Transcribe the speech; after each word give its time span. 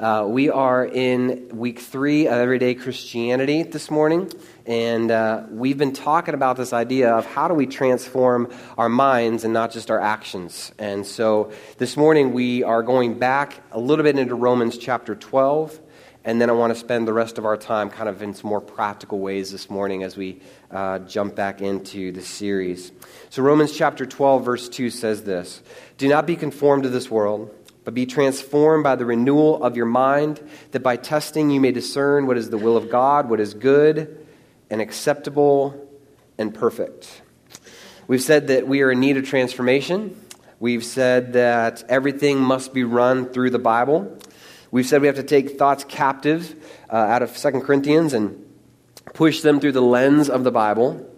Uh, 0.00 0.24
we 0.28 0.48
are 0.48 0.86
in 0.86 1.48
week 1.52 1.80
three 1.80 2.28
of 2.28 2.34
Everyday 2.34 2.76
Christianity 2.76 3.64
this 3.64 3.90
morning, 3.90 4.30
and 4.64 5.10
uh, 5.10 5.42
we've 5.50 5.76
been 5.76 5.92
talking 5.92 6.34
about 6.34 6.56
this 6.56 6.72
idea 6.72 7.12
of 7.12 7.26
how 7.26 7.48
do 7.48 7.54
we 7.54 7.66
transform 7.66 8.48
our 8.76 8.88
minds 8.88 9.42
and 9.42 9.52
not 9.52 9.72
just 9.72 9.90
our 9.90 10.00
actions. 10.00 10.70
And 10.78 11.04
so 11.04 11.50
this 11.78 11.96
morning 11.96 12.32
we 12.32 12.62
are 12.62 12.84
going 12.84 13.18
back 13.18 13.60
a 13.72 13.80
little 13.80 14.04
bit 14.04 14.16
into 14.16 14.36
Romans 14.36 14.78
chapter 14.78 15.16
12, 15.16 15.80
and 16.24 16.40
then 16.40 16.48
I 16.48 16.52
want 16.52 16.72
to 16.72 16.78
spend 16.78 17.08
the 17.08 17.12
rest 17.12 17.36
of 17.36 17.44
our 17.44 17.56
time 17.56 17.90
kind 17.90 18.08
of 18.08 18.22
in 18.22 18.34
some 18.34 18.50
more 18.50 18.60
practical 18.60 19.18
ways 19.18 19.50
this 19.50 19.68
morning 19.68 20.04
as 20.04 20.16
we 20.16 20.40
uh, 20.70 21.00
jump 21.00 21.34
back 21.34 21.60
into 21.60 22.12
the 22.12 22.22
series. 22.22 22.92
So, 23.30 23.42
Romans 23.42 23.76
chapter 23.76 24.06
12, 24.06 24.44
verse 24.44 24.68
2 24.68 24.90
says 24.90 25.24
this 25.24 25.60
Do 25.96 26.06
not 26.06 26.24
be 26.24 26.36
conformed 26.36 26.84
to 26.84 26.88
this 26.88 27.10
world 27.10 27.52
but 27.88 27.94
be 27.94 28.04
transformed 28.04 28.84
by 28.84 28.94
the 28.96 29.06
renewal 29.06 29.64
of 29.64 29.74
your 29.74 29.86
mind, 29.86 30.46
that 30.72 30.82
by 30.82 30.94
testing 30.94 31.48
you 31.48 31.58
may 31.58 31.72
discern 31.72 32.26
what 32.26 32.36
is 32.36 32.50
the 32.50 32.58
will 32.58 32.76
of 32.76 32.90
God, 32.90 33.30
what 33.30 33.40
is 33.40 33.54
good 33.54 34.26
and 34.68 34.82
acceptable 34.82 35.88
and 36.36 36.54
perfect. 36.54 37.22
We've 38.06 38.20
said 38.20 38.48
that 38.48 38.68
we 38.68 38.82
are 38.82 38.92
in 38.92 39.00
need 39.00 39.16
of 39.16 39.26
transformation. 39.26 40.20
We've 40.60 40.84
said 40.84 41.32
that 41.32 41.82
everything 41.88 42.40
must 42.40 42.74
be 42.74 42.84
run 42.84 43.32
through 43.32 43.48
the 43.48 43.58
Bible. 43.58 44.18
We've 44.70 44.84
said 44.84 45.00
we 45.00 45.06
have 45.06 45.16
to 45.16 45.22
take 45.22 45.56
thoughts 45.56 45.84
captive 45.84 46.62
uh, 46.92 46.96
out 46.96 47.22
of 47.22 47.34
2 47.34 47.52
Corinthians 47.62 48.12
and 48.12 48.44
push 49.14 49.40
them 49.40 49.60
through 49.60 49.72
the 49.72 49.80
lens 49.80 50.28
of 50.28 50.44
the 50.44 50.52
Bible. 50.52 51.10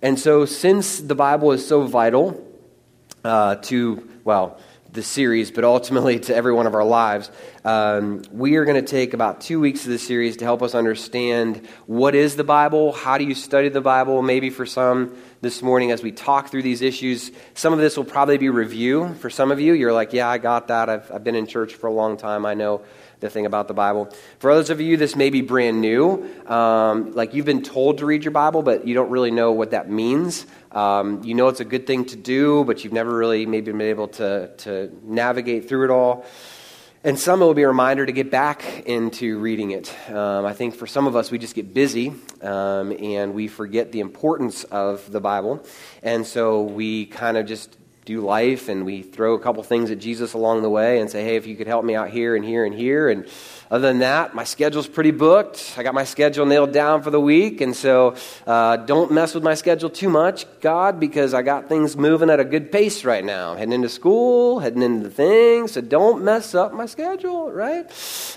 And 0.00 0.16
so, 0.16 0.44
since 0.44 1.00
the 1.00 1.16
Bible 1.16 1.50
is 1.50 1.66
so 1.66 1.82
vital 1.88 2.40
uh, 3.24 3.56
to, 3.56 4.08
well, 4.22 4.60
the 4.94 5.02
series, 5.02 5.50
but 5.50 5.64
ultimately 5.64 6.20
to 6.20 6.34
every 6.34 6.52
one 6.52 6.66
of 6.66 6.74
our 6.74 6.84
lives. 6.84 7.30
Um, 7.64 8.22
we 8.30 8.54
are 8.56 8.64
going 8.64 8.82
to 8.82 8.88
take 8.88 9.12
about 9.12 9.40
two 9.40 9.58
weeks 9.58 9.84
of 9.84 9.90
the 9.90 9.98
series 9.98 10.36
to 10.36 10.44
help 10.44 10.62
us 10.62 10.74
understand 10.74 11.66
what 11.86 12.14
is 12.14 12.36
the 12.36 12.44
Bible, 12.44 12.92
how 12.92 13.18
do 13.18 13.24
you 13.24 13.34
study 13.34 13.68
the 13.68 13.80
Bible, 13.80 14.22
maybe 14.22 14.50
for 14.50 14.64
some 14.64 15.16
this 15.40 15.62
morning 15.62 15.90
as 15.90 16.02
we 16.02 16.12
talk 16.12 16.48
through 16.48 16.62
these 16.62 16.80
issues. 16.80 17.32
Some 17.54 17.72
of 17.72 17.80
this 17.80 17.96
will 17.96 18.04
probably 18.04 18.38
be 18.38 18.48
review. 18.48 19.14
For 19.14 19.30
some 19.30 19.50
of 19.50 19.60
you, 19.60 19.72
you're 19.74 19.92
like, 19.92 20.12
yeah, 20.12 20.28
I 20.28 20.38
got 20.38 20.68
that. 20.68 20.88
I've, 20.88 21.10
I've 21.10 21.24
been 21.24 21.34
in 21.34 21.48
church 21.48 21.74
for 21.74 21.88
a 21.88 21.92
long 21.92 22.16
time. 22.16 22.46
I 22.46 22.54
know 22.54 22.82
the 23.20 23.30
thing 23.30 23.46
about 23.46 23.68
the 23.68 23.74
Bible. 23.74 24.12
For 24.38 24.50
others 24.50 24.70
of 24.70 24.80
you, 24.80 24.96
this 24.96 25.16
may 25.16 25.30
be 25.30 25.40
brand 25.40 25.80
new. 25.80 26.28
Um, 26.46 27.12
like 27.12 27.34
you've 27.34 27.46
been 27.46 27.62
told 27.62 27.98
to 27.98 28.06
read 28.06 28.24
your 28.24 28.32
Bible, 28.32 28.62
but 28.62 28.86
you 28.86 28.94
don't 28.94 29.10
really 29.10 29.30
know 29.30 29.52
what 29.52 29.70
that 29.70 29.90
means. 29.90 30.46
Um, 30.72 31.22
you 31.24 31.34
know 31.34 31.48
it's 31.48 31.60
a 31.60 31.64
good 31.64 31.86
thing 31.86 32.04
to 32.06 32.16
do, 32.16 32.64
but 32.64 32.84
you've 32.84 32.92
never 32.92 33.16
really 33.16 33.46
maybe 33.46 33.72
been 33.72 33.80
able 33.80 34.08
to, 34.08 34.50
to 34.58 34.92
navigate 35.02 35.68
through 35.68 35.84
it 35.84 35.90
all. 35.90 36.26
And 37.06 37.18
some 37.18 37.42
it 37.42 37.44
will 37.44 37.52
be 37.52 37.64
a 37.64 37.68
reminder 37.68 38.06
to 38.06 38.12
get 38.12 38.30
back 38.30 38.84
into 38.86 39.38
reading 39.38 39.72
it. 39.72 39.94
Um, 40.08 40.46
I 40.46 40.54
think 40.54 40.74
for 40.74 40.86
some 40.86 41.06
of 41.06 41.14
us, 41.14 41.30
we 41.30 41.36
just 41.36 41.54
get 41.54 41.74
busy 41.74 42.14
um, 42.40 42.92
and 42.92 43.34
we 43.34 43.46
forget 43.46 43.92
the 43.92 44.00
importance 44.00 44.64
of 44.64 45.12
the 45.12 45.20
Bible. 45.20 45.66
And 46.02 46.26
so 46.26 46.62
we 46.62 47.04
kind 47.04 47.36
of 47.36 47.44
just 47.44 47.76
do 48.04 48.20
life 48.20 48.68
and 48.68 48.84
we 48.84 49.02
throw 49.02 49.34
a 49.34 49.40
couple 49.40 49.62
things 49.62 49.90
at 49.90 49.98
Jesus 49.98 50.34
along 50.34 50.60
the 50.60 50.68
way 50.68 51.00
and 51.00 51.10
say, 51.10 51.24
hey, 51.24 51.36
if 51.36 51.46
you 51.46 51.56
could 51.56 51.66
help 51.66 51.84
me 51.84 51.94
out 51.94 52.10
here 52.10 52.36
and 52.36 52.44
here 52.44 52.64
and 52.66 52.74
here. 52.74 53.08
And 53.08 53.26
other 53.70 53.88
than 53.88 54.00
that, 54.00 54.34
my 54.34 54.44
schedule's 54.44 54.86
pretty 54.86 55.10
booked. 55.10 55.74
I 55.78 55.82
got 55.82 55.94
my 55.94 56.04
schedule 56.04 56.44
nailed 56.44 56.72
down 56.72 57.02
for 57.02 57.10
the 57.10 57.20
week, 57.20 57.62
and 57.62 57.74
so 57.74 58.14
uh, 58.46 58.76
don't 58.76 59.10
mess 59.10 59.34
with 59.34 59.42
my 59.42 59.54
schedule 59.54 59.88
too 59.88 60.10
much, 60.10 60.44
God, 60.60 61.00
because 61.00 61.32
I 61.32 61.40
got 61.40 61.68
things 61.68 61.96
moving 61.96 62.28
at 62.28 62.38
a 62.40 62.44
good 62.44 62.70
pace 62.70 63.04
right 63.04 63.24
now. 63.24 63.54
Heading 63.54 63.72
into 63.72 63.88
school, 63.88 64.58
heading 64.60 64.82
into 64.82 65.08
the 65.08 65.14
things, 65.14 65.72
so 65.72 65.80
don't 65.80 66.22
mess 66.22 66.54
up 66.54 66.74
my 66.74 66.86
schedule, 66.86 67.50
right? 67.50 67.86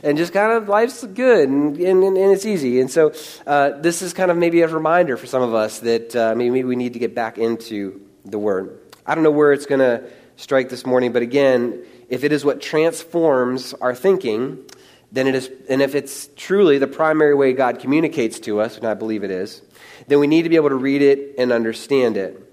And 0.02 0.18
just 0.18 0.32
kind 0.32 0.54
of 0.54 0.70
life's 0.70 1.04
good 1.04 1.50
and, 1.50 1.78
and, 1.78 2.04
and 2.04 2.32
it's 2.32 2.46
easy. 2.46 2.80
And 2.80 2.90
so 2.90 3.14
uh, 3.46 3.72
this 3.72 4.02
is 4.02 4.14
kind 4.14 4.32
of 4.32 4.38
maybe 4.38 4.62
a 4.62 4.68
reminder 4.68 5.18
for 5.18 5.28
some 5.28 5.42
of 5.42 5.54
us 5.54 5.80
that 5.80 6.16
uh, 6.16 6.36
maybe 6.36 6.64
we 6.64 6.78
need 6.78 6.94
to 6.94 7.00
get 7.00 7.14
back 7.14 7.38
into 7.38 8.02
the 8.24 8.40
Word. 8.40 8.87
I 9.08 9.16
don't 9.16 9.24
know 9.24 9.32
where 9.32 9.54
it's 9.54 9.66
going 9.66 9.80
to 9.80 10.04
strike 10.36 10.68
this 10.68 10.86
morning, 10.86 11.14
but 11.14 11.22
again, 11.22 11.82
if 12.10 12.26
it 12.26 12.34
is 12.34 12.44
what 12.44 12.62
transforms 12.62 13.74
our 13.76 13.96
thinking, 13.96 14.66
then 15.14 15.28
it 15.28 15.36
is, 15.36 15.50
and 15.70 15.82
if 15.82 15.96
it's 15.96 16.30
truly 16.36 16.78
the 16.78 16.88
primary 16.88 17.34
way 17.34 17.54
God 17.54 17.80
communicates 17.80 18.38
to 18.42 18.60
us, 18.60 18.76
and 18.78 18.86
I 18.86 18.96
believe 18.96 19.24
it 19.24 19.32
is, 19.32 19.62
then 20.08 20.20
we 20.20 20.28
need 20.28 20.44
to 20.44 20.50
be 20.50 20.58
able 20.58 20.70
to 20.70 20.76
read 20.76 21.02
it 21.02 21.36
and 21.38 21.54
understand 21.54 22.18
it. 22.18 22.44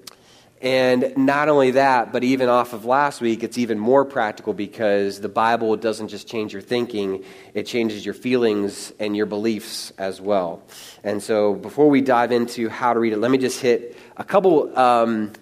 And 0.63 1.13
not 1.17 1.51
only 1.51 1.73
that, 1.73 2.11
but 2.11 2.25
even 2.25 2.49
off 2.49 2.73
of 2.73 2.85
last 2.87 3.21
week, 3.21 3.43
it's 3.43 3.59
even 3.59 3.79
more 3.79 4.05
practical 4.05 4.55
because 4.55 5.21
the 5.21 5.29
Bible 5.29 5.77
doesn't 5.77 6.09
just 6.09 6.27
change 6.27 6.55
your 6.55 6.63
thinking, 6.63 7.25
it 7.53 7.67
changes 7.67 8.05
your 8.05 8.15
feelings 8.15 8.93
and 8.99 9.15
your 9.15 9.27
beliefs 9.27 9.93
as 9.99 10.21
well. 10.21 10.63
And 11.03 11.23
so 11.23 11.53
before 11.53 11.91
we 11.91 12.01
dive 12.01 12.33
into 12.33 12.69
how 12.69 12.95
to 12.95 13.01
read 13.01 13.13
it, 13.13 13.19
let 13.19 13.31
me 13.31 13.39
just 13.39 13.61
hit 13.61 13.99
a 14.17 14.25
couple, 14.25 14.79
um, 14.79 15.33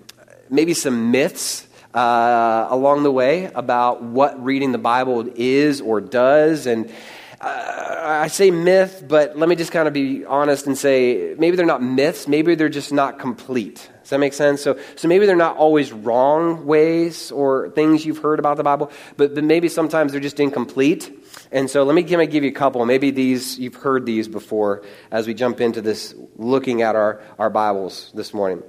maybe 0.53 0.75
some 0.75 1.11
myths 1.11 1.67
uh, 1.95 2.67
along 2.71 3.03
the 3.03 3.11
way 3.11 3.47
about 3.55 4.03
what 4.03 4.43
reading 4.43 4.73
the 4.73 4.79
Bible 4.79 5.29
is 5.35 5.81
or 5.81 6.01
does. 6.01 6.67
And 6.67 6.93
uh, 7.41 7.99
I 8.03 8.29
say 8.29 8.51
myth, 8.51 9.05
but 9.09 9.37
let 9.37 9.49
me 9.49 9.57
just 9.57 9.73
kind 9.73 9.89
of 9.89 9.95
be 9.95 10.25
honest 10.25 10.67
and 10.67 10.79
say 10.79 11.35
maybe 11.39 11.57
they're 11.57 11.67
not 11.67 11.83
myths, 11.83 12.29
maybe 12.29 12.55
they're 12.55 12.69
just 12.69 12.93
not 12.93 13.19
complete. 13.19 13.91
Does 14.03 14.11
that 14.11 14.19
make 14.19 14.33
sense? 14.33 14.63
So, 14.63 14.79
so 14.97 15.09
maybe 15.09 15.27
they're 15.27 15.37
not 15.37 15.57
always 15.57 15.91
wrong 15.93 16.67
ways 16.67 17.33
or 17.33 17.71
things 17.71 18.05
you've 18.05 18.19
heard 18.19 18.39
about 18.39 18.59
the 18.59 18.63
Bible, 18.63 18.91
but, 19.17 19.35
but 19.35 19.43
maybe 19.43 19.69
sometimes 19.69 20.13
they're 20.13 20.21
just 20.21 20.39
incomplete. 20.39 21.11
And 21.51 21.69
so 21.69 21.83
let 21.85 21.95
me 21.95 22.03
give, 22.03 22.19
give 22.31 22.45
you 22.45 22.51
a 22.51 22.55
couple. 22.55 22.85
Maybe 22.85 23.11
these 23.11 23.59
you've 23.59 23.75
heard 23.75 24.07
these 24.07 24.29
before 24.29 24.83
as 25.11 25.27
we 25.27 25.35
jump 25.35 25.61
into 25.61 25.81
this 25.81 26.15
looking 26.37 26.83
at 26.83 26.95
our, 26.95 27.23
our 27.39 27.51
Bibles 27.51 28.11
this 28.15 28.35
morning. 28.35 28.63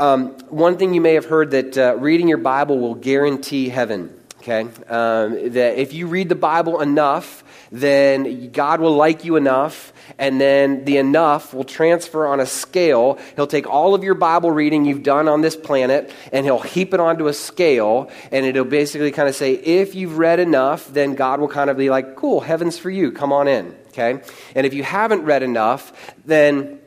Um, 0.00 0.30
one 0.48 0.78
thing 0.78 0.94
you 0.94 1.02
may 1.02 1.12
have 1.12 1.26
heard 1.26 1.50
that 1.50 1.76
uh, 1.76 1.94
reading 1.98 2.26
your 2.26 2.38
Bible 2.38 2.78
will 2.78 2.94
guarantee 2.94 3.68
heaven. 3.68 4.18
Okay? 4.38 4.62
Um, 4.88 5.50
that 5.52 5.78
if 5.78 5.92
you 5.92 6.06
read 6.06 6.30
the 6.30 6.34
Bible 6.34 6.80
enough, 6.80 7.44
then 7.70 8.50
God 8.50 8.80
will 8.80 8.96
like 8.96 9.26
you 9.26 9.36
enough, 9.36 9.92
and 10.18 10.40
then 10.40 10.86
the 10.86 10.96
enough 10.96 11.52
will 11.52 11.64
transfer 11.64 12.26
on 12.26 12.40
a 12.40 12.46
scale. 12.46 13.18
He'll 13.36 13.46
take 13.46 13.68
all 13.68 13.94
of 13.94 14.02
your 14.02 14.14
Bible 14.14 14.50
reading 14.50 14.86
you've 14.86 15.02
done 15.02 15.28
on 15.28 15.42
this 15.42 15.54
planet, 15.54 16.10
and 16.32 16.46
He'll 16.46 16.60
heap 16.60 16.94
it 16.94 17.00
onto 17.00 17.26
a 17.28 17.34
scale, 17.34 18.10
and 18.32 18.46
it'll 18.46 18.64
basically 18.64 19.12
kind 19.12 19.28
of 19.28 19.34
say, 19.34 19.52
if 19.52 19.94
you've 19.94 20.16
read 20.16 20.40
enough, 20.40 20.88
then 20.88 21.14
God 21.14 21.40
will 21.40 21.48
kind 21.48 21.68
of 21.68 21.76
be 21.76 21.90
like, 21.90 22.16
cool, 22.16 22.40
heaven's 22.40 22.78
for 22.78 22.88
you, 22.88 23.12
come 23.12 23.34
on 23.34 23.46
in. 23.46 23.76
Okay? 23.88 24.22
And 24.54 24.66
if 24.66 24.72
you 24.72 24.82
haven't 24.82 25.24
read 25.24 25.42
enough, 25.42 25.92
then 26.24 26.79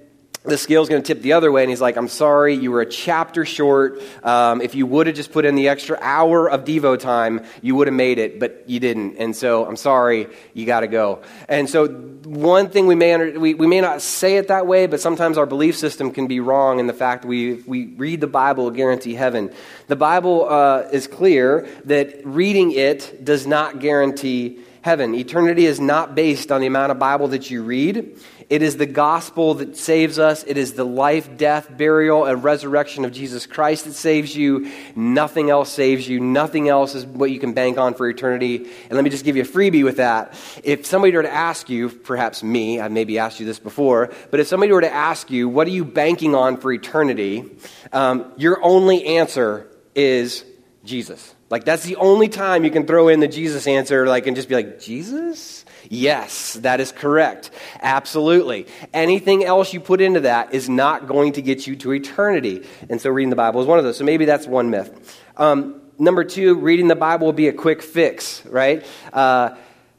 the 0.44 0.58
scale's 0.58 0.90
going 0.90 1.02
to 1.02 1.08
tip 1.08 1.22
the 1.22 1.34
other 1.34 1.52
way, 1.54 1.64
and 1.64 1.70
he's 1.70 1.80
like, 1.80 1.96
I'm 1.96 2.10
sorry, 2.10 2.54
you 2.56 2.72
were 2.72 2.82
a 2.82 2.86
chapter 2.86 3.46
short. 3.46 4.02
Um, 4.24 4.62
if 4.62 4.76
you 4.76 4.86
would 4.86 5.08
have 5.08 5.16
just 5.16 5.32
put 5.32 5.46
in 5.46 5.56
the 5.56 5.70
extra 5.70 5.98
hour 6.02 6.50
of 6.50 6.66
Devo 6.66 7.00
time, 7.00 7.46
you 7.62 7.76
would 7.76 7.88
have 7.88 7.96
made 7.96 8.20
it, 8.20 8.42
but 8.42 8.64
you 8.68 8.82
didn't. 8.82 9.18
And 9.18 9.34
so 9.34 9.66
I'm 9.66 9.78
sorry, 9.78 10.28
you 10.54 10.66
got 10.66 10.82
to 10.82 10.88
go. 10.88 11.22
And 11.48 11.70
so, 11.70 11.88
one 11.88 12.70
thing 12.70 12.88
we 12.88 12.96
may, 12.96 13.14
under, 13.14 13.40
we, 13.40 13.54
we 13.54 13.68
may 13.68 13.80
not 13.80 14.02
say 14.02 14.36
it 14.36 14.50
that 14.50 14.68
way, 14.68 14.86
but 14.86 15.00
sometimes 15.00 15.38
our 15.38 15.46
belief 15.46 15.78
system 15.78 16.12
can 16.12 16.28
be 16.28 16.42
wrong 16.42 16.80
in 16.80 16.88
the 16.88 16.94
fact 16.94 17.24
we, 17.24 17.54
we 17.66 17.86
read 17.86 18.20
the 18.20 18.28
Bible 18.28 18.70
guarantee 18.70 19.14
heaven. 19.14 19.54
The 19.88 19.96
Bible 19.96 20.50
uh, 20.50 20.90
is 20.92 21.08
clear 21.08 21.70
that 21.86 22.26
reading 22.26 22.72
it 22.72 23.24
does 23.24 23.48
not 23.48 23.80
guarantee 23.80 24.60
heaven. 24.82 25.16
Eternity 25.16 25.66
is 25.66 25.80
not 25.80 26.16
based 26.16 26.52
on 26.52 26.60
the 26.60 26.68
amount 26.68 26.92
of 26.92 27.00
Bible 27.00 27.30
that 27.30 27.50
you 27.50 27.64
read. 27.64 28.18
It 28.50 28.62
is 28.62 28.78
the 28.78 28.86
gospel 28.86 29.56
that 29.56 29.78
saves 29.78 30.20
us. 30.20 30.44
It 30.44 30.58
is 30.58 30.74
the 30.74 30.84
life, 30.84 31.38
death, 31.38 31.76
burial, 31.76 32.26
and 32.26 32.44
resurrection 32.44 33.06
of 33.06 33.12
Jesus 33.12 33.46
Christ 33.46 33.86
that 33.86 33.94
saves 33.94 34.36
you. 34.36 34.72
Nothing 34.96 35.50
else 35.50 35.72
saves 35.72 36.08
you. 36.08 36.20
Nothing 36.20 36.70
else 36.70 36.96
is 36.96 37.06
what 37.06 37.32
you 37.32 37.40
can 37.40 37.54
bank 37.54 37.78
on 37.78 37.94
for 37.94 38.08
eternity. 38.10 38.58
And 38.58 38.92
let 38.92 39.04
me 39.04 39.10
just 39.10 39.26
give 39.26 39.36
you 39.36 39.44
a 39.44 39.46
freebie 39.46 39.84
with 39.84 39.98
that. 39.98 40.34
If 40.64 40.86
somebody 40.86 41.14
were 41.14 41.24
to 41.24 41.34
ask 41.34 41.70
you, 41.70 41.90
perhaps 41.90 42.44
me, 42.44 42.80
I 42.80 42.88
maybe 42.88 43.20
asked 43.20 43.40
you 43.40 43.46
this 43.46 43.60
before, 43.60 44.12
but 44.32 44.40
if 44.40 44.48
somebody 44.48 44.72
were 44.72 44.82
to 44.82 44.94
ask 44.94 45.30
you, 45.32 45.50
what 45.50 45.68
are 45.68 45.72
you 45.72 45.86
banking 45.86 46.36
on 46.36 46.58
for 46.58 46.72
eternity? 46.72 47.46
Um, 47.92 48.32
your 48.38 48.64
only 48.64 49.06
answer 49.06 49.68
is 49.96 50.44
Jesus. 50.84 51.34
Like 51.50 51.66
that's 51.66 51.84
the 51.84 51.98
only 51.98 52.30
time 52.30 52.64
you 52.64 52.72
can 52.72 52.88
throw 52.88 53.10
in 53.10 53.20
the 53.20 53.28
Jesus 53.28 53.68
answer, 53.68 54.08
like 54.08 54.26
and 54.28 54.36
just 54.36 54.50
be 54.50 54.56
like, 54.56 54.80
Jesus? 54.80 55.63
Yes, 55.90 56.54
that 56.54 56.80
is 56.80 56.92
correct. 56.92 57.52
Absolutely. 57.82 58.68
Anything 58.94 59.44
else 59.44 59.74
you 59.74 59.80
put 59.80 60.02
into 60.02 60.22
that 60.22 60.54
is 60.54 60.70
not 60.70 61.08
going 61.08 61.34
to 61.34 61.42
get 61.42 61.68
you 61.68 61.76
to 61.78 61.94
eternity. 61.94 62.66
And 62.90 63.02
so 63.02 63.10
reading 63.10 63.30
the 63.30 63.36
Bible 63.36 63.62
is 63.62 63.68
one 63.68 63.80
of 63.80 63.84
those. 63.84 63.98
So 63.98 64.04
maybe 64.04 64.26
that's 64.26 64.48
one 64.48 64.70
myth. 64.70 65.20
Um, 65.38 65.82
number 66.00 66.24
two, 66.24 66.56
reading 66.56 66.88
the 66.88 66.96
Bible 66.96 67.28
will 67.28 67.34
be 67.34 67.48
a 67.48 67.54
quick 67.54 67.82
fix, 67.82 68.46
right? 68.46 68.86
Uh, 69.12 69.56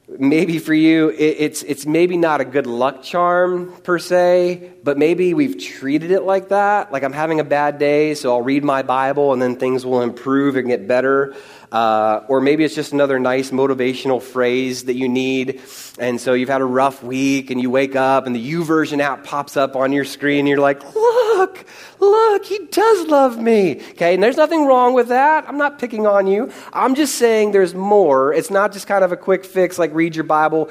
maybe 0.09 0.59
for 0.59 0.75
you, 0.75 1.09
it, 1.11 1.37
it's, 1.39 1.63
it's 1.63 1.87
maybe 1.87 2.17
not 2.17 2.41
a 2.41 2.45
good 2.45 2.67
luck 2.67 3.03
charm 3.03 3.73
per 3.83 3.99
se, 3.99 4.73
but 4.83 4.99
maybe 4.99 5.35
we've 5.35 5.59
treated 5.59 6.11
it 6.11 6.23
like 6.23 6.49
that. 6.49 6.93
Like 6.93 7.03
I'm 7.03 7.13
having 7.13 7.41
a 7.41 7.45
bad 7.45 7.79
day, 7.79 8.15
so 8.15 8.33
I'll 8.33 8.43
read 8.43 8.65
my 8.65 8.83
Bible 8.83 9.33
and 9.33 9.41
then 9.41 9.57
things 9.57 9.85
will 9.87 10.03
improve 10.03 10.57
and 10.57 10.69
get 10.69 10.87
better. 10.87 11.35
Uh, 11.75 12.25
or 12.29 12.41
maybe 12.41 12.63
it's 12.63 12.77
just 12.77 12.93
another 12.93 13.19
nice 13.19 13.51
motivational 13.51 14.23
phrase 14.23 14.85
that 14.85 14.95
you 14.95 15.09
need. 15.09 15.61
And 15.99 16.21
so 16.21 16.33
you've 16.33 16.49
had 16.49 16.61
a 16.61 16.65
rough 16.65 17.03
week 17.03 17.51
and 17.51 17.61
you 17.61 17.69
wake 17.69 17.97
up 17.97 18.27
and 18.27 18.37
the 18.37 18.53
YouVersion 18.53 19.01
app 19.01 19.25
pops 19.25 19.57
up 19.57 19.75
on 19.75 19.91
your 19.91 20.05
screen 20.05 20.39
and 20.41 20.49
you're 20.49 20.59
like, 20.59 20.95
look, 20.95 21.67
look, 22.01 22.45
he 22.45 22.59
does 22.71 23.07
love 23.09 23.41
me. 23.41 23.81
Okay, 23.91 24.15
and 24.15 24.23
there's 24.23 24.37
nothing 24.37 24.67
wrong 24.67 24.95
with 24.95 25.09
that. 25.09 25.49
I'm 25.49 25.59
not 25.59 25.79
picking 25.79 26.07
on 26.07 26.27
you. 26.27 26.51
I'm 26.73 26.95
just 26.95 27.17
saying 27.17 27.53
there's 27.53 27.75
more. 27.75 28.33
It's 28.33 28.51
not 28.51 28.73
just 28.73 28.87
kind 28.87 29.05
of 29.05 29.13
a 29.13 29.17
quick 29.17 29.45
fix 29.45 29.79
like 29.79 29.95
read 29.95 30.15
your 30.15 30.25
Bible, 30.25 30.71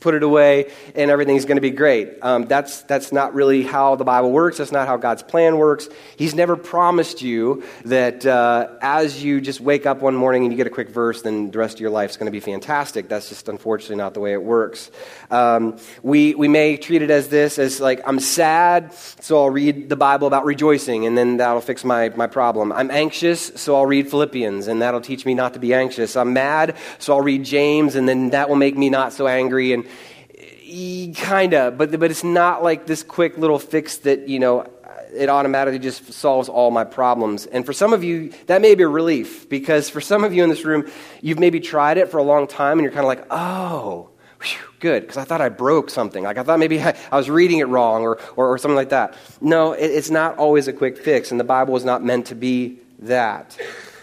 put 0.00 0.14
it 0.14 0.22
away, 0.22 0.70
and 0.94 1.10
everything's 1.10 1.44
going 1.44 1.56
to 1.56 1.62
be 1.62 1.70
great. 1.70 2.18
Um, 2.22 2.46
that's, 2.46 2.82
that's 2.82 3.12
not 3.12 3.34
really 3.34 3.62
how 3.62 3.96
the 3.96 4.04
Bible 4.04 4.30
works. 4.30 4.58
That's 4.58 4.72
not 4.72 4.86
how 4.86 4.96
God's 4.96 5.22
plan 5.22 5.58
works. 5.58 5.88
He's 6.16 6.34
never 6.34 6.56
promised 6.56 7.22
you 7.22 7.64
that 7.84 8.24
uh, 8.26 8.68
as 8.80 9.22
you 9.22 9.40
just 9.40 9.60
wake 9.60 9.86
up 9.86 10.00
one 10.02 10.14
morning 10.14 10.44
and 10.44 10.52
you 10.52 10.56
get 10.56 10.66
a 10.66 10.70
quick 10.70 10.90
verse, 10.90 11.22
then 11.22 11.50
the 11.50 11.58
rest 11.58 11.74
of 11.74 11.80
your 11.80 11.90
life 11.90 12.10
is 12.10 12.16
going 12.16 12.26
to 12.26 12.32
be 12.32 12.40
fantastic. 12.40 13.08
That's 13.08 13.28
just 13.28 13.48
unfortunately 13.48 13.96
not 13.96 14.14
the 14.14 14.20
way 14.20 14.32
it 14.32 14.42
works. 14.42 14.90
Um, 15.30 15.78
we, 16.02 16.34
we 16.34 16.48
may 16.48 16.76
treat 16.76 17.02
it 17.02 17.10
as 17.10 17.28
this, 17.28 17.58
as 17.58 17.80
like, 17.80 18.00
I'm 18.06 18.20
sad, 18.20 18.92
so 19.20 19.38
I'll 19.38 19.50
read 19.50 19.88
the 19.88 19.96
Bible 19.96 20.26
about 20.26 20.44
rejoicing, 20.50 21.06
and 21.06 21.16
then 21.16 21.38
that'll 21.38 21.60
fix 21.60 21.84
my, 21.84 22.08
my 22.10 22.26
problem. 22.26 22.72
I'm 22.72 22.90
anxious, 22.90 23.52
so 23.54 23.76
I'll 23.76 23.86
read 23.86 24.10
Philippians, 24.10 24.66
and 24.66 24.82
that'll 24.82 25.00
teach 25.00 25.24
me 25.24 25.34
not 25.34 25.54
to 25.54 25.60
be 25.60 25.72
anxious. 25.72 26.16
I'm 26.16 26.32
mad, 26.32 26.76
so 26.98 27.14
I'll 27.14 27.26
read 27.32 27.44
James, 27.44 27.94
and 27.94 28.08
then 28.08 28.30
that 28.30 28.48
will 28.48 28.56
make 28.56 28.76
me 28.76 28.90
not 28.90 29.12
so 29.12 29.26
angry. 29.26 29.72
And 29.72 29.86
kind 31.16 31.54
of, 31.54 31.78
but, 31.78 31.98
but 31.98 32.10
it's 32.10 32.24
not 32.24 32.62
like 32.62 32.86
this 32.86 33.02
quick 33.02 33.38
little 33.38 33.58
fix 33.58 33.98
that, 33.98 34.28
you 34.28 34.38
know, 34.38 34.66
it 35.14 35.28
automatically 35.28 35.78
just 35.78 36.12
solves 36.12 36.48
all 36.48 36.70
my 36.70 36.84
problems. 36.84 37.46
And 37.46 37.66
for 37.66 37.72
some 37.72 37.92
of 37.92 38.04
you, 38.04 38.32
that 38.46 38.60
may 38.60 38.74
be 38.74 38.84
a 38.84 38.88
relief 38.88 39.48
because 39.48 39.88
for 39.88 40.00
some 40.00 40.24
of 40.24 40.32
you 40.32 40.44
in 40.44 40.50
this 40.50 40.64
room, 40.64 40.90
you've 41.20 41.38
maybe 41.38 41.60
tried 41.60 41.98
it 41.98 42.08
for 42.10 42.18
a 42.18 42.22
long 42.22 42.46
time 42.46 42.78
and 42.78 42.82
you're 42.82 42.92
kind 42.92 43.04
of 43.04 43.08
like, 43.08 43.26
oh, 43.30 44.09
whew, 44.42 44.58
good, 44.80 45.02
because 45.02 45.16
I 45.16 45.24
thought 45.24 45.40
I 45.40 45.48
broke 45.48 45.90
something. 45.90 46.24
Like 46.24 46.38
I 46.38 46.42
thought 46.42 46.58
maybe 46.58 46.80
I, 46.80 46.96
I 47.12 47.16
was 47.16 47.30
reading 47.30 47.58
it 47.58 47.68
wrong 47.68 48.02
or, 48.02 48.18
or, 48.36 48.48
or 48.48 48.58
something 48.58 48.76
like 48.76 48.90
that. 48.90 49.14
No, 49.40 49.72
it, 49.72 49.86
it's 49.86 50.10
not 50.10 50.38
always 50.38 50.68
a 50.68 50.72
quick 50.72 50.98
fix, 50.98 51.30
and 51.30 51.38
the 51.38 51.44
Bible 51.44 51.76
is 51.76 51.84
not 51.84 52.04
meant 52.04 52.26
to 52.26 52.34
be 52.34 52.78
that. 53.00 53.58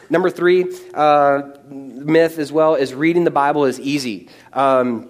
Number 0.10 0.30
three, 0.30 0.66
uh, 0.94 1.42
myth 1.70 2.40
as 2.40 2.52
well, 2.52 2.76
is 2.76 2.94
reading 2.94 3.26
the 3.26 3.32
Bible 3.32 3.66
is 3.66 3.80
easy. 3.80 4.30
Um, 4.54 5.10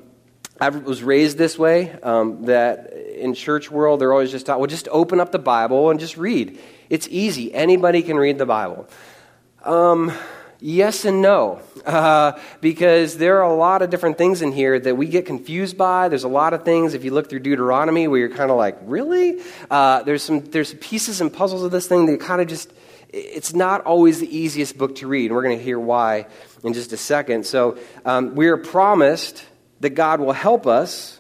I 0.59 0.69
was 0.69 1.03
raised 1.03 1.37
this 1.37 1.59
way, 1.59 1.91
um, 2.01 2.45
that 2.45 2.93
in 2.93 3.35
church 3.35 3.69
world, 3.69 4.01
they're 4.01 4.11
always 4.11 4.31
just 4.31 4.47
taught, 4.47 4.59
well, 4.59 4.67
just 4.67 4.87
open 4.89 5.19
up 5.19 5.31
the 5.31 5.39
Bible 5.39 5.91
and 5.91 5.99
just 5.99 6.17
read. 6.17 6.57
It's 6.89 7.07
easy. 7.11 7.53
Anybody 7.53 8.01
can 8.01 8.17
read 8.17 8.39
the 8.39 8.47
Bible. 8.47 8.87
Um, 9.63 10.11
yes 10.59 11.05
and 11.05 11.21
no, 11.21 11.61
uh, 11.85 12.39
because 12.61 13.17
there 13.17 13.37
are 13.37 13.51
a 13.51 13.55
lot 13.55 13.81
of 13.81 13.89
different 13.89 14.17
things 14.17 14.41
in 14.41 14.51
here 14.51 14.79
that 14.79 14.95
we 14.95 15.07
get 15.07 15.25
confused 15.25 15.77
by. 15.77 16.09
There's 16.09 16.23
a 16.23 16.29
lot 16.29 16.53
of 16.53 16.63
things, 16.63 16.93
if 16.93 17.03
you 17.03 17.11
look 17.11 17.29
through 17.29 17.39
Deuteronomy, 17.39 18.07
where 18.07 18.19
you're 18.19 18.35
kind 18.35 18.51
of 18.51 18.57
like, 18.57 18.77
really? 18.81 19.41
Uh, 19.69 20.03
there's 20.03 20.23
some 20.23 20.41
there's 20.41 20.73
pieces 20.75 21.21
and 21.21 21.31
puzzles 21.31 21.63
of 21.63 21.71
this 21.71 21.87
thing 21.87 22.05
that 22.07 22.19
kind 22.19 22.41
of 22.41 22.47
just 22.47 22.71
it's 23.09 23.53
not 23.53 23.81
always 23.81 24.19
the 24.19 24.37
easiest 24.37 24.77
book 24.77 24.95
to 24.95 25.07
read. 25.07 25.27
And 25.27 25.35
we're 25.35 25.43
going 25.43 25.57
to 25.57 25.63
hear 25.63 25.79
why 25.79 26.27
in 26.63 26.73
just 26.73 26.93
a 26.93 26.97
second. 26.97 27.45
So 27.45 27.77
um, 28.05 28.35
we 28.35 28.47
are 28.47 28.57
promised 28.57 29.45
that 29.79 29.91
God 29.91 30.19
will 30.19 30.33
help 30.33 30.67
us 30.67 31.19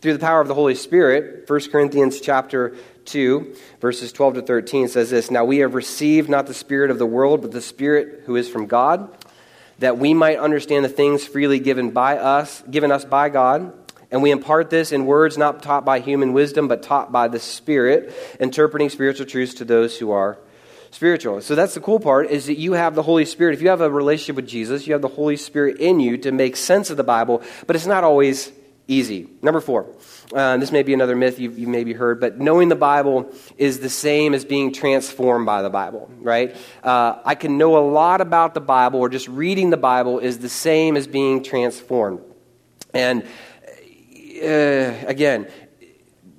through 0.00 0.14
the 0.14 0.18
power 0.18 0.40
of 0.40 0.48
the 0.48 0.54
Holy 0.54 0.74
Spirit. 0.74 1.48
1 1.48 1.60
Corinthians 1.70 2.20
chapter 2.20 2.74
2, 3.10 3.54
verses 3.80 4.12
12 4.12 4.34
to 4.34 4.42
13 4.42 4.88
says 4.88 5.10
this 5.10 5.30
Now 5.30 5.44
we 5.44 5.58
have 5.58 5.74
received 5.74 6.28
not 6.28 6.46
the 6.46 6.54
Spirit 6.54 6.90
of 6.90 6.98
the 6.98 7.06
world, 7.06 7.42
but 7.42 7.52
the 7.52 7.60
Spirit 7.60 8.22
who 8.26 8.36
is 8.36 8.48
from 8.48 8.66
God, 8.66 9.08
that 9.78 9.98
we 9.98 10.14
might 10.14 10.38
understand 10.38 10.84
the 10.84 10.88
things 10.88 11.24
freely 11.26 11.58
given 11.58 11.90
by 11.90 12.18
us, 12.18 12.62
given 12.70 12.92
us 12.92 13.04
by 13.04 13.28
God. 13.28 13.72
And 14.10 14.22
we 14.22 14.32
impart 14.32 14.70
this 14.70 14.90
in 14.90 15.06
words 15.06 15.38
not 15.38 15.62
taught 15.62 15.84
by 15.84 16.00
human 16.00 16.32
wisdom, 16.32 16.66
but 16.66 16.82
taught 16.82 17.12
by 17.12 17.28
the 17.28 17.38
Spirit, 17.38 18.12
interpreting 18.40 18.88
spiritual 18.88 19.26
truths 19.26 19.54
to 19.54 19.64
those 19.64 19.98
who 19.98 20.10
are 20.10 20.38
spiritual. 20.90 21.40
So 21.40 21.54
that's 21.54 21.74
the 21.74 21.80
cool 21.80 22.00
part 22.00 22.30
is 22.30 22.46
that 22.46 22.58
you 22.58 22.72
have 22.72 22.94
the 22.94 23.02
Holy 23.02 23.24
Spirit. 23.24 23.54
If 23.54 23.62
you 23.62 23.68
have 23.68 23.80
a 23.80 23.90
relationship 23.90 24.36
with 24.36 24.48
Jesus, 24.48 24.86
you 24.86 24.92
have 24.92 25.02
the 25.02 25.08
Holy 25.08 25.36
Spirit 25.36 25.78
in 25.78 26.00
you 26.00 26.18
to 26.18 26.32
make 26.32 26.56
sense 26.56 26.90
of 26.90 26.96
the 26.96 27.04
Bible, 27.04 27.42
but 27.66 27.76
it's 27.76 27.86
not 27.86 28.04
always 28.04 28.50
easy. 28.90 29.28
Number 29.40 29.60
four, 29.60 29.86
uh, 30.34 30.56
this 30.56 30.72
may 30.72 30.82
be 30.82 30.92
another 30.92 31.14
myth 31.14 31.38
you've, 31.38 31.58
you 31.58 31.94
heard, 31.94 32.20
but 32.20 32.38
knowing 32.38 32.68
the 32.68 32.76
Bible 32.76 33.32
is 33.56 33.80
the 33.80 33.88
same 33.88 34.34
as 34.34 34.44
being 34.44 34.72
transformed 34.72 35.46
by 35.46 35.62
the 35.62 35.70
Bible, 35.70 36.10
right? 36.18 36.56
Uh, 36.82 37.20
I 37.24 37.36
can 37.36 37.56
know 37.56 37.78
a 37.78 37.84
lot 37.88 38.20
about 38.20 38.54
the 38.54 38.60
Bible, 38.60 38.98
or 38.98 39.08
just 39.08 39.28
reading 39.28 39.70
the 39.70 39.76
Bible 39.76 40.18
is 40.18 40.38
the 40.38 40.48
same 40.48 40.96
as 40.96 41.06
being 41.06 41.42
transformed. 41.42 42.20
And 42.92 43.22
uh, 44.42 44.94
again, 45.06 45.48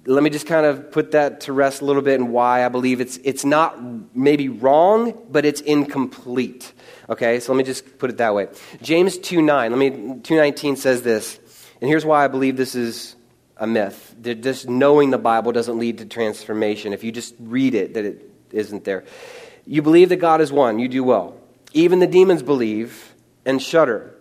let 0.06 0.24
me 0.24 0.30
just 0.30 0.48
kind 0.48 0.65
of 0.65 0.92
put 0.92 1.12
that 1.12 1.42
to 1.42 1.53
rest 1.53 1.81
a 1.81 1.86
little 1.86 2.01
bit 2.01 2.19
and 2.19 2.33
why 2.33 2.65
I 2.65 2.69
believe 2.69 3.01
it's, 3.01 3.18
it's 3.24 3.45
not 3.45 3.77
maybe 4.15 4.50
wrong, 4.50 5.18
but 5.30 5.45
it's 5.45 5.62
incomplete. 5.62 6.74
Okay, 7.09 7.39
so 7.39 7.53
let 7.53 7.57
me 7.57 7.63
just 7.63 8.00
put 8.00 8.09
it 8.09 8.18
that 8.18 8.33
way. 8.33 8.48
James 8.81 9.18
2 9.18 9.42
9, 9.42 9.71
let 9.71 9.77
me, 9.77 9.89
219 9.89 10.75
says 10.75 11.03
this, 11.03 11.39
and 11.81 11.89
here's 11.89 12.06
why 12.06 12.24
I 12.24 12.28
believe 12.28 12.56
this 12.56 12.75
is 12.75 13.16
a 13.57 13.68
myth. 13.68 14.16
That 14.22 14.42
just 14.42 14.69
knowing 14.69 15.10
the 15.10 15.18
Bible 15.18 15.51
doesn't 15.51 15.78
lead 15.78 15.98
to 15.98 16.06
transformation. 16.06 16.94
If 16.94 17.04
you 17.04 17.12
just 17.12 17.36
read 17.39 17.75
it, 17.75 17.95
that 17.95 18.06
it 18.06 18.30
isn't 18.51 18.83
there. 18.83 19.04
You 19.66 19.81
believe 19.81 20.10
that 20.10 20.18
God 20.18 20.42
is 20.42 20.51
one, 20.51 20.80
you 20.80 20.88
do 20.88 21.04
well. 21.04 21.36
Even 21.74 22.00
the 22.00 22.07
demons 22.07 22.44
believe 22.44 23.13
and 23.45 23.62
shudder. 23.62 24.16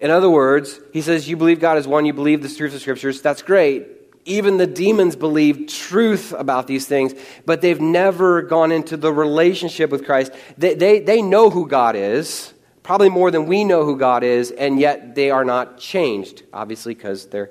In 0.00 0.10
other 0.10 0.30
words, 0.30 0.78
he 0.92 1.02
says, 1.02 1.28
You 1.28 1.36
believe 1.36 1.60
God 1.60 1.78
is 1.78 1.86
one, 1.86 2.06
you 2.06 2.12
believe 2.12 2.42
the 2.42 2.48
truth 2.48 2.74
of 2.74 2.80
Scriptures, 2.80 3.20
that's 3.20 3.42
great 3.42 3.98
even 4.28 4.58
the 4.58 4.66
demons 4.66 5.16
believe 5.16 5.66
truth 5.66 6.32
about 6.32 6.66
these 6.66 6.86
things, 6.86 7.14
but 7.46 7.60
they've 7.60 7.80
never 7.80 8.42
gone 8.42 8.70
into 8.70 8.96
the 8.96 9.12
relationship 9.12 9.90
with 9.90 10.04
Christ. 10.04 10.32
They, 10.56 10.74
they, 10.74 11.00
they 11.00 11.22
know 11.22 11.50
who 11.50 11.66
God 11.66 11.96
is, 11.96 12.52
probably 12.88 13.10
more 13.10 13.30
than 13.30 13.44
we 13.44 13.64
know 13.64 13.84
who 13.84 13.98
God 13.98 14.24
is, 14.24 14.50
and 14.50 14.80
yet 14.80 15.14
they 15.14 15.30
are 15.30 15.44
not 15.44 15.76
changed, 15.76 16.42
obviously, 16.54 16.94
because 16.94 17.26
they're 17.26 17.50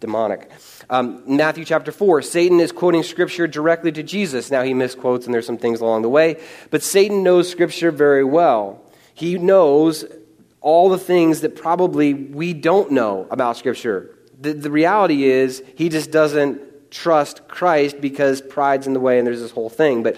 demonic. 0.00 0.50
Um, 0.88 1.22
Matthew 1.26 1.66
chapter 1.66 1.92
4, 1.92 2.22
Satan 2.22 2.60
is 2.60 2.72
quoting 2.72 3.02
Scripture 3.02 3.46
directly 3.46 3.92
to 3.92 4.02
Jesus. 4.02 4.50
Now, 4.50 4.62
he 4.62 4.72
misquotes, 4.72 5.26
and 5.26 5.34
there's 5.34 5.44
some 5.44 5.58
things 5.58 5.82
along 5.82 6.00
the 6.00 6.08
way, 6.08 6.40
but 6.70 6.82
Satan 6.82 7.22
knows 7.22 7.46
Scripture 7.46 7.90
very 7.90 8.24
well. 8.24 8.82
He 9.12 9.36
knows 9.36 10.06
all 10.62 10.88
the 10.88 10.98
things 10.98 11.42
that 11.42 11.56
probably 11.56 12.14
we 12.14 12.54
don't 12.54 12.90
know 12.90 13.26
about 13.30 13.58
Scripture 13.58 14.14
the, 14.44 14.52
the 14.52 14.70
reality 14.70 15.24
is 15.24 15.62
he 15.76 15.88
just 15.88 16.10
doesn't 16.10 16.90
trust 16.90 17.48
Christ 17.48 18.00
because 18.00 18.40
pride's 18.40 18.86
in 18.86 18.92
the 18.92 19.00
way 19.00 19.18
and 19.18 19.26
there's 19.26 19.40
this 19.40 19.50
whole 19.50 19.70
thing. 19.70 20.02
But 20.02 20.16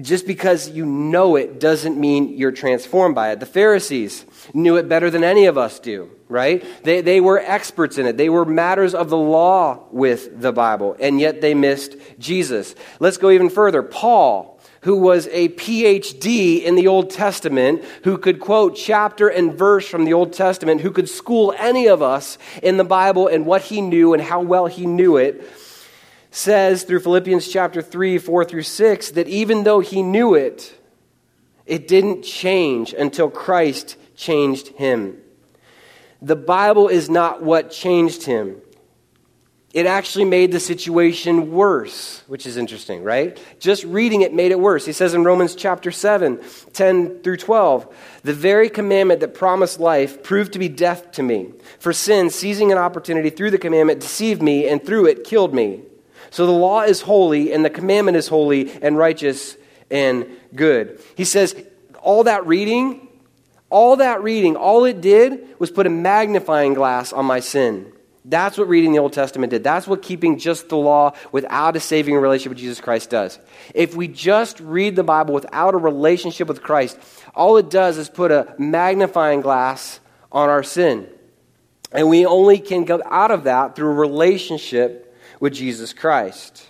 just 0.00 0.26
because 0.26 0.70
you 0.70 0.84
know 0.84 1.36
it 1.36 1.60
doesn't 1.60 1.98
mean 1.98 2.36
you're 2.36 2.52
transformed 2.52 3.14
by 3.14 3.30
it. 3.30 3.40
The 3.40 3.46
Pharisees 3.46 4.24
knew 4.52 4.76
it 4.76 4.88
better 4.88 5.10
than 5.10 5.24
any 5.24 5.46
of 5.46 5.56
us 5.56 5.78
do, 5.78 6.10
right? 6.28 6.64
They, 6.82 7.00
they 7.00 7.20
were 7.20 7.38
experts 7.38 7.98
in 7.98 8.06
it. 8.06 8.16
They 8.16 8.28
were 8.28 8.44
matters 8.44 8.94
of 8.94 9.10
the 9.10 9.16
law 9.16 9.84
with 9.90 10.40
the 10.40 10.52
Bible, 10.52 10.96
and 10.98 11.20
yet 11.20 11.40
they 11.40 11.54
missed 11.54 11.96
Jesus. 12.18 12.74
Let's 12.98 13.16
go 13.16 13.30
even 13.30 13.50
further. 13.50 13.82
Paul 13.82 14.54
who 14.84 14.96
was 14.96 15.28
a 15.28 15.48
PhD 15.48 16.62
in 16.62 16.74
the 16.74 16.88
Old 16.88 17.08
Testament, 17.08 17.82
who 18.02 18.18
could 18.18 18.38
quote 18.38 18.76
chapter 18.76 19.28
and 19.28 19.54
verse 19.54 19.88
from 19.88 20.04
the 20.04 20.12
Old 20.12 20.34
Testament, 20.34 20.82
who 20.82 20.90
could 20.90 21.08
school 21.08 21.54
any 21.56 21.86
of 21.86 22.02
us 22.02 22.36
in 22.62 22.76
the 22.76 22.84
Bible 22.84 23.26
and 23.26 23.46
what 23.46 23.62
he 23.62 23.80
knew 23.80 24.12
and 24.12 24.22
how 24.22 24.42
well 24.42 24.66
he 24.66 24.84
knew 24.84 25.16
it, 25.16 25.42
says 26.34 26.82
through 26.82 27.00
Philippians 27.00 27.48
chapter 27.48 27.82
3, 27.82 28.18
4 28.18 28.44
through 28.44 28.62
6, 28.62 29.10
that 29.12 29.28
even 29.28 29.64
though 29.64 29.80
he 29.80 30.02
knew 30.02 30.34
it, 30.34 30.74
it 31.66 31.88
didn't 31.88 32.22
change 32.22 32.92
until 32.92 33.30
Christ 33.30 33.96
changed 34.16 34.68
him. 34.68 35.18
The 36.20 36.36
Bible 36.36 36.88
is 36.88 37.08
not 37.08 37.42
what 37.42 37.70
changed 37.70 38.24
him 38.24 38.60
it 39.74 39.86
actually 39.86 40.24
made 40.24 40.52
the 40.52 40.60
situation 40.60 41.50
worse, 41.50 42.22
which 42.28 42.46
is 42.46 42.56
interesting, 42.56 43.02
right? 43.02 43.36
Just 43.58 43.82
reading 43.82 44.22
it 44.22 44.32
made 44.32 44.52
it 44.52 44.60
worse. 44.60 44.86
He 44.86 44.92
says 44.92 45.14
in 45.14 45.24
Romans 45.24 45.56
chapter 45.56 45.90
7, 45.90 46.40
10 46.72 47.22
through 47.22 47.38
12, 47.38 47.92
the 48.22 48.32
very 48.32 48.70
commandment 48.70 49.18
that 49.18 49.34
promised 49.34 49.80
life 49.80 50.22
proved 50.22 50.52
to 50.52 50.60
be 50.60 50.68
death 50.68 51.10
to 51.12 51.24
me. 51.24 51.52
For 51.80 51.92
sin, 51.92 52.30
seizing 52.30 52.70
an 52.70 52.78
opportunity 52.78 53.30
through 53.30 53.50
the 53.50 53.58
commandment, 53.58 53.98
deceived 53.98 54.40
me, 54.40 54.68
and 54.68 54.80
through 54.80 55.06
it 55.06 55.24
killed 55.24 55.52
me. 55.52 55.80
So 56.34 56.46
the 56.46 56.52
law 56.52 56.82
is 56.82 57.00
holy, 57.00 57.52
and 57.52 57.64
the 57.64 57.70
commandment 57.70 58.16
is 58.16 58.26
holy, 58.26 58.72
and 58.82 58.98
righteous, 58.98 59.56
and 59.88 60.26
good. 60.52 61.00
He 61.16 61.24
says, 61.24 61.54
all 62.02 62.24
that 62.24 62.44
reading, 62.44 63.06
all 63.70 63.94
that 63.98 64.20
reading, 64.20 64.56
all 64.56 64.84
it 64.84 65.00
did 65.00 65.46
was 65.60 65.70
put 65.70 65.86
a 65.86 65.90
magnifying 65.90 66.74
glass 66.74 67.12
on 67.12 67.24
my 67.24 67.38
sin. 67.38 67.92
That's 68.24 68.58
what 68.58 68.66
reading 68.66 68.90
the 68.90 68.98
Old 68.98 69.12
Testament 69.12 69.50
did. 69.50 69.62
That's 69.62 69.86
what 69.86 70.02
keeping 70.02 70.36
just 70.36 70.68
the 70.70 70.76
law 70.76 71.12
without 71.30 71.76
a 71.76 71.80
saving 71.80 72.16
relationship 72.16 72.50
with 72.50 72.58
Jesus 72.58 72.80
Christ 72.80 73.10
does. 73.10 73.38
If 73.72 73.94
we 73.94 74.08
just 74.08 74.58
read 74.58 74.96
the 74.96 75.04
Bible 75.04 75.34
without 75.34 75.74
a 75.74 75.78
relationship 75.78 76.48
with 76.48 76.64
Christ, 76.64 76.98
all 77.36 77.58
it 77.58 77.70
does 77.70 77.96
is 77.96 78.08
put 78.08 78.32
a 78.32 78.56
magnifying 78.58 79.40
glass 79.40 80.00
on 80.32 80.48
our 80.48 80.64
sin. 80.64 81.06
And 81.92 82.08
we 82.08 82.26
only 82.26 82.58
can 82.58 82.82
get 82.82 83.02
out 83.06 83.30
of 83.30 83.44
that 83.44 83.76
through 83.76 83.90
a 83.90 83.94
relationship 83.94 85.03
with 85.44 85.52
Jesus 85.52 85.92
Christ. 85.92 86.66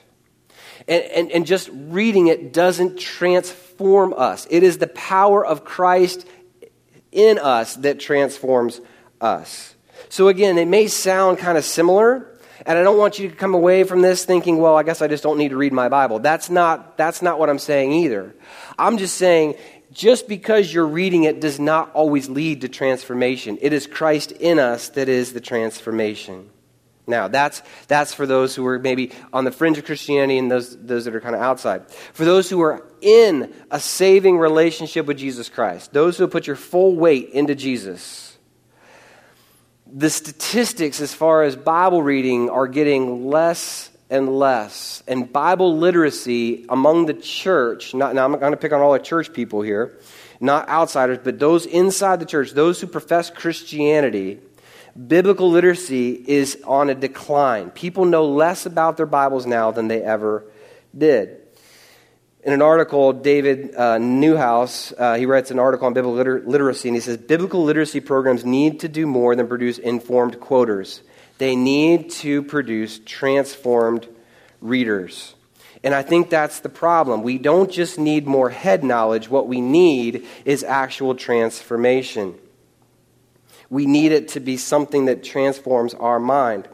And, 0.88 1.04
and, 1.04 1.30
and 1.30 1.46
just 1.46 1.70
reading 1.72 2.26
it 2.26 2.52
doesn't 2.52 2.98
transform 2.98 4.12
us, 4.12 4.48
it 4.50 4.64
is 4.64 4.78
the 4.78 4.88
power 4.88 5.46
of 5.46 5.64
Christ 5.64 6.26
in 7.12 7.38
us 7.38 7.76
that 7.76 8.00
transforms 8.00 8.80
us. 9.20 9.76
So, 10.08 10.26
again, 10.26 10.58
it 10.58 10.66
may 10.66 10.88
sound 10.88 11.38
kind 11.38 11.56
of 11.56 11.64
similar, 11.64 12.36
and 12.66 12.76
I 12.76 12.82
don't 12.82 12.98
want 12.98 13.20
you 13.20 13.28
to 13.28 13.36
come 13.36 13.54
away 13.54 13.84
from 13.84 14.02
this 14.02 14.24
thinking, 14.24 14.58
well, 14.58 14.76
I 14.76 14.82
guess 14.82 15.00
I 15.00 15.06
just 15.06 15.22
don't 15.22 15.38
need 15.38 15.50
to 15.50 15.56
read 15.56 15.72
my 15.72 15.88
Bible. 15.88 16.18
That's 16.18 16.50
not, 16.50 16.98
that's 16.98 17.22
not 17.22 17.38
what 17.38 17.48
I'm 17.48 17.60
saying 17.60 17.92
either. 17.92 18.34
I'm 18.76 18.98
just 18.98 19.16
saying, 19.16 19.54
just 19.92 20.26
because 20.26 20.74
you're 20.74 20.84
reading 20.88 21.22
it 21.22 21.38
does 21.40 21.60
not 21.60 21.92
always 21.92 22.28
lead 22.28 22.62
to 22.62 22.68
transformation. 22.68 23.56
It 23.62 23.72
is 23.72 23.86
Christ 23.86 24.32
in 24.32 24.58
us 24.58 24.88
that 24.88 25.08
is 25.08 25.32
the 25.32 25.40
transformation. 25.40 26.50
Now, 27.06 27.28
that's, 27.28 27.62
that's 27.86 28.14
for 28.14 28.26
those 28.26 28.54
who 28.54 28.66
are 28.66 28.78
maybe 28.78 29.12
on 29.32 29.44
the 29.44 29.50
fringe 29.50 29.76
of 29.76 29.84
Christianity 29.84 30.38
and 30.38 30.50
those, 30.50 30.76
those 30.76 31.04
that 31.04 31.14
are 31.14 31.20
kind 31.20 31.34
of 31.34 31.42
outside. 31.42 31.90
For 31.90 32.24
those 32.24 32.48
who 32.48 32.62
are 32.62 32.86
in 33.02 33.52
a 33.70 33.78
saving 33.78 34.38
relationship 34.38 35.04
with 35.04 35.18
Jesus 35.18 35.50
Christ, 35.50 35.92
those 35.92 36.16
who 36.16 36.26
put 36.26 36.46
your 36.46 36.56
full 36.56 36.96
weight 36.96 37.30
into 37.30 37.54
Jesus, 37.54 38.38
the 39.86 40.08
statistics 40.08 41.00
as 41.00 41.12
far 41.12 41.42
as 41.42 41.56
Bible 41.56 42.02
reading 42.02 42.48
are 42.48 42.66
getting 42.66 43.28
less 43.28 43.90
and 44.08 44.28
less. 44.38 45.02
And 45.06 45.30
Bible 45.30 45.76
literacy 45.76 46.64
among 46.68 47.06
the 47.06 47.14
church, 47.14 47.94
not, 47.94 48.14
now 48.14 48.24
I'm 48.24 48.38
going 48.38 48.52
to 48.52 48.56
pick 48.56 48.72
on 48.72 48.80
all 48.80 48.92
the 48.94 48.98
church 48.98 49.32
people 49.32 49.60
here, 49.60 49.98
not 50.40 50.68
outsiders, 50.68 51.18
but 51.22 51.38
those 51.38 51.66
inside 51.66 52.18
the 52.18 52.26
church, 52.26 52.52
those 52.52 52.80
who 52.80 52.86
profess 52.86 53.28
Christianity, 53.28 54.40
biblical 54.94 55.50
literacy 55.50 56.12
is 56.12 56.62
on 56.64 56.90
a 56.90 56.94
decline. 56.94 57.70
People 57.70 58.04
know 58.04 58.24
less 58.24 58.66
about 58.66 58.96
their 58.96 59.06
Bibles 59.06 59.46
now 59.46 59.70
than 59.70 59.88
they 59.88 60.02
ever 60.02 60.44
did 60.96 61.40
in 62.44 62.52
an 62.52 62.60
article, 62.60 63.14
David 63.14 63.74
uh, 63.74 63.96
Nienhuis, 63.96 64.92
uh, 64.98 65.14
he 65.14 65.24
writes 65.24 65.50
an 65.50 65.58
article 65.58 65.86
on 65.86 65.94
biblical 65.94 66.16
liter- 66.16 66.42
literacy, 66.44 66.88
and 66.88 66.96
he 66.96 67.00
says 67.00 67.16
biblical 67.16 67.64
literacy 67.64 68.00
programs 68.00 68.44
need 68.44 68.80
to 68.80 68.88
do 68.88 69.06
more 69.06 69.34
than 69.34 69.48
produce 69.48 69.78
informed 69.78 70.38
quoters. 70.40 71.00
They 71.38 71.56
need 71.56 72.10
to 72.10 72.42
produce 72.42 72.98
transformed 72.98 74.06
readers. 74.60 75.34
And 75.82 75.94
I 75.94 76.02
think 76.02 76.28
that's 76.28 76.60
the 76.60 76.68
problem. 76.68 77.22
We 77.22 77.38
don't 77.38 77.70
just 77.70 77.98
need 77.98 78.26
more 78.26 78.50
head 78.50 78.84
knowledge, 78.84 79.28
what 79.28 79.48
we 79.48 79.60
need 79.62 80.26
is 80.44 80.62
actual 80.62 81.14
transformation. 81.14 82.38
We 83.74 83.86
need 83.86 84.12
it 84.12 84.28
to 84.28 84.40
be 84.40 84.56
something 84.56 85.06
that 85.06 85.24
transforms 85.24 85.94
our 85.94 86.20
mind. 86.20 86.68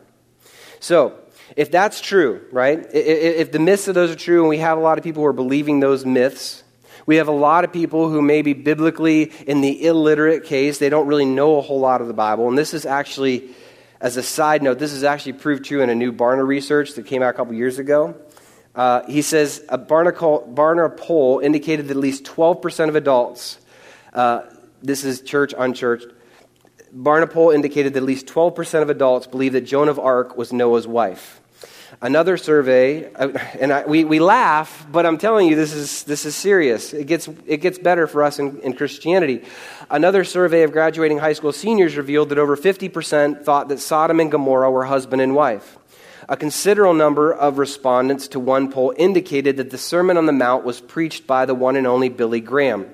So, 0.81 1.15
if 1.57 1.71
that's 1.71 1.99
true, 2.03 2.43
right? 2.53 2.87
If 2.93 3.53
the 3.53 3.59
myths 3.59 3.89
of 3.89 3.95
those 3.95 4.11
are 4.11 4.17
true 4.17 4.41
and 4.41 4.51
we 4.51 4.59
have 4.59 4.77
a 4.77 4.83
lot 4.83 4.99
of 4.99 5.05
people 5.05 5.23
who 5.23 5.27
are 5.27 5.33
believing 5.33 5.81
those 5.81 6.05
myths, 6.05 6.63
we 7.07 7.17
have 7.17 7.27
a 7.27 7.33
lot 7.33 7.65
of 7.65 7.73
people 7.73 8.11
who 8.11 8.21
maybe 8.21 8.53
biblically, 8.53 9.33
in 9.47 9.63
the 9.63 9.87
illiterate 9.87 10.45
case, 10.45 10.77
they 10.77 10.91
don't 10.91 11.07
really 11.07 11.25
know 11.25 11.57
a 11.57 11.63
whole 11.63 11.81
lot 11.81 12.03
of 12.03 12.07
the 12.07 12.13
Bible. 12.13 12.49
And 12.49 12.59
this 12.59 12.75
is 12.75 12.85
actually, 12.85 13.49
as 13.99 14.19
a 14.19 14.23
side 14.23 14.63
note, 14.63 14.79
this 14.79 14.93
is 14.93 15.03
actually 15.03 15.33
proved 15.33 15.65
true 15.65 15.81
in 15.81 15.89
a 15.89 15.95
new 15.95 16.13
Barna 16.13 16.47
research 16.47 16.93
that 16.97 17.07
came 17.07 17.23
out 17.23 17.31
a 17.31 17.33
couple 17.33 17.55
years 17.55 17.79
ago. 17.79 18.15
Uh, 18.75 19.07
he 19.07 19.23
says 19.23 19.65
a 19.71 19.79
Barna, 19.79 20.15
call, 20.15 20.47
Barna 20.47 20.95
poll 20.95 21.39
indicated 21.39 21.89
that 21.89 21.93
at 21.93 21.97
least 21.97 22.25
12% 22.25 22.91
of 22.91 22.95
adults, 22.95 23.59
uh, 24.13 24.43
this 24.83 25.03
is 25.03 25.23
church, 25.23 25.55
unchurched, 25.57 26.20
Barna 26.95 27.31
poll 27.31 27.51
indicated 27.51 27.95
that 27.95 27.99
at 27.99 28.05
least 28.05 28.27
12% 28.27 28.83
of 28.83 28.91
adults 28.91 29.27
believe 29.27 29.53
that 29.53 29.63
Joan 29.63 29.89
of 29.89 29.99
Arc 29.99 30.37
was 30.37 30.53
Noah's 30.53 30.87
wife. 30.87 31.41
Another 32.03 32.37
survey, 32.37 33.13
uh, 33.15 33.37
and 33.59 33.73
I, 33.73 33.85
we, 33.85 34.05
we 34.05 34.21
laugh, 34.21 34.87
but 34.91 35.05
I'm 35.05 35.19
telling 35.19 35.49
you, 35.49 35.57
this 35.57 35.73
is, 35.73 36.05
this 36.05 36.25
is 36.25 36.35
serious. 36.35 36.95
It 36.95 37.07
gets, 37.07 37.29
it 37.47 37.59
gets 37.59 37.79
better 37.79 38.07
for 38.07 38.23
us 38.23 38.39
in, 38.39 38.59
in 38.61 38.73
Christianity. 38.73 39.45
Another 39.91 40.25
survey 40.25 40.63
of 40.63 40.73
graduating 40.73 41.19
high 41.19 41.33
school 41.33 41.53
seniors 41.53 41.97
revealed 41.97 42.31
that 42.31 42.39
over 42.39 42.57
50% 42.57 43.45
thought 43.45 43.69
that 43.69 43.81
Sodom 43.81 44.21
and 44.21 44.31
Gomorrah 44.31 44.71
were 44.71 44.85
husband 44.85 45.21
and 45.21 45.35
wife. 45.35 45.79
A 46.29 46.37
considerable 46.37 46.95
number 46.95 47.35
of 47.35 47.59
respondents 47.59 48.29
to 48.29 48.41
one 48.41 48.71
poll 48.71 48.95
indicated 48.97 49.57
that 49.57 49.71
the 49.71 49.79
Sermon 49.79 50.17
on 50.17 50.27
the 50.27 50.33
Mount 50.33 50.65
was 50.65 50.81
preached 50.81 51.27
by 51.27 51.45
the 51.45 51.55
one 51.55 51.75
and 51.75 51.87
only 51.87 52.09
Billy 52.09 52.41
Graham. 52.41 52.89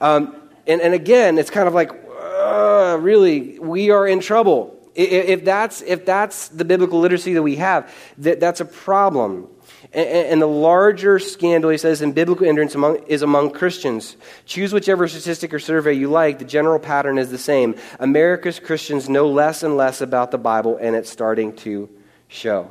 Um, 0.00 0.34
and, 0.66 0.80
and 0.80 0.94
again, 0.94 1.38
it's 1.38 1.50
kind 1.50 1.68
of 1.68 1.74
like, 1.74 2.07
uh, 2.48 2.96
really, 2.96 3.58
we 3.58 3.90
are 3.90 4.06
in 4.06 4.20
trouble. 4.20 4.74
If 4.94 5.44
that's, 5.44 5.80
if 5.82 6.04
that's 6.04 6.48
the 6.48 6.64
biblical 6.64 6.98
literacy 6.98 7.34
that 7.34 7.42
we 7.42 7.56
have, 7.56 7.94
that, 8.18 8.40
that's 8.40 8.60
a 8.60 8.64
problem. 8.64 9.46
And, 9.92 10.42
the 10.42 10.46
larger 10.46 11.18
scandal, 11.18 11.70
he 11.70 11.78
says, 11.78 12.02
in 12.02 12.12
biblical 12.12 12.46
ignorance 12.46 12.74
among, 12.74 13.04
is 13.06 13.22
among 13.22 13.52
Christians. 13.52 14.16
Choose 14.44 14.72
whichever 14.72 15.06
statistic 15.08 15.54
or 15.54 15.60
survey 15.60 15.94
you 15.94 16.10
like. 16.10 16.38
The 16.38 16.44
general 16.44 16.78
pattern 16.78 17.16
is 17.16 17.30
the 17.30 17.38
same. 17.38 17.76
America's 18.00 18.58
Christians 18.58 19.08
know 19.08 19.28
less 19.28 19.62
and 19.62 19.76
less 19.76 20.00
about 20.00 20.30
the 20.30 20.38
Bible, 20.38 20.76
and 20.76 20.94
it's 20.96 21.10
starting 21.10 21.54
to 21.56 21.88
show. 22.26 22.70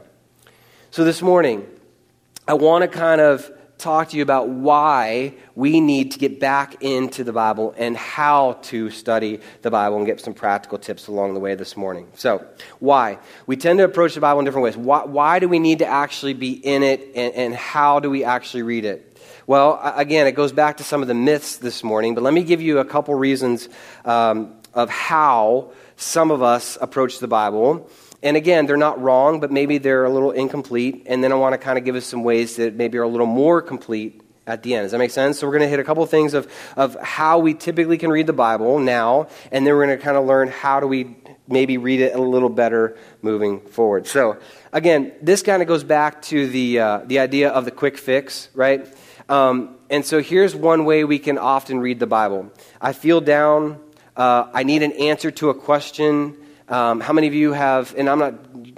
So 0.91 1.03
this 1.03 1.21
morning, 1.21 1.65
I 2.47 2.53
want 2.53 2.83
to 2.83 2.87
kind 2.87 3.21
of 3.21 3.49
talk 3.77 4.09
to 4.09 4.17
you 4.17 4.23
about 4.23 4.49
why 4.49 5.33
we 5.55 5.79
need 5.79 6.11
to 6.11 6.19
get 6.19 6.39
back 6.39 6.81
into 6.81 7.23
the 7.23 7.33
Bible 7.33 7.73
and 7.77 7.95
how 7.95 8.53
to 8.63 8.89
study 8.89 9.39
the 9.61 9.69
Bible 9.69 9.97
and 9.97 10.05
get 10.05 10.19
some 10.19 10.33
practical 10.33 10.77
tips 10.77 11.07
along 11.07 11.33
the 11.33 11.39
way 11.39 11.55
this 11.55 11.77
morning. 11.77 12.07
So, 12.15 12.45
why? 12.79 13.19
We 13.45 13.55
tend 13.55 13.79
to 13.79 13.85
approach 13.85 14.15
the 14.15 14.21
Bible 14.21 14.39
in 14.39 14.45
different 14.45 14.63
ways. 14.63 14.77
Why, 14.77 15.05
why 15.05 15.39
do 15.39 15.47
we 15.47 15.59
need 15.59 15.79
to 15.79 15.85
actually 15.85 16.33
be 16.33 16.53
in 16.53 16.83
it, 16.83 17.11
and, 17.15 17.33
and 17.33 17.55
how 17.55 17.99
do 17.99 18.09
we 18.09 18.23
actually 18.23 18.63
read 18.63 18.85
it? 18.85 19.17
Well, 19.45 19.79
again, 19.95 20.27
it 20.27 20.33
goes 20.33 20.51
back 20.51 20.77
to 20.77 20.83
some 20.83 21.01
of 21.01 21.07
the 21.07 21.13
myths 21.13 21.57
this 21.57 21.83
morning, 21.83 22.15
but 22.15 22.23
let 22.23 22.33
me 22.33 22.43
give 22.43 22.61
you 22.61 22.79
a 22.79 22.85
couple 22.85 23.13
reasons 23.15 23.69
um, 24.03 24.55
of 24.73 24.89
how 24.89 25.71
some 25.95 26.31
of 26.31 26.41
us 26.43 26.77
approach 26.81 27.19
the 27.19 27.27
Bible 27.27 27.89
and 28.27 28.35
again, 28.35 28.65
they're 28.65 28.75
not 28.75 29.01
wrong, 29.01 29.39
but 29.39 29.51
maybe 29.51 29.77
they're 29.77 30.03
a 30.03 30.09
little 30.09 30.31
incomplete. 30.31 31.03
And 31.05 31.23
then 31.23 31.31
I 31.31 31.35
want 31.35 31.53
to 31.53 31.57
kind 31.57 31.77
of 31.77 31.85
give 31.85 31.95
us 31.95 32.05
some 32.05 32.25
ways 32.25 32.57
that 32.57 32.75
maybe 32.75 32.97
are 32.97 33.03
a 33.03 33.07
little 33.07 33.25
more 33.25 33.61
complete 33.61 34.19
at 34.45 34.63
the 34.63 34.75
end. 34.75 34.83
Does 34.83 34.91
that 34.91 34.97
make 34.97 35.11
sense? 35.11 35.39
So 35.39 35.47
we're 35.47 35.53
going 35.53 35.63
to 35.63 35.69
hit 35.69 35.79
a 35.79 35.83
couple 35.85 36.03
of 36.03 36.09
things 36.09 36.33
of, 36.33 36.51
of 36.75 36.99
how 37.01 37.39
we 37.39 37.53
typically 37.53 37.97
can 37.97 38.09
read 38.09 38.27
the 38.27 38.33
Bible 38.33 38.79
now, 38.79 39.29
and 39.49 39.65
then 39.65 39.73
we're 39.73 39.85
going 39.85 39.97
to 39.97 40.03
kind 40.03 40.17
of 40.17 40.25
learn 40.25 40.49
how 40.49 40.81
do 40.81 40.87
we 40.87 41.15
maybe 41.47 41.77
read 41.77 42.01
it 42.01 42.15
a 42.15 42.21
little 42.21 42.49
better 42.49 42.97
moving 43.21 43.61
forward. 43.61 44.07
So 44.07 44.35
again, 44.73 45.13
this 45.21 45.41
kind 45.41 45.61
of 45.61 45.69
goes 45.69 45.85
back 45.85 46.21
to 46.23 46.47
the, 46.49 46.79
uh, 46.81 46.97
the 47.05 47.19
idea 47.19 47.49
of 47.49 47.63
the 47.63 47.71
quick 47.71 47.97
fix, 47.97 48.49
right? 48.53 48.85
Um, 49.29 49.77
and 49.89 50.05
so 50.05 50.21
here's 50.21 50.53
one 50.53 50.83
way 50.83 51.05
we 51.05 51.19
can 51.19 51.37
often 51.37 51.79
read 51.79 52.01
the 52.01 52.07
Bible. 52.07 52.51
I 52.81 52.91
feel 52.91 53.21
down. 53.21 53.79
Uh, 54.17 54.49
I 54.53 54.63
need 54.63 54.83
an 54.83 54.91
answer 54.91 55.31
to 55.31 55.49
a 55.49 55.53
question. 55.53 56.35
Um, 56.69 56.99
how 56.99 57.13
many 57.13 57.27
of 57.27 57.33
you 57.33 57.53
have, 57.53 57.95
and 57.97 58.09
I'm 58.09 58.19
not 58.19 58.33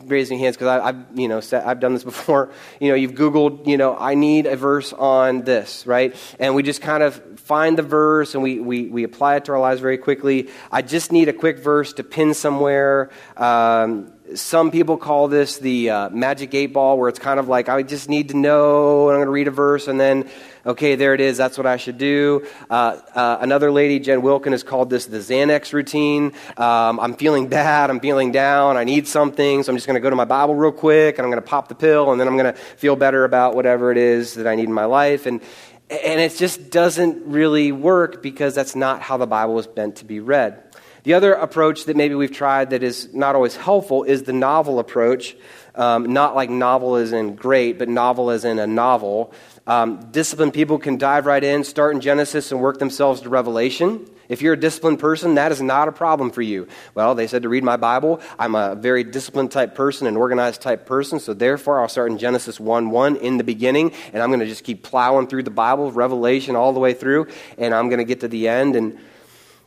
raising 0.05 0.37
hands 0.37 0.55
because 0.55 0.67
I've, 0.67 1.19
you 1.19 1.27
know, 1.27 1.41
I've 1.51 1.79
done 1.79 1.93
this 1.93 2.03
before. 2.13 2.51
You 2.79 2.89
know, 2.89 2.95
you've 2.95 3.13
Googled, 3.13 3.67
you 3.67 3.77
know, 3.77 3.97
I 3.97 4.15
need 4.15 4.45
a 4.45 4.55
verse 4.55 4.93
on 4.93 5.41
this, 5.41 5.87
right? 5.87 6.15
And 6.39 6.55
we 6.55 6.63
just 6.63 6.81
kind 6.81 7.03
of 7.03 7.39
find 7.39 7.77
the 7.77 7.83
verse 7.83 8.35
and 8.35 8.43
we, 8.43 8.59
we, 8.59 8.87
we 8.89 9.03
apply 9.03 9.37
it 9.37 9.45
to 9.45 9.53
our 9.53 9.59
lives 9.59 9.81
very 9.81 9.97
quickly. 9.97 10.49
I 10.71 10.81
just 10.81 11.11
need 11.11 11.29
a 11.29 11.33
quick 11.33 11.59
verse 11.59 11.93
to 11.93 12.03
pin 12.03 12.33
somewhere. 12.33 13.09
Um, 13.35 14.13
some 14.35 14.71
people 14.71 14.97
call 14.97 15.27
this 15.27 15.57
the 15.57 15.89
uh, 15.89 16.09
magic 16.09 16.53
eight 16.53 16.73
ball, 16.73 16.97
where 16.97 17.09
it's 17.09 17.19
kind 17.19 17.39
of 17.39 17.47
like, 17.47 17.69
I 17.69 17.83
just 17.83 18.09
need 18.09 18.29
to 18.29 18.37
know, 18.37 19.09
and 19.09 19.15
I'm 19.15 19.19
going 19.19 19.27
to 19.27 19.31
read 19.31 19.47
a 19.47 19.51
verse, 19.51 19.87
and 19.87 19.99
then, 19.99 20.29
okay, 20.65 20.95
there 20.95 21.13
it 21.13 21.21
is, 21.21 21.37
that's 21.37 21.57
what 21.57 21.65
I 21.65 21.77
should 21.77 21.97
do. 21.97 22.45
Uh, 22.69 22.99
uh, 23.15 23.37
another 23.41 23.71
lady, 23.71 23.99
Jen 23.99 24.21
Wilkin, 24.21 24.51
has 24.51 24.63
called 24.63 24.89
this 24.89 25.07
the 25.07 25.17
Xanax 25.17 25.73
routine. 25.73 26.33
Um, 26.57 26.99
I'm 26.99 27.15
feeling 27.15 27.47
bad, 27.47 27.89
I'm 27.89 27.99
feeling 27.99 28.31
down, 28.31 28.77
I 28.77 28.83
need 28.83 29.07
something, 29.07 29.63
so 29.63 29.71
I'm 29.71 29.77
just 29.77 29.87
going 29.87 29.95
to 29.95 30.01
go 30.01 30.09
to 30.09 30.15
my 30.15 30.25
Bible 30.25 30.55
real 30.55 30.71
quick, 30.71 31.17
and 31.17 31.25
I'm 31.25 31.31
going 31.31 31.41
to 31.41 31.49
pop 31.49 31.67
the 31.67 31.75
pill, 31.75 32.11
and 32.11 32.19
then 32.19 32.27
I'm 32.27 32.37
going 32.37 32.53
to 32.53 32.59
feel 32.59 32.95
better 32.95 33.23
about 33.23 33.55
whatever 33.55 33.91
it 33.91 33.97
is 33.97 34.35
that 34.35 34.47
I 34.47 34.55
need 34.55 34.65
in 34.65 34.73
my 34.73 34.85
life. 34.85 35.25
And, 35.25 35.41
and 35.89 36.21
it 36.21 36.35
just 36.35 36.69
doesn't 36.69 37.25
really 37.25 37.71
work 37.71 38.21
because 38.21 38.53
that's 38.53 38.75
not 38.75 39.01
how 39.01 39.17
the 39.17 39.25
Bible 39.25 39.55
was 39.55 39.67
meant 39.75 39.97
to 39.97 40.05
be 40.05 40.19
read. 40.19 40.63
The 41.03 41.13
other 41.13 41.33
approach 41.33 41.85
that 41.85 41.95
maybe 41.95 42.15
we've 42.15 42.31
tried 42.31 42.71
that 42.71 42.83
is 42.83 43.13
not 43.13 43.35
always 43.35 43.55
helpful 43.55 44.03
is 44.03 44.23
the 44.23 44.33
novel 44.33 44.79
approach. 44.79 45.35
Um, 45.75 46.11
not 46.11 46.35
like 46.35 46.49
novel 46.49 46.95
as 46.95 47.13
in 47.13 47.35
great, 47.35 47.79
but 47.79 47.87
novel 47.87 48.31
as 48.31 48.43
in 48.43 48.59
a 48.59 48.67
novel. 48.67 49.33
Um, 49.65 50.09
disciplined 50.11 50.53
people 50.53 50.77
can 50.77 50.97
dive 50.97 51.25
right 51.25 51.43
in, 51.43 51.63
start 51.63 51.95
in 51.95 52.01
Genesis, 52.01 52.51
and 52.51 52.59
work 52.59 52.79
themselves 52.79 53.21
to 53.21 53.29
Revelation. 53.29 54.05
If 54.27 54.41
you're 54.41 54.53
a 54.53 54.59
disciplined 54.59 54.99
person, 54.99 55.35
that 55.35 55.51
is 55.51 55.61
not 55.61 55.87
a 55.87 55.91
problem 55.91 56.31
for 56.31 56.41
you. 56.41 56.67
Well, 56.93 57.15
they 57.15 57.27
said 57.27 57.43
to 57.43 57.49
read 57.49 57.63
my 57.63 57.77
Bible. 57.77 58.21
I'm 58.37 58.55
a 58.55 58.75
very 58.75 59.03
disciplined 59.03 59.51
type 59.51 59.73
person, 59.73 60.05
an 60.05 60.17
organized 60.17 60.61
type 60.61 60.85
person, 60.85 61.19
so 61.19 61.33
therefore 61.33 61.81
I'll 61.81 61.87
start 61.87 62.11
in 62.11 62.17
Genesis 62.17 62.59
1 62.59 62.91
1 62.91 63.15
in 63.17 63.37
the 63.37 63.43
beginning, 63.43 63.91
and 64.13 64.21
I'm 64.21 64.29
going 64.29 64.41
to 64.41 64.45
just 64.45 64.63
keep 64.63 64.83
plowing 64.83 65.27
through 65.27 65.43
the 65.43 65.49
Bible, 65.49 65.91
Revelation, 65.91 66.55
all 66.55 66.73
the 66.73 66.79
way 66.79 66.93
through, 66.93 67.27
and 67.57 67.73
I'm 67.73 67.89
going 67.89 67.99
to 67.99 68.05
get 68.05 68.19
to 68.19 68.27
the 68.27 68.47
end. 68.47 68.75
And 68.75 68.99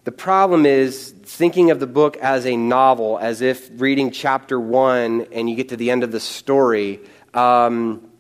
the 0.05 0.13
problem 0.13 0.67
is 0.67 1.15
thinking 1.25 1.71
of 1.71 1.81
the 1.81 1.87
book 1.87 2.17
as 2.19 2.47
a 2.47 2.57
novel, 2.57 3.19
as 3.19 3.41
if 3.41 3.71
reading 3.81 4.11
chapter 4.11 4.59
1 4.59 5.29
and 5.33 5.49
you 5.49 5.57
get 5.57 5.69
to 5.71 5.77
the 5.77 5.91
end 5.91 6.03
of 6.05 6.13
the 6.13 6.21
story. 6.21 7.01
Um, 7.35 8.11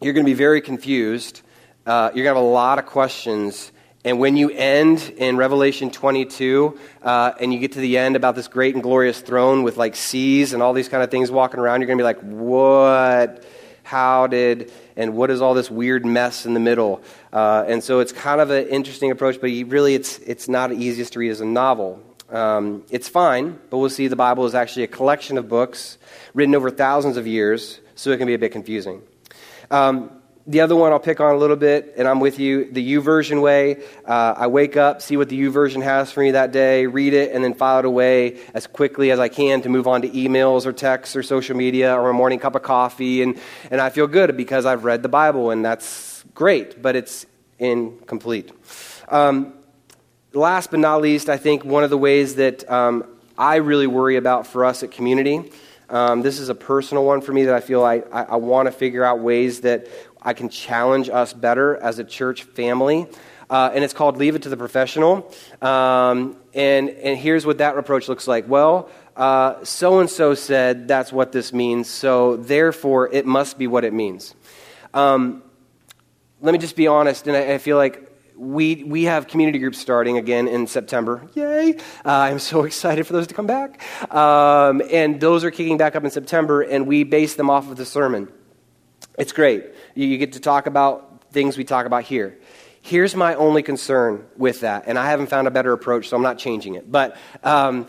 you're 0.00 0.12
going 0.12 0.24
to 0.24 0.30
be 0.30 0.34
very 0.34 0.60
confused. 0.60 1.42
Uh, 1.86 2.10
you're 2.14 2.24
going 2.24 2.34
to 2.34 2.40
have 2.40 2.44
a 2.44 2.48
lot 2.48 2.78
of 2.78 2.86
questions 2.86 3.72
and 4.06 4.18
when 4.18 4.36
you 4.36 4.50
end 4.50 5.14
in 5.16 5.38
Revelation 5.38 5.90
22 5.90 6.78
uh, 7.02 7.32
and 7.40 7.54
you 7.54 7.58
get 7.58 7.72
to 7.72 7.80
the 7.80 7.96
end 7.96 8.16
about 8.16 8.34
this 8.34 8.48
great 8.48 8.74
and 8.74 8.82
glorious 8.82 9.22
throne 9.22 9.62
with 9.62 9.78
like 9.78 9.96
seas 9.96 10.52
and 10.52 10.62
all 10.62 10.74
these 10.74 10.90
kind 10.90 11.02
of 11.02 11.10
things 11.10 11.30
walking 11.30 11.58
around, 11.58 11.80
you're 11.80 11.86
going 11.86 11.96
to 11.96 12.02
be 12.02 12.06
like, 12.06 12.20
what? 12.20 13.44
How 13.82 14.26
did, 14.26 14.70
and 14.96 15.14
what 15.14 15.30
is 15.30 15.40
all 15.40 15.54
this 15.54 15.70
weird 15.70 16.04
mess 16.04 16.46
in 16.46 16.54
the 16.54 16.60
middle? 16.60 17.02
Uh, 17.32 17.64
and 17.66 17.82
so 17.82 18.00
it's 18.00 18.12
kind 18.12 18.40
of 18.40 18.50
an 18.50 18.66
interesting 18.68 19.10
approach, 19.10 19.40
but 19.40 19.48
really 19.48 19.94
it's, 19.94 20.18
it's 20.18 20.48
not 20.48 20.72
easiest 20.72 21.14
to 21.14 21.18
read 21.18 21.30
as 21.30 21.40
a 21.40 21.46
novel. 21.46 22.02
Um, 22.30 22.84
it's 22.90 23.08
fine, 23.08 23.58
but 23.70 23.78
we'll 23.78 23.90
see 23.90 24.08
the 24.08 24.16
Bible 24.16 24.46
is 24.46 24.54
actually 24.54 24.84
a 24.84 24.88
collection 24.88 25.38
of 25.38 25.48
books 25.48 25.98
written 26.32 26.54
over 26.54 26.70
thousands 26.70 27.16
of 27.16 27.26
years, 27.26 27.80
so 27.94 28.10
it 28.10 28.18
can 28.18 28.26
be 28.26 28.34
a 28.34 28.38
bit 28.38 28.52
confusing. 28.52 29.02
Um, 29.70 30.10
the 30.46 30.60
other 30.60 30.76
one 30.76 30.92
I'll 30.92 31.00
pick 31.00 31.20
on 31.20 31.34
a 31.34 31.38
little 31.38 31.56
bit, 31.56 31.94
and 31.96 32.06
I'm 32.06 32.20
with 32.20 32.38
you, 32.38 32.70
the 32.70 32.94
YouVersion 32.94 33.40
way. 33.40 33.82
Uh, 34.04 34.34
I 34.36 34.46
wake 34.46 34.76
up, 34.76 35.00
see 35.00 35.16
what 35.16 35.30
the 35.30 35.40
YouVersion 35.40 35.82
has 35.82 36.12
for 36.12 36.20
me 36.20 36.32
that 36.32 36.52
day, 36.52 36.86
read 36.86 37.14
it, 37.14 37.32
and 37.32 37.42
then 37.42 37.54
file 37.54 37.78
it 37.78 37.86
away 37.86 38.38
as 38.52 38.66
quickly 38.66 39.10
as 39.10 39.18
I 39.18 39.28
can 39.28 39.62
to 39.62 39.70
move 39.70 39.88
on 39.88 40.02
to 40.02 40.08
emails 40.10 40.66
or 40.66 40.72
texts 40.74 41.16
or 41.16 41.22
social 41.22 41.56
media 41.56 41.94
or 41.94 42.10
a 42.10 42.14
morning 42.14 42.38
cup 42.38 42.54
of 42.54 42.62
coffee. 42.62 43.22
And, 43.22 43.40
and 43.70 43.80
I 43.80 43.88
feel 43.88 44.06
good 44.06 44.36
because 44.36 44.66
I've 44.66 44.84
read 44.84 45.02
the 45.02 45.08
Bible, 45.08 45.50
and 45.50 45.64
that's 45.64 46.22
great, 46.34 46.82
but 46.82 46.94
it's 46.94 47.24
incomplete. 47.58 48.52
Um, 49.08 49.54
last 50.34 50.70
but 50.70 50.80
not 50.80 51.00
least, 51.00 51.30
I 51.30 51.38
think 51.38 51.64
one 51.64 51.84
of 51.84 51.90
the 51.90 51.98
ways 51.98 52.34
that 52.34 52.70
um, 52.70 53.04
I 53.38 53.56
really 53.56 53.86
worry 53.86 54.16
about 54.16 54.46
for 54.46 54.66
us 54.66 54.82
at 54.82 54.90
community. 54.90 55.50
Um, 55.88 56.22
this 56.22 56.38
is 56.38 56.48
a 56.48 56.54
personal 56.54 57.04
one 57.04 57.20
for 57.20 57.32
me 57.32 57.44
that 57.44 57.54
I 57.54 57.60
feel 57.60 57.84
I, 57.84 58.02
I, 58.10 58.22
I 58.22 58.36
want 58.36 58.66
to 58.66 58.72
figure 58.72 59.04
out 59.04 59.20
ways 59.20 59.60
that 59.62 59.86
I 60.24 60.32
can 60.32 60.48
challenge 60.48 61.08
us 61.08 61.32
better 61.32 61.76
as 61.76 61.98
a 61.98 62.04
church 62.04 62.44
family. 62.44 63.06
Uh, 63.50 63.70
and 63.74 63.84
it's 63.84 63.92
called 63.92 64.16
Leave 64.16 64.34
It 64.34 64.42
to 64.42 64.48
the 64.48 64.56
Professional. 64.56 65.30
Um, 65.60 66.36
and, 66.54 66.88
and 66.88 67.18
here's 67.18 67.44
what 67.44 67.58
that 67.58 67.76
approach 67.76 68.08
looks 68.08 68.26
like. 68.26 68.48
Well, 68.48 68.88
so 69.16 70.00
and 70.00 70.10
so 70.10 70.34
said 70.34 70.88
that's 70.88 71.12
what 71.12 71.32
this 71.32 71.52
means, 71.52 71.88
so 71.88 72.36
therefore 72.36 73.12
it 73.12 73.26
must 73.26 73.58
be 73.58 73.66
what 73.66 73.84
it 73.84 73.92
means. 73.92 74.34
Um, 74.92 75.42
let 76.40 76.52
me 76.52 76.58
just 76.58 76.76
be 76.76 76.86
honest, 76.86 77.26
and 77.26 77.36
I, 77.36 77.54
I, 77.54 77.58
feel 77.58 77.76
like 77.76 78.10
we, 78.36 78.84
we 78.84 79.04
have 79.04 79.26
community 79.26 79.58
groups 79.58 79.78
starting 79.78 80.18
again 80.18 80.46
in 80.46 80.66
September. 80.66 81.26
Yay! 81.34 81.76
Uh, 82.04 82.10
I'm 82.10 82.38
so 82.38 82.62
excited 82.64 83.06
for 83.06 83.12
those 83.12 83.26
to 83.28 83.34
come 83.34 83.46
back. 83.46 83.82
Um, 84.14 84.82
and 84.92 85.20
those 85.20 85.42
are 85.42 85.50
kicking 85.50 85.78
back 85.78 85.96
up 85.96 86.04
in 86.04 86.10
September, 86.10 86.62
and 86.62 86.86
we 86.86 87.02
base 87.02 87.34
them 87.34 87.50
off 87.50 87.70
of 87.70 87.76
the 87.76 87.84
sermon. 87.84 88.28
It's 89.18 89.32
great. 89.32 89.73
You, 89.94 90.18
get 90.18 90.32
to 90.32 90.40
talk 90.40 90.66
about 90.66 91.22
things 91.30 91.56
we 91.56 91.64
talk 91.64 91.86
about 91.86 92.04
here. 92.04 92.38
Here's 92.82 93.14
my 93.14 93.34
only 93.34 93.62
concern 93.62 94.26
with 94.36 94.60
that, 94.60 94.84
and 94.86 94.98
I 94.98 95.06
haven't 95.08 95.28
found 95.28 95.48
a 95.48 95.50
better 95.50 95.72
approach, 95.72 96.08
so 96.08 96.16
I'm 96.16 96.22
not 96.22 96.38
changing 96.38 96.74
it. 96.74 96.90
But 96.90 97.16
um, 97.42 97.86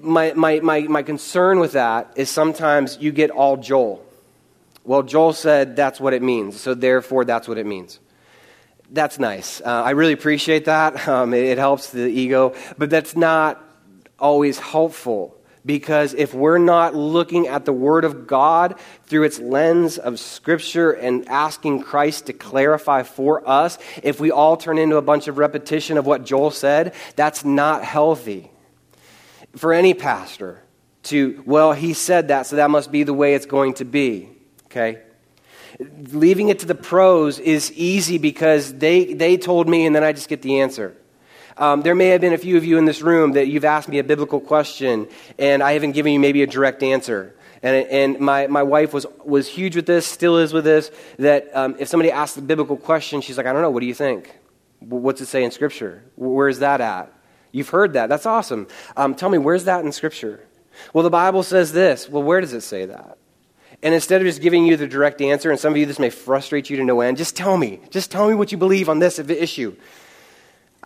my, 0.00 0.32
my, 0.34 0.60
my, 0.60 0.80
my 0.82 1.02
concern 1.02 1.58
with 1.58 1.72
that 1.72 2.12
is 2.16 2.30
sometimes 2.30 2.98
you 3.00 3.12
get 3.12 3.30
all 3.30 3.56
Joel. 3.56 4.04
Well, 4.84 5.02
Joel 5.02 5.32
said 5.32 5.74
that's 5.74 5.98
what 5.98 6.12
it 6.12 6.22
means, 6.22 6.60
so 6.60 6.74
therefore 6.74 7.24
that's 7.24 7.48
what 7.48 7.58
it 7.58 7.66
means. 7.66 7.98
That's 8.90 9.18
nice. 9.18 9.60
Uh, 9.60 9.82
I 9.82 9.90
really 9.90 10.12
appreciate 10.12 10.66
that. 10.66 11.08
Um, 11.08 11.34
it, 11.34 11.44
it 11.44 11.58
helps 11.58 11.90
the 11.90 12.06
ego, 12.06 12.54
but 12.78 12.90
that's 12.90 13.16
not 13.16 13.62
always 14.18 14.58
helpful. 14.58 15.36
Because 15.66 16.14
if 16.14 16.32
we're 16.32 16.58
not 16.58 16.94
looking 16.94 17.48
at 17.48 17.64
the 17.64 17.72
Word 17.72 18.04
of 18.04 18.28
God 18.28 18.78
through 19.06 19.24
its 19.24 19.40
lens 19.40 19.98
of 19.98 20.20
Scripture 20.20 20.92
and 20.92 21.28
asking 21.28 21.82
Christ 21.82 22.26
to 22.26 22.32
clarify 22.32 23.02
for 23.02 23.46
us, 23.46 23.76
if 24.04 24.20
we 24.20 24.30
all 24.30 24.56
turn 24.56 24.78
into 24.78 24.96
a 24.96 25.02
bunch 25.02 25.26
of 25.26 25.38
repetition 25.38 25.98
of 25.98 26.06
what 26.06 26.24
Joel 26.24 26.52
said, 26.52 26.94
that's 27.16 27.44
not 27.44 27.82
healthy 27.82 28.50
for 29.56 29.72
any 29.72 29.92
pastor 29.92 30.62
to, 31.04 31.42
well, 31.46 31.72
he 31.72 31.94
said 31.94 32.28
that, 32.28 32.46
so 32.46 32.56
that 32.56 32.70
must 32.70 32.92
be 32.92 33.02
the 33.02 33.14
way 33.14 33.34
it's 33.34 33.46
going 33.46 33.74
to 33.74 33.84
be. 33.84 34.28
Okay? 34.66 35.02
Leaving 36.12 36.48
it 36.48 36.60
to 36.60 36.66
the 36.66 36.74
pros 36.74 37.38
is 37.38 37.72
easy 37.72 38.18
because 38.18 38.74
they, 38.74 39.14
they 39.14 39.36
told 39.36 39.68
me 39.68 39.86
and 39.86 39.94
then 39.96 40.04
I 40.04 40.12
just 40.12 40.28
get 40.28 40.42
the 40.42 40.60
answer. 40.60 40.96
Um, 41.58 41.80
there 41.82 41.94
may 41.94 42.08
have 42.08 42.20
been 42.20 42.34
a 42.34 42.38
few 42.38 42.56
of 42.56 42.64
you 42.64 42.76
in 42.76 42.84
this 42.84 43.00
room 43.00 43.32
that 43.32 43.46
you've 43.48 43.64
asked 43.64 43.88
me 43.88 43.98
a 43.98 44.04
biblical 44.04 44.40
question, 44.40 45.08
and 45.38 45.62
I 45.62 45.72
haven't 45.72 45.92
given 45.92 46.12
you 46.12 46.20
maybe 46.20 46.42
a 46.42 46.46
direct 46.46 46.82
answer. 46.82 47.34
And, 47.62 47.86
and 47.88 48.20
my, 48.20 48.46
my 48.46 48.62
wife 48.62 48.92
was, 48.92 49.06
was 49.24 49.48
huge 49.48 49.74
with 49.74 49.86
this, 49.86 50.06
still 50.06 50.36
is 50.36 50.52
with 50.52 50.64
this, 50.64 50.90
that 51.18 51.50
um, 51.56 51.76
if 51.78 51.88
somebody 51.88 52.10
asks 52.10 52.36
a 52.36 52.42
biblical 52.42 52.76
question, 52.76 53.22
she's 53.22 53.38
like, 53.38 53.46
I 53.46 53.52
don't 53.52 53.62
know, 53.62 53.70
what 53.70 53.80
do 53.80 53.86
you 53.86 53.94
think? 53.94 54.38
What's 54.80 55.22
it 55.22 55.26
say 55.26 55.42
in 55.42 55.50
Scripture? 55.50 56.04
Where's 56.16 56.58
that 56.58 56.82
at? 56.82 57.10
You've 57.52 57.70
heard 57.70 57.94
that. 57.94 58.10
That's 58.10 58.26
awesome. 58.26 58.68
Um, 58.94 59.14
tell 59.14 59.30
me, 59.30 59.38
where's 59.38 59.64
that 59.64 59.82
in 59.82 59.92
Scripture? 59.92 60.46
Well, 60.92 61.04
the 61.04 61.10
Bible 61.10 61.42
says 61.42 61.72
this. 61.72 62.06
Well, 62.06 62.22
where 62.22 62.42
does 62.42 62.52
it 62.52 62.60
say 62.60 62.84
that? 62.84 63.16
And 63.82 63.94
instead 63.94 64.20
of 64.20 64.26
just 64.26 64.42
giving 64.42 64.66
you 64.66 64.76
the 64.76 64.86
direct 64.86 65.22
answer, 65.22 65.50
and 65.50 65.58
some 65.58 65.72
of 65.72 65.78
you 65.78 65.86
this 65.86 65.98
may 65.98 66.10
frustrate 66.10 66.68
you 66.68 66.76
to 66.76 66.84
no 66.84 67.00
end, 67.00 67.16
just 67.16 67.34
tell 67.34 67.56
me. 67.56 67.80
Just 67.90 68.10
tell 68.10 68.28
me 68.28 68.34
what 68.34 68.52
you 68.52 68.58
believe 68.58 68.90
on 68.90 68.98
this 68.98 69.18
issue. 69.18 69.74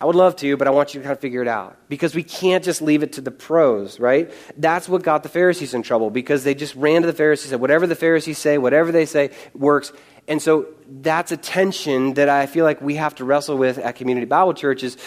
I 0.01 0.05
would 0.05 0.15
love 0.15 0.35
to, 0.37 0.57
but 0.57 0.67
I 0.67 0.71
want 0.71 0.95
you 0.95 0.99
to 0.99 1.03
kind 1.03 1.13
of 1.13 1.19
figure 1.19 1.43
it 1.43 1.47
out. 1.47 1.77
Because 1.87 2.15
we 2.15 2.23
can't 2.23 2.63
just 2.63 2.81
leave 2.81 3.03
it 3.03 3.13
to 3.13 3.21
the 3.21 3.29
pros, 3.29 3.99
right? 3.99 4.33
That's 4.57 4.89
what 4.89 5.03
got 5.03 5.21
the 5.21 5.29
Pharisees 5.29 5.75
in 5.75 5.83
trouble 5.83 6.09
because 6.09 6.43
they 6.43 6.55
just 6.55 6.73
ran 6.73 7.01
to 7.01 7.07
the 7.07 7.13
Pharisees 7.13 7.45
and 7.45 7.49
said, 7.51 7.61
whatever 7.61 7.85
the 7.85 7.95
Pharisees 7.95 8.39
say, 8.39 8.57
whatever 8.57 8.91
they 8.91 9.05
say 9.05 9.29
works. 9.53 9.93
And 10.27 10.41
so 10.41 10.65
that's 10.89 11.31
a 11.31 11.37
tension 11.37 12.15
that 12.15 12.29
I 12.29 12.47
feel 12.47 12.65
like 12.65 12.81
we 12.81 12.95
have 12.95 13.13
to 13.15 13.25
wrestle 13.25 13.59
with 13.59 13.77
at 13.77 13.95
Community 13.95 14.25
Bible 14.25 14.55
Churches. 14.55 14.97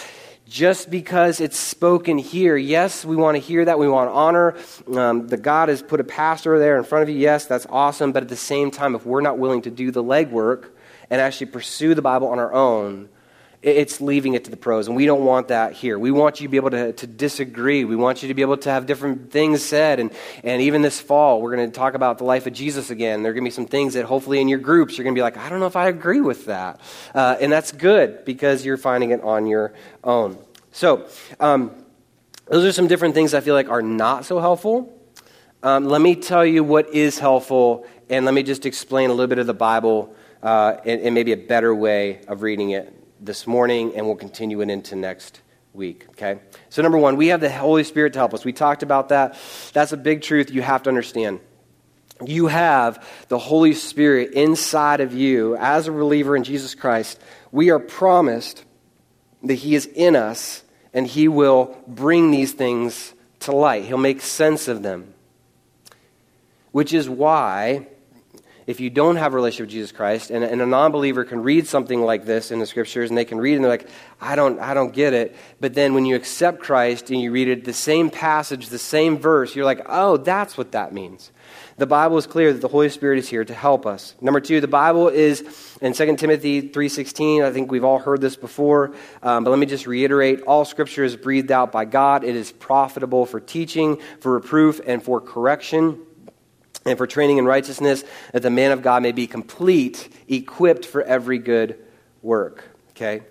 Just 0.47 0.89
because 0.89 1.41
it's 1.41 1.57
spoken 1.57 2.17
here, 2.17 2.55
yes, 2.55 3.03
we 3.03 3.17
want 3.17 3.35
to 3.35 3.41
hear 3.41 3.65
that. 3.65 3.77
We 3.77 3.89
want 3.89 4.11
honor 4.11 4.55
um, 4.93 5.27
the 5.27 5.37
God 5.37 5.67
has 5.67 5.81
put 5.81 5.99
a 5.99 6.05
pastor 6.05 6.57
there 6.57 6.77
in 6.77 6.85
front 6.85 7.03
of 7.03 7.09
you. 7.09 7.17
Yes, 7.17 7.47
that's 7.47 7.65
awesome. 7.69 8.13
But 8.13 8.23
at 8.23 8.29
the 8.29 8.37
same 8.37 8.71
time, 8.71 8.95
if 8.95 9.05
we're 9.05 9.19
not 9.19 9.39
willing 9.39 9.63
to 9.63 9.71
do 9.71 9.91
the 9.91 10.03
legwork 10.03 10.69
and 11.09 11.19
actually 11.19 11.47
pursue 11.47 11.95
the 11.95 12.01
Bible 12.01 12.29
on 12.29 12.39
our 12.39 12.53
own, 12.53 13.09
it's 13.61 13.99
leaving 13.99 14.33
it 14.35 14.45
to 14.45 14.51
the 14.51 14.57
pros. 14.57 14.87
And 14.87 14.95
we 14.95 15.05
don't 15.05 15.25
want 15.25 15.47
that 15.47 15.73
here. 15.73 15.97
We 15.97 16.11
want 16.11 16.39
you 16.39 16.47
to 16.47 16.51
be 16.51 16.57
able 16.57 16.69
to, 16.71 16.93
to 16.93 17.07
disagree. 17.07 17.83
We 17.83 17.95
want 17.95 18.21
you 18.21 18.27
to 18.27 18.33
be 18.33 18.41
able 18.41 18.57
to 18.57 18.69
have 18.69 18.85
different 18.85 19.31
things 19.31 19.63
said. 19.63 19.99
And, 19.99 20.11
and 20.43 20.61
even 20.61 20.81
this 20.81 20.99
fall, 20.99 21.41
we're 21.41 21.55
going 21.55 21.69
to 21.69 21.75
talk 21.75 21.95
about 21.95 22.17
the 22.17 22.25
life 22.25 22.45
of 22.45 22.53
Jesus 22.53 22.89
again. 22.89 23.23
There 23.23 23.31
are 23.31 23.33
going 23.33 23.43
to 23.43 23.49
be 23.49 23.53
some 23.53 23.65
things 23.65 23.95
that 23.95 24.05
hopefully 24.05 24.39
in 24.39 24.47
your 24.47 24.59
groups 24.59 24.97
you're 24.97 25.03
going 25.03 25.15
to 25.15 25.19
be 25.19 25.23
like, 25.23 25.37
I 25.37 25.49
don't 25.49 25.59
know 25.59 25.65
if 25.65 25.75
I 25.75 25.87
agree 25.87 26.21
with 26.21 26.45
that. 26.45 26.79
Uh, 27.13 27.37
and 27.39 27.51
that's 27.51 27.71
good 27.71 28.23
because 28.25 28.65
you're 28.65 28.77
finding 28.77 29.11
it 29.11 29.21
on 29.21 29.47
your 29.47 29.73
own. 30.03 30.37
So, 30.71 31.07
um, 31.39 31.71
those 32.47 32.63
are 32.63 32.71
some 32.71 32.87
different 32.87 33.15
things 33.15 33.33
I 33.33 33.41
feel 33.41 33.55
like 33.55 33.69
are 33.69 33.81
not 33.81 34.25
so 34.25 34.39
helpful. 34.39 34.91
Um, 35.63 35.85
let 35.85 35.99
me 35.99 36.15
tell 36.15 36.45
you 36.45 36.63
what 36.63 36.93
is 36.93 37.17
helpful, 37.17 37.87
and 38.07 38.23
let 38.23 38.35
me 38.35 38.43
just 38.43 38.67
explain 38.67 39.09
a 39.09 39.13
little 39.13 39.27
bit 39.27 39.39
of 39.39 39.47
the 39.47 39.53
Bible 39.55 40.15
uh, 40.43 40.77
and, 40.85 41.01
and 41.01 41.15
maybe 41.15 41.31
a 41.31 41.37
better 41.37 41.73
way 41.73 42.21
of 42.27 42.43
reading 42.43 42.69
it 42.69 42.93
this 43.25 43.47
morning, 43.47 43.95
and 43.95 44.05
we'll 44.05 44.15
continue 44.15 44.61
it 44.61 44.69
into 44.69 44.95
next 44.95 45.41
week. 45.73 46.05
Okay? 46.11 46.39
So, 46.69 46.81
number 46.81 46.97
one, 46.97 47.17
we 47.17 47.27
have 47.27 47.41
the 47.41 47.51
Holy 47.51 47.83
Spirit 47.83 48.13
to 48.13 48.19
help 48.19 48.33
us. 48.33 48.45
We 48.45 48.53
talked 48.53 48.83
about 48.83 49.09
that. 49.09 49.37
That's 49.73 49.91
a 49.91 49.97
big 49.97 50.21
truth 50.21 50.51
you 50.51 50.61
have 50.61 50.83
to 50.83 50.89
understand. 50.89 51.39
You 52.25 52.47
have 52.47 53.05
the 53.27 53.37
Holy 53.37 53.73
Spirit 53.73 54.31
inside 54.31 55.01
of 55.01 55.13
you 55.13 55.57
as 55.57 55.87
a 55.87 55.91
believer 55.91 56.35
in 56.35 56.43
Jesus 56.43 56.75
Christ. 56.75 57.19
We 57.51 57.71
are 57.71 57.79
promised 57.79 58.63
that 59.43 59.55
He 59.55 59.75
is 59.75 59.85
in 59.85 60.15
us 60.15 60.63
and 60.93 61.05
He 61.05 61.27
will 61.27 61.77
bring 61.87 62.31
these 62.31 62.53
things 62.53 63.13
to 63.41 63.51
light. 63.51 63.85
He'll 63.85 63.97
make 63.97 64.21
sense 64.21 64.67
of 64.67 64.81
them. 64.81 65.13
Which 66.71 66.93
is 66.93 67.09
why 67.09 67.87
if 68.67 68.79
you 68.79 68.89
don't 68.89 69.17
have 69.17 69.33
a 69.33 69.35
relationship 69.35 69.67
with 69.67 69.71
Jesus 69.71 69.91
Christ, 69.91 70.31
and, 70.31 70.43
and 70.43 70.61
a 70.61 70.65
non 70.65 70.91
believer 70.91 71.23
can 71.23 71.43
read 71.43 71.67
something 71.67 72.01
like 72.01 72.25
this 72.25 72.49
in 72.49 72.59
the 72.59 72.65
scriptures, 72.65 73.09
and 73.09 73.17
they 73.17 73.25
can 73.25 73.37
read 73.37 73.53
it 73.53 73.55
and 73.57 73.63
they're 73.63 73.71
like, 73.71 73.87
I 74.19 74.35
don't, 74.35 74.59
I 74.59 74.73
don't 74.73 74.93
get 74.93 75.13
it. 75.13 75.35
But 75.59 75.75
then 75.75 75.93
when 75.93 76.05
you 76.05 76.15
accept 76.15 76.59
Christ 76.59 77.11
and 77.11 77.21
you 77.21 77.31
read 77.31 77.47
it, 77.47 77.63
the 77.63 77.73
same 77.73 78.09
passage, 78.09 78.69
the 78.69 78.79
same 78.79 79.17
verse, 79.17 79.55
you're 79.55 79.65
like, 79.65 79.81
oh, 79.85 80.17
that's 80.17 80.57
what 80.57 80.71
that 80.71 80.93
means. 80.93 81.31
The 81.77 81.85
Bible 81.85 82.17
is 82.17 82.25
clear 82.25 82.53
that 82.53 82.61
the 82.61 82.69
Holy 82.69 82.89
Spirit 82.89 83.19
is 83.19 83.27
here 83.27 83.43
to 83.43 83.53
help 83.53 83.85
us. 83.85 84.15
Number 84.21 84.39
two, 84.39 84.61
the 84.61 84.67
Bible 84.67 85.09
is 85.09 85.77
in 85.81 85.93
2 85.93 86.15
Timothy 86.15 86.69
3.16. 86.69 87.43
I 87.43 87.51
think 87.51 87.69
we've 87.69 87.83
all 87.83 87.99
heard 87.99 88.21
this 88.21 88.35
before, 88.35 88.95
um, 89.21 89.43
but 89.43 89.49
let 89.49 89.59
me 89.59 89.65
just 89.65 89.85
reiterate. 89.85 90.41
All 90.43 90.65
Scripture 90.65 91.03
is 91.03 91.15
breathed 91.15 91.51
out 91.51 91.71
by 91.71 91.85
God. 91.85 92.23
It 92.23 92.35
is 92.35 92.51
profitable 92.51 93.25
for 93.25 93.39
teaching, 93.39 93.99
for 94.21 94.33
reproof, 94.33 94.79
and 94.87 95.03
for 95.03 95.19
correction 95.19 96.04
and 96.85 96.99
for 96.99 97.07
training 97.07 97.39
in 97.39 97.45
righteousness, 97.45 98.03
that 98.31 98.43
the 98.43 98.51
man 98.51 98.71
of 98.71 98.83
God 98.83 99.01
may 99.01 99.11
be 99.11 99.25
complete, 99.25 100.07
equipped 100.27 100.85
for 100.85 101.01
every 101.01 101.39
good 101.39 101.79
work. 102.21 102.63
Okay? 102.91 103.21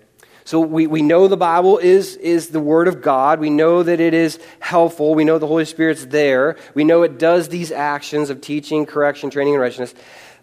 So 0.43 0.59
we, 0.59 0.87
we 0.87 1.01
know 1.01 1.29
the 1.29 1.37
Bible 1.37 1.77
is, 1.77 2.17
is 2.17 2.49
the 2.49 2.59
Word 2.59 2.89
of 2.89 3.01
God. 3.01 3.39
We 3.39 3.49
know 3.49 3.81
that 3.81 4.01
it 4.01 4.13
is 4.13 4.39
helpful. 4.59 5.15
We 5.15 5.23
know 5.23 5.39
the 5.39 5.47
Holy 5.47 5.63
Spirit's 5.63 6.05
there. 6.05 6.57
We 6.73 6.83
know 6.83 7.03
it 7.03 7.17
does 7.17 7.47
these 7.47 7.71
actions 7.71 8.29
of 8.29 8.41
teaching, 8.41 8.85
correction, 8.85 9.29
training, 9.29 9.53
and 9.53 9.61
righteousness. 9.61 9.95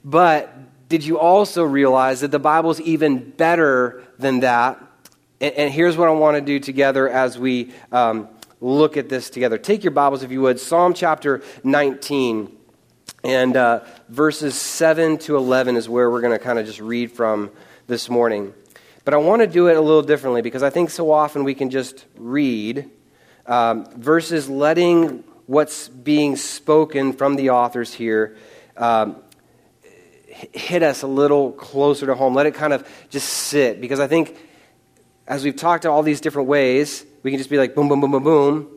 But 0.03 0.89
did 0.89 1.05
you 1.05 1.19
also 1.19 1.65
realize 1.65 2.23
that 2.23 2.31
the 2.31 2.39
Bible 2.39 2.71
is 2.71 2.81
even 2.81 3.31
better 3.31 4.03
than 4.19 4.41
that? 4.41 4.83
And, 5.39 5.55
and 5.55 5.73
here's 5.73 5.99
what 5.99 6.09
I 6.09 6.13
want 6.13 6.39
to 6.39 6.41
do 6.41 6.59
together 6.59 7.11
as 7.11 7.39
we 7.39 7.75
um, 7.93 8.29
look 8.63 8.97
at 8.97 9.11
this 9.11 9.29
together. 9.29 9.59
Take 9.59 9.85
your 9.85 9.91
Bibles, 9.91 10.23
if 10.23 10.33
you 10.33 10.41
would, 10.41 10.59
Psalm 10.59 10.95
chapter 10.95 11.43
19. 11.63 12.57
And 13.25 13.57
uh, 13.57 13.85
verses 14.09 14.57
7 14.57 15.19
to 15.19 15.37
11 15.37 15.77
is 15.77 15.89
where 15.89 16.11
we're 16.11 16.21
going 16.21 16.37
to 16.37 16.45
kind 16.45 16.59
of 16.59 16.67
just 16.67 16.81
read 16.81 17.13
from 17.13 17.51
this 17.87 18.11
morning. 18.11 18.53
But 19.05 19.15
I 19.15 19.19
want 19.19 19.43
to 19.43 19.47
do 19.47 19.69
it 19.69 19.77
a 19.77 19.81
little 19.81 20.03
differently 20.03 20.43
because 20.43 20.63
I 20.63 20.71
think 20.71 20.91
so 20.91 21.11
often 21.11 21.45
we 21.45 21.55
can 21.55 21.71
just 21.71 22.05
read 22.17 22.91
um, 23.47 23.87
verses 23.97 24.49
letting 24.49 25.25
what's 25.47 25.89
being 25.89 26.37
spoken 26.37 27.13
from 27.13 27.37
the 27.37 27.51
authors 27.51 27.93
here 27.93 28.37
um, 28.77 29.17
hit 30.53 30.83
us 30.83 31.03
a 31.03 31.07
little 31.07 31.53
closer 31.53 32.07
to 32.07 32.15
home. 32.15 32.35
Let 32.35 32.47
it 32.47 32.55
kind 32.55 32.73
of 32.73 32.89
just 33.11 33.29
sit 33.29 33.81
because 33.81 34.01
I 34.01 34.07
think 34.07 34.37
as 35.27 35.45
we've 35.45 35.57
talked 35.57 35.87
all 35.87 36.03
these 36.03 36.21
different 36.21 36.49
ways, 36.49 37.05
we 37.23 37.31
can 37.31 37.39
just 37.39 37.51
be 37.51 37.59
like 37.59 37.75
boom, 37.75 37.89
boom, 37.89 38.01
boom, 38.01 38.11
boom, 38.11 38.25
boom. 38.25 38.69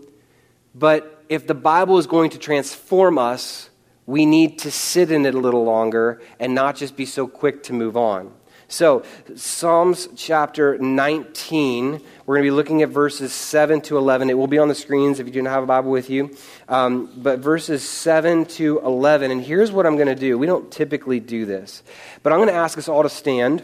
But 0.74 1.24
if 1.30 1.48
the 1.48 1.56
Bible 1.56 1.98
is 1.98 2.08
going 2.08 2.32
to 2.32 2.38
transform 2.38 3.18
us, 3.18 3.70
we 4.06 4.26
need 4.26 4.60
to 4.60 4.72
sit 4.72 5.12
in 5.12 5.26
it 5.26 5.34
a 5.34 5.40
little 5.40 5.64
longer 5.64 6.22
and 6.40 6.54
not 6.54 6.76
just 6.76 6.96
be 6.96 7.06
so 7.06 7.28
quick 7.28 7.64
to 7.64 7.74
move 7.74 7.98
on. 7.98 8.32
So, 8.68 9.04
Psalms 9.36 10.10
chapter 10.16 10.78
19, 10.80 12.02
we're 12.26 12.36
going 12.36 12.44
to 12.44 12.48
be 12.48 12.56
looking 12.56 12.82
at 12.82 12.90
verses 12.90 13.32
7 13.32 13.80
to 13.82 13.98
11. 13.98 14.32
It 14.32 14.34
will 14.34 14.48
be 14.48 14.58
on 14.58 14.70
the 14.70 14.76
screens 14.76 15.20
if 15.20 15.28
you 15.28 15.34
do 15.34 15.44
not 15.44 15.52
have 15.52 15.64
a 15.64 15.68
Bible 15.68 15.92
with 15.92 16.10
you. 16.10 16.36
Um, 16.68 17.12
but 17.16 17.40
verses 17.40 17.88
7 17.88 18.46
to 18.46 18.80
11. 18.80 19.30
And 19.30 19.44
here's 19.44 19.72
what 19.72 19.86
I'm 19.86 19.96
going 19.96 20.08
to 20.08 20.16
do. 20.16 20.40
We 20.40 20.48
don't 20.48 20.72
typically 20.72 21.20
do 21.20 21.46
this, 21.46 21.84
but 22.24 22.34
I'm 22.34 22.40
going 22.40 22.50
to 22.50 22.56
ask 22.56 22.78
us 22.80 22.90
all 22.90 23.04
to 23.04 23.10
stand. 23.10 23.64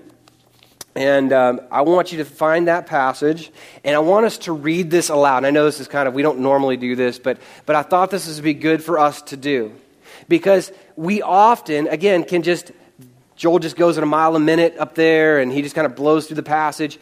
And 0.94 1.34
um, 1.34 1.62
I 1.72 1.82
want 1.82 2.12
you 2.12 2.20
to 2.20 2.26
find 2.26 2.68
that 2.68 2.86
passage, 2.86 3.52
and 3.84 3.96
I 3.96 4.00
want 4.00 4.28
us 4.28 4.38
to 4.40 4.52
read 4.52 4.92
this 4.92 5.10
aloud. 5.10 5.38
And 5.38 5.48
I 5.48 5.50
know 5.50 5.66
this 5.66 5.80
is 5.80 5.88
kind 5.88 6.08
of, 6.08 6.14
we 6.14 6.22
don't 6.22 6.40
normally 6.40 6.78
do 6.78 6.96
this, 6.96 7.18
but, 7.18 7.40
but 7.66 7.76
I 7.76 7.82
thought 7.82 8.12
this 8.12 8.28
would 8.34 8.44
be 8.44 8.54
good 8.54 8.84
for 8.84 9.00
us 9.00 9.22
to 9.24 9.38
do. 9.38 9.74
Because 10.28 10.72
we 10.96 11.22
often, 11.22 11.88
again, 11.88 12.24
can 12.24 12.42
just, 12.42 12.72
Joel 13.36 13.60
just 13.60 13.76
goes 13.76 13.98
at 13.98 14.04
a 14.04 14.08
mile 14.08 14.36
a 14.36 14.40
minute 14.40 14.76
up 14.78 14.96
there 14.96 15.40
and 15.40 15.52
he 15.52 15.62
just 15.62 15.76
kind 15.76 15.86
of 15.86 15.96
blows 15.96 16.28
through 16.28 16.36
the 16.36 16.44
passage. 16.44 17.00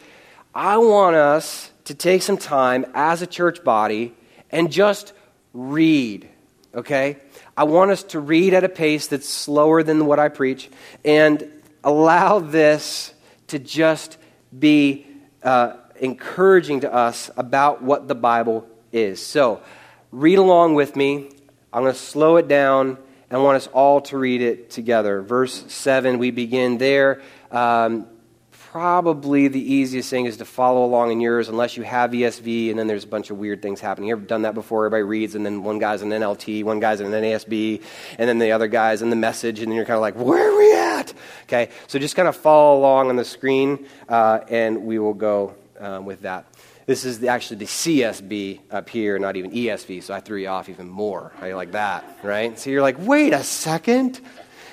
I 0.54 0.78
want 0.78 1.16
us 1.16 1.70
to 1.84 1.94
take 1.94 2.22
some 2.22 2.36
time 2.36 2.86
as 2.94 3.22
a 3.22 3.26
church 3.26 3.62
body 3.62 4.14
and 4.50 4.70
just 4.70 5.12
read, 5.52 6.28
okay? 6.74 7.18
I 7.56 7.64
want 7.64 7.90
us 7.90 8.02
to 8.04 8.20
read 8.20 8.54
at 8.54 8.64
a 8.64 8.68
pace 8.68 9.06
that's 9.06 9.28
slower 9.28 9.82
than 9.82 10.06
what 10.06 10.18
I 10.18 10.28
preach 10.28 10.70
and 11.04 11.46
allow 11.84 12.38
this 12.38 13.14
to 13.48 13.58
just 13.58 14.18
be 14.56 15.06
uh, 15.42 15.74
encouraging 15.96 16.80
to 16.80 16.92
us 16.92 17.30
about 17.36 17.82
what 17.82 18.08
the 18.08 18.14
Bible 18.14 18.66
is. 18.92 19.24
So, 19.24 19.62
read 20.10 20.38
along 20.38 20.74
with 20.74 20.96
me. 20.96 21.30
I'm 21.72 21.82
going 21.82 21.92
to 21.92 21.98
slow 21.98 22.36
it 22.36 22.48
down 22.48 22.98
and 23.30 23.42
want 23.42 23.56
us 23.56 23.68
all 23.68 24.00
to 24.02 24.18
read 24.18 24.42
it 24.42 24.70
together. 24.70 25.22
Verse 25.22 25.64
7, 25.72 26.18
we 26.18 26.30
begin 26.30 26.78
there. 26.78 27.22
Um, 27.50 28.06
probably 28.72 29.48
the 29.48 29.74
easiest 29.74 30.10
thing 30.10 30.26
is 30.26 30.36
to 30.36 30.44
follow 30.44 30.84
along 30.84 31.10
in 31.10 31.20
yours 31.20 31.48
unless 31.48 31.76
you 31.76 31.82
have 31.82 32.12
ESV 32.12 32.70
and 32.70 32.78
then 32.78 32.86
there's 32.86 33.02
a 33.02 33.08
bunch 33.08 33.30
of 33.30 33.38
weird 33.38 33.60
things 33.60 33.80
happening. 33.80 34.08
You 34.08 34.16
ever 34.16 34.24
done 34.24 34.42
that 34.42 34.54
before? 34.54 34.86
Everybody 34.86 35.02
reads 35.02 35.34
and 35.34 35.44
then 35.44 35.64
one 35.64 35.78
guy's 35.78 36.02
an 36.02 36.10
NLT, 36.10 36.62
one 36.62 36.78
guy's 36.78 37.00
an 37.00 37.08
NASB, 37.08 37.82
and 38.18 38.28
then 38.28 38.38
the 38.38 38.52
other 38.52 38.68
guy's 38.68 39.02
in 39.02 39.10
the 39.10 39.16
message 39.16 39.58
and 39.58 39.68
then 39.68 39.76
you're 39.76 39.84
kind 39.84 39.96
of 39.96 40.02
like, 40.02 40.14
where 40.14 40.52
are 40.52 40.56
we 40.56 40.72
at? 40.72 41.12
Okay, 41.44 41.70
so 41.88 41.98
just 41.98 42.14
kind 42.14 42.28
of 42.28 42.36
follow 42.36 42.78
along 42.78 43.08
on 43.08 43.16
the 43.16 43.24
screen 43.24 43.86
uh, 44.08 44.40
and 44.48 44.84
we 44.84 44.98
will 44.98 45.14
go 45.14 45.54
um, 45.80 46.04
with 46.04 46.22
that. 46.22 46.46
This 46.90 47.04
is 47.04 47.20
the, 47.20 47.28
actually 47.28 47.58
the 47.58 47.66
CSB 47.66 48.62
up 48.68 48.88
here, 48.88 49.16
not 49.20 49.36
even 49.36 49.52
ESV, 49.52 50.02
so 50.02 50.12
I 50.12 50.18
threw 50.18 50.40
you 50.40 50.48
off 50.48 50.68
even 50.68 50.88
more. 50.88 51.30
You 51.40 51.54
like 51.54 51.70
that, 51.70 52.18
right? 52.24 52.58
So 52.58 52.68
you're 52.68 52.82
like, 52.82 52.96
wait 52.98 53.32
a 53.32 53.44
second. 53.44 54.20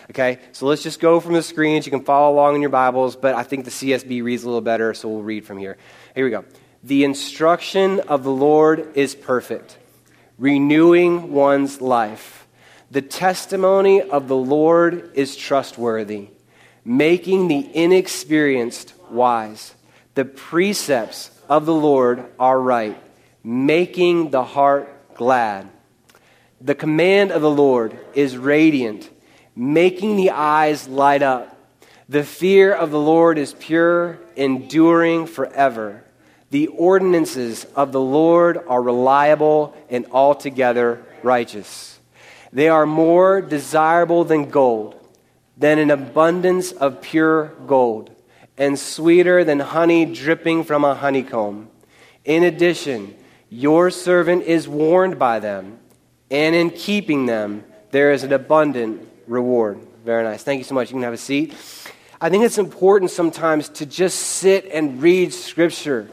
Okay, 0.10 0.40
so 0.52 0.66
let's 0.66 0.82
just 0.82 1.00
go 1.00 1.20
from 1.20 1.34
the 1.34 1.44
screens. 1.44 1.86
You 1.86 1.92
can 1.92 2.04
follow 2.04 2.34
along 2.34 2.56
in 2.56 2.62
your 2.62 2.72
Bibles, 2.72 3.16
but 3.16 3.36
I 3.36 3.44
think 3.44 3.66
the 3.66 3.70
CSB 3.70 4.24
reads 4.24 4.42
a 4.42 4.48
little 4.48 4.62
better, 4.62 4.96
so 4.96 5.10
we'll 5.10 5.22
read 5.22 5.46
from 5.46 5.60
here. 5.60 5.78
Here 6.16 6.26
we 6.26 6.32
go. 6.32 6.44
The 6.84 7.04
instruction 7.04 8.00
of 8.00 8.24
the 8.24 8.32
Lord 8.32 8.98
is 8.98 9.14
perfect, 9.14 9.78
renewing 10.40 11.34
one's 11.34 11.82
life. 11.82 12.48
The 12.90 13.04
testimony 13.04 14.02
of 14.02 14.28
the 14.28 14.36
Lord 14.36 15.12
is 15.14 15.36
trustworthy, 15.36 16.30
making 16.84 17.48
the 17.48 17.70
inexperienced 17.76 18.96
wise. 19.12 19.76
The 20.16 20.26
precepts 20.26 21.30
of 21.50 21.66
the 21.66 21.74
Lord 21.74 22.26
are 22.40 22.60
right, 22.60 23.02
making 23.44 24.32
the 24.32 24.44
heart 24.44 25.16
glad. 25.16 25.70
The 26.60 26.76
command 26.76 27.32
of 27.32 27.42
the 27.42 27.52
Lord 27.52 27.98
is 28.14 28.38
radiant, 28.38 29.10
making 29.56 30.16
the 30.16 30.32
eyes 30.32 30.88
light 30.88 31.22
up. 31.22 31.56
The 32.10 32.24
fear 32.24 32.74
of 32.74 32.92
the 32.92 33.00
Lord 33.00 33.38
is 33.38 33.54
pure, 33.54 34.20
enduring 34.36 35.28
forever. 35.28 36.04
The 36.50 36.68
ordinances 36.68 37.66
of 37.76 37.92
the 37.92 38.02
Lord 38.02 38.60
are 38.68 38.82
reliable 38.82 39.76
and 39.90 40.06
altogether 40.12 41.04
righteous. 41.22 42.00
They 42.54 42.70
are 42.70 42.86
more 42.86 43.42
desirable 43.42 44.24
than 44.24 44.50
gold, 44.50 44.96
than 45.58 45.80
an 45.80 45.92
abundance 45.92 46.72
of 46.72 47.02
pure 47.02 47.48
gold 47.68 48.17
and 48.58 48.78
sweeter 48.78 49.44
than 49.44 49.60
honey 49.60 50.06
dripping 50.06 50.64
from 50.64 50.84
a 50.84 50.96
honeycomb. 50.96 51.70
In 52.26 52.44
addition, 52.44 53.16
your 53.50 53.90
servant 53.90 54.44
is 54.44 54.68
warned 54.68 55.20
by 55.20 55.40
them, 55.40 55.80
and 56.30 56.56
in 56.56 56.72
keeping 56.72 57.26
them, 57.26 57.64
there 57.92 58.12
is 58.12 58.24
an 58.24 58.34
abundant 58.34 59.08
reward. 59.28 59.80
Very 60.04 60.24
nice. 60.24 60.44
Thank 60.44 60.60
you 60.60 60.64
so 60.64 60.76
much. 60.76 60.90
You 60.90 60.96
can 60.96 61.04
have 61.04 61.14
a 61.14 61.18
seat. 61.18 61.54
I 62.20 62.30
think 62.30 62.44
it's 62.44 62.58
important 62.58 63.12
sometimes 63.12 63.70
to 63.70 63.86
just 63.86 64.20
sit 64.20 64.66
and 64.66 65.02
read 65.02 65.34
Scripture. 65.34 66.10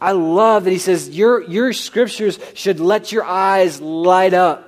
I 0.00 0.12
love 0.12 0.64
that 0.64 0.70
he 0.70 0.78
says, 0.78 1.08
Your, 1.08 1.42
your 1.42 1.72
Scriptures 1.72 2.38
should 2.54 2.80
let 2.80 3.10
your 3.10 3.24
eyes 3.24 3.80
light 3.80 4.34
up. 4.34 4.67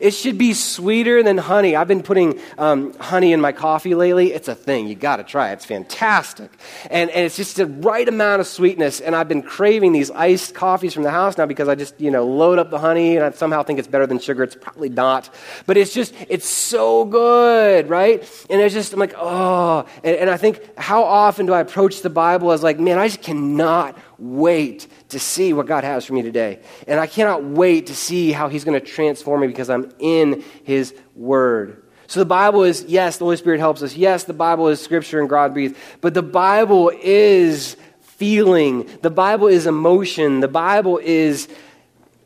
It 0.00 0.12
should 0.12 0.38
be 0.38 0.54
sweeter 0.54 1.22
than 1.22 1.38
honey. 1.38 1.76
I've 1.76 1.88
been 1.88 2.02
putting 2.02 2.40
um, 2.58 2.92
honey 2.98 3.32
in 3.32 3.40
my 3.40 3.52
coffee 3.52 3.94
lately. 3.94 4.32
It's 4.32 4.48
a 4.48 4.54
thing. 4.54 4.88
You 4.88 4.94
got 4.94 5.16
to 5.16 5.24
try 5.24 5.50
it. 5.50 5.54
It's 5.54 5.64
fantastic. 5.64 6.50
And, 6.90 7.10
and 7.10 7.24
it's 7.24 7.36
just 7.36 7.56
the 7.56 7.66
right 7.66 8.08
amount 8.08 8.40
of 8.40 8.46
sweetness. 8.46 9.00
And 9.00 9.14
I've 9.14 9.28
been 9.28 9.42
craving 9.42 9.92
these 9.92 10.10
iced 10.10 10.54
coffees 10.54 10.94
from 10.94 11.02
the 11.02 11.10
house 11.10 11.38
now 11.38 11.46
because 11.46 11.68
I 11.68 11.74
just, 11.74 12.00
you 12.00 12.10
know, 12.10 12.26
load 12.26 12.58
up 12.58 12.70
the 12.70 12.78
honey 12.78 13.16
and 13.16 13.24
I 13.24 13.30
somehow 13.30 13.62
think 13.62 13.78
it's 13.78 13.88
better 13.88 14.06
than 14.06 14.18
sugar. 14.18 14.42
It's 14.42 14.56
probably 14.56 14.88
not. 14.88 15.30
But 15.66 15.76
it's 15.76 15.92
just, 15.92 16.14
it's 16.28 16.48
so 16.48 17.04
good, 17.04 17.88
right? 17.88 18.20
And 18.50 18.60
it's 18.60 18.74
just, 18.74 18.92
I'm 18.92 19.00
like, 19.00 19.14
oh. 19.16 19.86
And, 20.04 20.16
and 20.16 20.30
I 20.30 20.36
think, 20.36 20.60
how 20.78 21.04
often 21.04 21.46
do 21.46 21.52
I 21.52 21.60
approach 21.60 22.02
the 22.02 22.10
Bible 22.10 22.52
as 22.52 22.62
like, 22.62 22.78
man, 22.78 22.98
I 22.98 23.08
just 23.08 23.22
cannot 23.22 23.98
wait 24.18 24.86
to 25.10 25.18
see 25.18 25.52
what 25.52 25.66
God 25.66 25.84
has 25.84 26.04
for 26.04 26.14
me 26.14 26.22
today. 26.22 26.60
And 26.86 26.98
I 26.98 27.06
cannot 27.06 27.44
wait 27.44 27.86
to 27.86 27.94
see 27.94 28.32
how 28.32 28.48
He's 28.48 28.64
going 28.64 28.78
to 28.78 28.86
transform 28.86 29.42
me 29.42 29.46
because 29.46 29.70
I'm 29.70 29.92
in 29.98 30.44
His 30.64 30.94
Word. 31.14 31.82
So 32.08 32.20
the 32.20 32.26
Bible 32.26 32.62
is, 32.62 32.84
yes, 32.84 33.18
the 33.18 33.24
Holy 33.24 33.36
Spirit 33.36 33.58
helps 33.58 33.82
us. 33.82 33.96
Yes, 33.96 34.24
the 34.24 34.32
Bible 34.32 34.68
is 34.68 34.80
Scripture 34.80 35.20
and 35.20 35.28
God 35.28 35.52
breathed. 35.52 35.76
But 36.00 36.14
the 36.14 36.22
Bible 36.22 36.92
is 37.02 37.76
feeling. 38.00 38.88
The 39.02 39.10
Bible 39.10 39.48
is 39.48 39.66
emotion. 39.66 40.40
The 40.40 40.48
Bible 40.48 40.98
is 40.98 41.48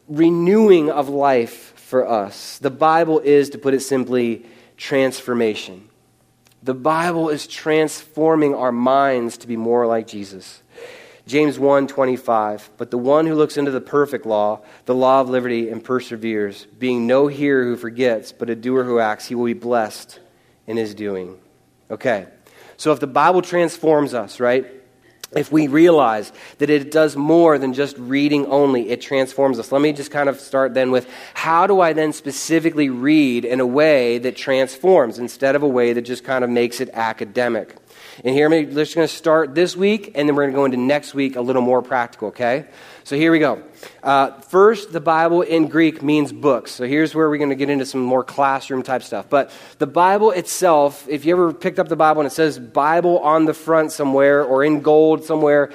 renewing 0.06 0.90
of 0.90 1.08
life 1.08 1.72
for 1.76 2.06
us. 2.06 2.58
The 2.58 2.70
Bible 2.70 3.20
is, 3.20 3.50
to 3.50 3.58
put 3.58 3.74
it 3.74 3.80
simply, 3.80 4.44
transformation. 4.76 5.88
The 6.62 6.74
Bible 6.74 7.30
is 7.30 7.46
transforming 7.46 8.54
our 8.54 8.72
minds 8.72 9.38
to 9.38 9.48
be 9.48 9.56
more 9.56 9.86
like 9.86 10.06
Jesus. 10.06 10.62
James 11.30 11.58
1:25 11.58 12.70
But 12.76 12.90
the 12.90 12.98
one 12.98 13.24
who 13.24 13.36
looks 13.36 13.56
into 13.56 13.70
the 13.70 13.80
perfect 13.80 14.26
law 14.26 14.62
the 14.86 14.96
law 14.96 15.20
of 15.20 15.30
liberty 15.30 15.70
and 15.70 15.82
perseveres 15.82 16.66
being 16.76 17.06
no 17.06 17.28
hearer 17.28 17.62
who 17.62 17.76
forgets 17.76 18.32
but 18.32 18.50
a 18.50 18.56
doer 18.56 18.82
who 18.82 18.98
acts 18.98 19.28
he 19.28 19.36
will 19.36 19.44
be 19.44 19.52
blessed 19.52 20.18
in 20.66 20.76
his 20.76 20.92
doing. 20.92 21.38
Okay. 21.88 22.26
So 22.76 22.90
if 22.92 22.98
the 22.98 23.06
Bible 23.06 23.42
transforms 23.42 24.12
us, 24.12 24.40
right? 24.40 24.66
If 25.32 25.52
we 25.52 25.68
realize 25.68 26.32
that 26.58 26.68
it 26.68 26.90
does 26.90 27.14
more 27.14 27.58
than 27.58 27.74
just 27.74 27.96
reading 27.98 28.46
only, 28.46 28.90
it 28.90 29.00
transforms 29.00 29.60
us. 29.60 29.70
Let 29.70 29.80
me 29.80 29.92
just 29.92 30.10
kind 30.10 30.28
of 30.28 30.40
start 30.40 30.74
then 30.74 30.90
with 30.90 31.08
how 31.34 31.68
do 31.68 31.80
I 31.80 31.92
then 31.92 32.12
specifically 32.12 32.88
read 32.88 33.44
in 33.44 33.60
a 33.60 33.66
way 33.66 34.18
that 34.18 34.34
transforms 34.34 35.20
instead 35.20 35.54
of 35.54 35.62
a 35.62 35.68
way 35.68 35.92
that 35.92 36.02
just 36.02 36.24
kind 36.24 36.42
of 36.42 36.50
makes 36.50 36.80
it 36.80 36.90
academic? 36.92 37.76
And 38.22 38.34
here, 38.34 38.50
we're 38.50 38.64
just 38.64 38.94
going 38.94 39.08
to 39.08 39.14
start 39.14 39.54
this 39.54 39.74
week, 39.74 40.12
and 40.14 40.28
then 40.28 40.36
we're 40.36 40.42
going 40.42 40.52
to 40.52 40.56
go 40.56 40.64
into 40.66 40.76
next 40.76 41.14
week 41.14 41.36
a 41.36 41.40
little 41.40 41.62
more 41.62 41.80
practical, 41.80 42.28
okay? 42.28 42.66
So 43.02 43.16
here 43.16 43.32
we 43.32 43.38
go. 43.38 43.62
Uh, 44.02 44.32
first, 44.42 44.92
the 44.92 45.00
Bible 45.00 45.40
in 45.40 45.68
Greek 45.68 46.02
means 46.02 46.30
books. 46.30 46.70
So 46.70 46.84
here's 46.84 47.14
where 47.14 47.30
we're 47.30 47.38
going 47.38 47.48
to 47.48 47.56
get 47.56 47.70
into 47.70 47.86
some 47.86 48.02
more 48.02 48.22
classroom 48.22 48.82
type 48.82 49.02
stuff. 49.02 49.30
But 49.30 49.50
the 49.78 49.86
Bible 49.86 50.32
itself, 50.32 51.08
if 51.08 51.24
you 51.24 51.32
ever 51.32 51.54
picked 51.54 51.78
up 51.78 51.88
the 51.88 51.96
Bible 51.96 52.20
and 52.20 52.26
it 52.26 52.34
says 52.34 52.58
Bible 52.58 53.20
on 53.20 53.46
the 53.46 53.54
front 53.54 53.90
somewhere 53.90 54.44
or 54.44 54.64
in 54.64 54.80
gold 54.80 55.24
somewhere, 55.24 55.72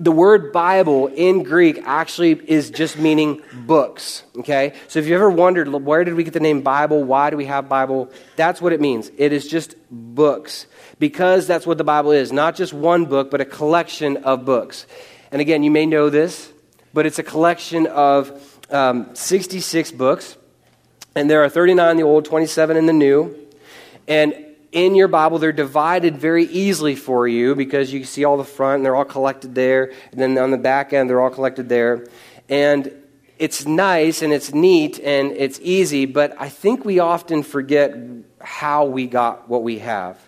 the 0.00 0.12
word 0.12 0.52
Bible 0.52 1.08
in 1.08 1.42
Greek 1.42 1.80
actually 1.84 2.32
is 2.32 2.70
just 2.70 2.98
meaning 2.98 3.42
books. 3.52 4.24
Okay? 4.38 4.74
So 4.88 4.98
if 4.98 5.06
you 5.06 5.14
ever 5.14 5.30
wondered, 5.30 5.68
where 5.68 6.04
did 6.04 6.14
we 6.14 6.24
get 6.24 6.32
the 6.32 6.40
name 6.40 6.62
Bible? 6.62 7.04
Why 7.04 7.30
do 7.30 7.36
we 7.36 7.46
have 7.46 7.68
Bible? 7.68 8.10
That's 8.36 8.60
what 8.60 8.72
it 8.72 8.80
means. 8.80 9.10
It 9.16 9.32
is 9.32 9.46
just 9.46 9.76
books. 9.90 10.66
Because 10.98 11.46
that's 11.46 11.66
what 11.66 11.78
the 11.78 11.84
Bible 11.84 12.12
is. 12.12 12.32
Not 12.32 12.56
just 12.56 12.72
one 12.72 13.06
book, 13.06 13.30
but 13.30 13.40
a 13.40 13.44
collection 13.44 14.18
of 14.18 14.44
books. 14.44 14.86
And 15.30 15.40
again, 15.40 15.62
you 15.62 15.70
may 15.70 15.86
know 15.86 16.10
this, 16.10 16.52
but 16.92 17.06
it's 17.06 17.18
a 17.18 17.22
collection 17.22 17.86
of 17.86 18.60
um, 18.70 19.14
66 19.14 19.92
books. 19.92 20.36
And 21.14 21.30
there 21.30 21.44
are 21.44 21.48
39 21.48 21.90
in 21.90 21.96
the 21.96 22.02
Old, 22.02 22.24
27 22.24 22.76
in 22.76 22.86
the 22.86 22.92
New. 22.92 23.36
And 24.08 24.34
in 24.72 24.94
your 24.94 25.08
Bible, 25.08 25.38
they're 25.38 25.52
divided 25.52 26.16
very 26.16 26.44
easily 26.44 26.96
for 26.96 27.28
you 27.28 27.54
because 27.54 27.92
you 27.92 28.04
see 28.04 28.24
all 28.24 28.38
the 28.38 28.44
front 28.44 28.76
and 28.76 28.84
they're 28.84 28.96
all 28.96 29.04
collected 29.04 29.54
there. 29.54 29.92
And 30.10 30.20
then 30.20 30.36
on 30.38 30.50
the 30.50 30.58
back 30.58 30.92
end, 30.92 31.08
they're 31.08 31.20
all 31.20 31.30
collected 31.30 31.68
there. 31.68 32.06
And 32.48 32.92
it's 33.38 33.66
nice 33.66 34.22
and 34.22 34.32
it's 34.32 34.54
neat 34.54 34.98
and 34.98 35.32
it's 35.32 35.60
easy, 35.62 36.06
but 36.06 36.34
I 36.38 36.48
think 36.48 36.84
we 36.84 37.00
often 37.00 37.42
forget 37.42 37.94
how 38.40 38.86
we 38.86 39.06
got 39.06 39.48
what 39.48 39.62
we 39.62 39.80
have. 39.80 40.18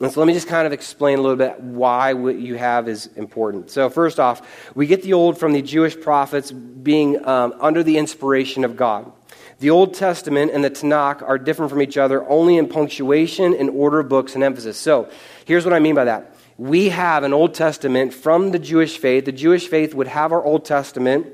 And 0.00 0.10
so 0.10 0.20
let 0.20 0.26
me 0.26 0.32
just 0.32 0.48
kind 0.48 0.66
of 0.66 0.72
explain 0.72 1.18
a 1.18 1.22
little 1.22 1.36
bit 1.36 1.60
why 1.60 2.14
what 2.14 2.36
you 2.36 2.56
have 2.56 2.88
is 2.88 3.06
important. 3.16 3.70
So, 3.70 3.90
first 3.90 4.18
off, 4.18 4.74
we 4.74 4.86
get 4.86 5.02
the 5.02 5.12
old 5.12 5.38
from 5.38 5.52
the 5.52 5.60
Jewish 5.60 6.00
prophets 6.00 6.50
being 6.50 7.22
um, 7.26 7.54
under 7.60 7.82
the 7.82 7.98
inspiration 7.98 8.64
of 8.64 8.76
God. 8.76 9.12
The 9.60 9.68
Old 9.68 9.92
Testament 9.92 10.52
and 10.52 10.64
the 10.64 10.70
Tanakh 10.70 11.22
are 11.22 11.38
different 11.38 11.70
from 11.70 11.82
each 11.82 11.98
other 11.98 12.28
only 12.28 12.56
in 12.56 12.66
punctuation 12.66 13.54
and 13.54 13.68
order 13.68 14.00
of 14.00 14.08
books 14.08 14.34
and 14.34 14.42
emphasis. 14.42 14.78
So, 14.78 15.10
here's 15.44 15.66
what 15.66 15.74
I 15.74 15.78
mean 15.80 15.94
by 15.94 16.06
that. 16.06 16.34
We 16.56 16.88
have 16.88 17.24
an 17.24 17.34
Old 17.34 17.54
Testament 17.54 18.14
from 18.14 18.52
the 18.52 18.58
Jewish 18.58 18.96
faith. 18.96 19.26
The 19.26 19.32
Jewish 19.32 19.68
faith 19.68 19.94
would 19.94 20.06
have 20.08 20.32
our 20.32 20.42
Old 20.42 20.64
Testament, 20.64 21.26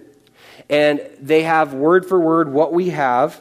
and 0.69 1.01
they 1.21 1.45
have 1.45 1.73
word 1.73 2.05
for 2.05 2.19
word 2.19 2.53
what 2.53 2.73
we 2.73 2.91
have. 2.91 3.41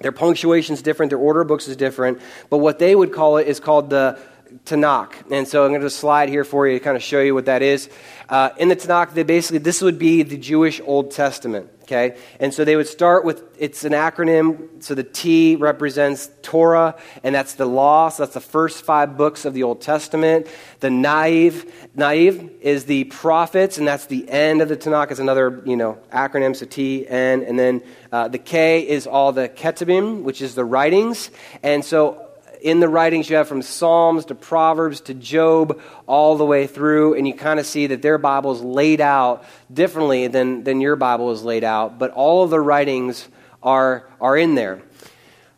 Their 0.00 0.12
punctuation 0.12 0.74
is 0.74 0.82
different, 0.82 1.10
their 1.10 1.18
order 1.18 1.40
of 1.40 1.48
books 1.48 1.66
is 1.66 1.76
different, 1.76 2.20
but 2.50 2.58
what 2.58 2.78
they 2.78 2.94
would 2.94 3.12
call 3.12 3.38
it 3.38 3.48
is 3.48 3.58
called 3.58 3.90
the 3.90 4.16
Tanakh. 4.64 5.30
And 5.32 5.46
so 5.46 5.64
I'm 5.64 5.70
going 5.70 5.82
to 5.82 5.90
slide 5.90 6.28
here 6.28 6.44
for 6.44 6.68
you 6.68 6.78
to 6.78 6.84
kind 6.84 6.96
of 6.96 7.02
show 7.02 7.20
you 7.20 7.34
what 7.34 7.46
that 7.46 7.62
is. 7.62 7.90
Uh, 8.28 8.50
in 8.58 8.68
the 8.68 8.76
Tanakh, 8.76 9.14
they 9.14 9.22
basically, 9.22 9.58
this 9.58 9.80
would 9.80 9.98
be 9.98 10.22
the 10.22 10.36
Jewish 10.36 10.80
Old 10.84 11.10
Testament. 11.10 11.70
Okay? 11.84 12.18
And 12.38 12.52
so 12.52 12.66
they 12.66 12.76
would 12.76 12.86
start 12.86 13.24
with, 13.24 13.42
it's 13.58 13.82
an 13.84 13.92
acronym. 13.92 14.82
So 14.82 14.94
the 14.94 15.04
T 15.04 15.56
represents 15.56 16.28
Torah, 16.42 16.94
and 17.22 17.34
that's 17.34 17.54
the 17.54 17.64
law. 17.64 18.10
So 18.10 18.24
that's 18.24 18.34
the 18.34 18.40
first 18.40 18.84
five 18.84 19.16
books 19.16 19.46
of 19.46 19.54
the 19.54 19.62
Old 19.62 19.80
Testament. 19.80 20.48
The 20.80 20.88
Nevi'im, 20.88 21.66
Nevi'im 21.96 22.60
is 22.60 22.84
the 22.84 23.04
prophets, 23.04 23.78
and 23.78 23.88
that's 23.88 24.04
the 24.04 24.28
end 24.28 24.60
of 24.60 24.68
the 24.68 24.76
Tanakh. 24.76 25.10
is 25.10 25.18
another, 25.18 25.62
you 25.64 25.78
know, 25.78 25.98
acronym. 26.12 26.54
So 26.54 26.66
T, 26.66 27.08
N, 27.08 27.42
and 27.42 27.58
then 27.58 27.82
uh, 28.12 28.28
the 28.28 28.38
K 28.38 28.86
is 28.86 29.06
all 29.06 29.32
the 29.32 29.48
Ketubim, 29.48 30.22
which 30.24 30.42
is 30.42 30.54
the 30.54 30.66
writings. 30.66 31.30
And 31.62 31.82
so 31.82 32.27
in 32.62 32.80
the 32.80 32.88
writings 32.88 33.28
you 33.30 33.36
have 33.36 33.48
from 33.48 33.62
Psalms 33.62 34.26
to 34.26 34.34
Proverbs 34.34 35.00
to 35.02 35.14
Job 35.14 35.80
all 36.06 36.36
the 36.36 36.44
way 36.44 36.66
through, 36.66 37.14
and 37.14 37.26
you 37.26 37.34
kind 37.34 37.60
of 37.60 37.66
see 37.66 37.88
that 37.88 38.02
their 38.02 38.18
Bible 38.18 38.52
is 38.52 38.60
laid 38.60 39.00
out 39.00 39.44
differently 39.72 40.28
than, 40.28 40.64
than 40.64 40.80
your 40.80 40.96
Bible 40.96 41.30
is 41.32 41.42
laid 41.42 41.64
out, 41.64 41.98
but 41.98 42.10
all 42.12 42.44
of 42.44 42.50
the 42.50 42.60
writings 42.60 43.28
are, 43.62 44.08
are 44.20 44.36
in 44.36 44.54
there. 44.54 44.82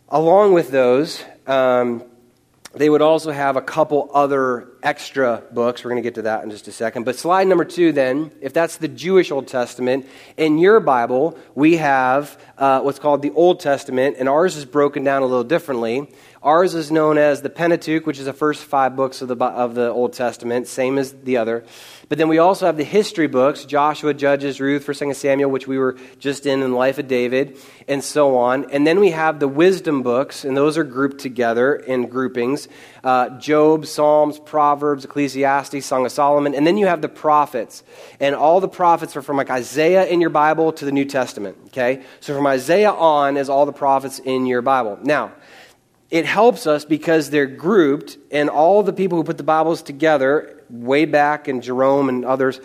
Along 0.08 0.52
with 0.52 0.70
those, 0.70 1.22
um, 1.46 2.02
they 2.72 2.88
would 2.88 3.02
also 3.02 3.32
have 3.32 3.56
a 3.56 3.62
couple 3.62 4.10
other 4.14 4.68
extra 4.82 5.42
books. 5.50 5.82
We're 5.82 5.90
going 5.90 6.02
to 6.02 6.06
get 6.06 6.14
to 6.14 6.22
that 6.22 6.44
in 6.44 6.50
just 6.50 6.68
a 6.68 6.72
second. 6.72 7.02
But 7.02 7.16
slide 7.16 7.48
number 7.48 7.64
two, 7.64 7.90
then, 7.90 8.30
if 8.40 8.52
that's 8.52 8.76
the 8.76 8.86
Jewish 8.86 9.32
Old 9.32 9.48
Testament, 9.48 10.06
in 10.36 10.58
your 10.58 10.78
Bible, 10.78 11.36
we 11.56 11.78
have 11.78 12.40
uh, 12.58 12.80
what's 12.80 13.00
called 13.00 13.22
the 13.22 13.32
Old 13.32 13.58
Testament, 13.58 14.16
and 14.20 14.28
ours 14.28 14.56
is 14.56 14.64
broken 14.64 15.02
down 15.02 15.22
a 15.22 15.26
little 15.26 15.44
differently. 15.44 16.08
Ours 16.42 16.74
is 16.74 16.90
known 16.90 17.18
as 17.18 17.42
the 17.42 17.50
Pentateuch, 17.50 18.06
which 18.06 18.18
is 18.18 18.24
the 18.24 18.32
first 18.32 18.64
five 18.64 18.96
books 18.96 19.20
of 19.20 19.28
the, 19.28 19.36
of 19.36 19.74
the 19.74 19.90
Old 19.90 20.14
Testament, 20.14 20.66
same 20.66 20.96
as 20.96 21.12
the 21.12 21.36
other. 21.36 21.66
But 22.08 22.16
then 22.16 22.28
we 22.28 22.38
also 22.38 22.64
have 22.64 22.78
the 22.78 22.84
history 22.84 23.26
books 23.26 23.66
Joshua, 23.66 24.14
Judges, 24.14 24.58
Ruth, 24.58 24.88
1 24.88 25.12
Samuel, 25.12 25.50
which 25.50 25.66
we 25.66 25.76
were 25.76 25.98
just 26.18 26.46
in 26.46 26.62
in 26.62 26.70
the 26.70 26.76
life 26.76 26.98
of 26.98 27.08
David, 27.08 27.58
and 27.86 28.02
so 28.02 28.38
on. 28.38 28.70
And 28.70 28.86
then 28.86 29.00
we 29.00 29.10
have 29.10 29.38
the 29.38 29.48
wisdom 29.48 30.02
books, 30.02 30.46
and 30.46 30.56
those 30.56 30.78
are 30.78 30.84
grouped 30.84 31.18
together 31.18 31.76
in 31.76 32.06
groupings 32.06 32.68
uh, 33.04 33.38
Job, 33.38 33.86
Psalms, 33.86 34.38
Proverbs, 34.38 35.04
Ecclesiastes, 35.04 35.84
Song 35.84 36.04
of 36.04 36.12
Solomon. 36.12 36.54
And 36.54 36.66
then 36.66 36.76
you 36.76 36.86
have 36.86 37.02
the 37.02 37.08
prophets. 37.08 37.82
And 38.18 38.34
all 38.34 38.60
the 38.60 38.68
prophets 38.68 39.16
are 39.16 39.22
from 39.22 39.36
like 39.36 39.50
Isaiah 39.50 40.06
in 40.06 40.20
your 40.20 40.30
Bible 40.30 40.72
to 40.72 40.84
the 40.84 40.92
New 40.92 41.04
Testament. 41.04 41.56
Okay? 41.66 42.02
So 42.20 42.34
from 42.34 42.46
Isaiah 42.46 42.92
on 42.92 43.36
is 43.36 43.48
all 43.48 43.66
the 43.66 43.72
prophets 43.72 44.18
in 44.18 44.46
your 44.46 44.62
Bible. 44.62 44.98
Now, 45.02 45.32
it 46.10 46.26
helps 46.26 46.66
us 46.66 46.84
because 46.84 47.30
they're 47.30 47.46
grouped, 47.46 48.18
and 48.30 48.50
all 48.50 48.82
the 48.82 48.92
people 48.92 49.18
who 49.18 49.24
put 49.24 49.38
the 49.38 49.44
Bibles 49.44 49.82
together, 49.82 50.62
way 50.68 51.04
back, 51.04 51.48
and 51.48 51.62
Jerome 51.62 52.08
and 52.08 52.24
others, 52.24 52.60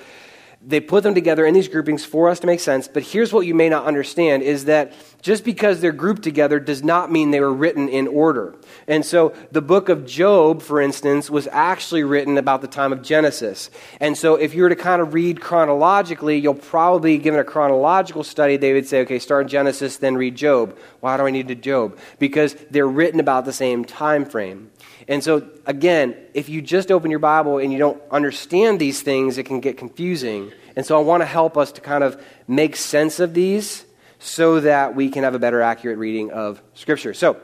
they 0.68 0.80
put 0.80 1.04
them 1.04 1.14
together 1.14 1.46
in 1.46 1.54
these 1.54 1.68
groupings 1.68 2.04
for 2.04 2.28
us 2.28 2.40
to 2.40 2.48
make 2.48 2.60
sense. 2.60 2.88
But 2.88 3.04
here's 3.04 3.32
what 3.32 3.46
you 3.46 3.54
may 3.54 3.70
not 3.70 3.86
understand 3.86 4.42
is 4.42 4.66
that 4.66 4.94
just 5.22 5.44
because 5.44 5.80
they're 5.80 5.92
grouped 5.92 6.24
together 6.24 6.60
does 6.60 6.84
not 6.84 7.12
mean 7.12 7.32
they 7.32 7.40
were 7.40 7.54
written 7.54 7.88
in 7.88 8.08
order. 8.08 8.56
And 8.88 9.06
so 9.06 9.34
the 9.52 9.62
book 9.62 9.90
of 9.90 10.06
Job, 10.06 10.62
for 10.62 10.82
instance, 10.82 11.30
was 11.30 11.48
actually 11.52 12.04
written 12.04 12.38
about 12.38 12.62
the 12.62 12.68
time 12.68 12.92
of 12.92 13.04
Genesis. 13.04 13.70
And 14.00 14.18
so 14.18 14.36
if 14.36 14.56
you 14.56 14.64
were 14.64 14.70
to 14.70 14.76
kind 14.76 15.02
of 15.02 15.14
read 15.14 15.40
chronologically, 15.40 16.38
you'll 16.38 16.56
probably, 16.56 17.18
given 17.18 17.40
a 17.40 17.44
chronological 17.44 18.24
study, 18.24 18.58
they 18.58 18.74
would 18.74 18.88
say, 18.88 19.02
okay, 19.02 19.20
start 19.20 19.48
Genesis, 19.48 19.98
then 19.98 20.16
read 20.16 20.36
Job. 20.36 20.78
Why 21.00 21.18
do 21.18 21.28
I 21.28 21.32
need 21.32 21.48
to 21.50 21.56
Job? 21.56 21.98
Because 22.18 22.56
they're 22.72 22.88
written 22.88 23.20
about 23.20 23.46
the 23.46 23.54
same 23.54 23.86
time 23.86 24.26
frame. 24.26 24.72
And 25.08 25.24
so, 25.24 25.48
again, 25.66 26.16
if 26.34 26.50
you 26.50 26.62
just 26.62 26.92
open 26.92 27.12
your 27.12 27.20
Bible 27.20 27.60
and 27.60 27.72
you 27.72 27.78
don't 27.78 28.02
understand 28.10 28.80
these 28.80 29.02
things, 29.02 29.38
it 29.38 29.44
can 29.44 29.60
get 29.60 29.78
confusing. 29.78 30.52
And 30.76 30.86
so 30.86 30.98
I 30.98 31.04
want 31.04 31.22
to 31.22 31.26
help 31.26 31.58
us 31.58 31.72
to 31.74 31.82
kind 31.82 32.04
of 32.04 32.22
make 32.48 32.76
sense 32.76 33.20
of 33.20 33.34
these 33.34 33.86
so 34.18 34.60
that 34.62 34.96
we 34.96 35.10
can 35.10 35.24
have 35.24 35.36
a 35.36 35.40
better, 35.40 35.62
accurate 35.62 36.00
reading 36.00 36.32
of 36.32 36.62
Scripture. 36.74 37.14
So, 37.14 37.40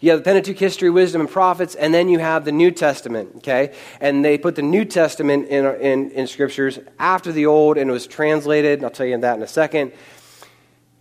you 0.00 0.10
have 0.10 0.20
the 0.20 0.24
Pentateuch 0.24 0.58
history, 0.58 0.88
wisdom, 0.88 1.20
and 1.20 1.28
prophets, 1.28 1.74
and 1.74 1.92
then 1.92 2.08
you 2.08 2.18
have 2.18 2.46
the 2.46 2.52
New 2.52 2.70
Testament, 2.70 3.32
okay? 3.36 3.74
And 4.00 4.24
they 4.24 4.38
put 4.38 4.56
the 4.56 4.62
New 4.62 4.86
Testament 4.86 5.48
in, 5.48 5.66
in, 5.66 6.10
in 6.12 6.26
scriptures 6.26 6.78
after 6.98 7.32
the 7.32 7.44
Old, 7.44 7.76
and 7.76 7.90
it 7.90 7.92
was 7.92 8.06
translated. 8.06 8.82
I'll 8.82 8.88
tell 8.88 9.04
you 9.04 9.18
that 9.18 9.36
in 9.36 9.42
a 9.42 9.46
second. 9.46 9.92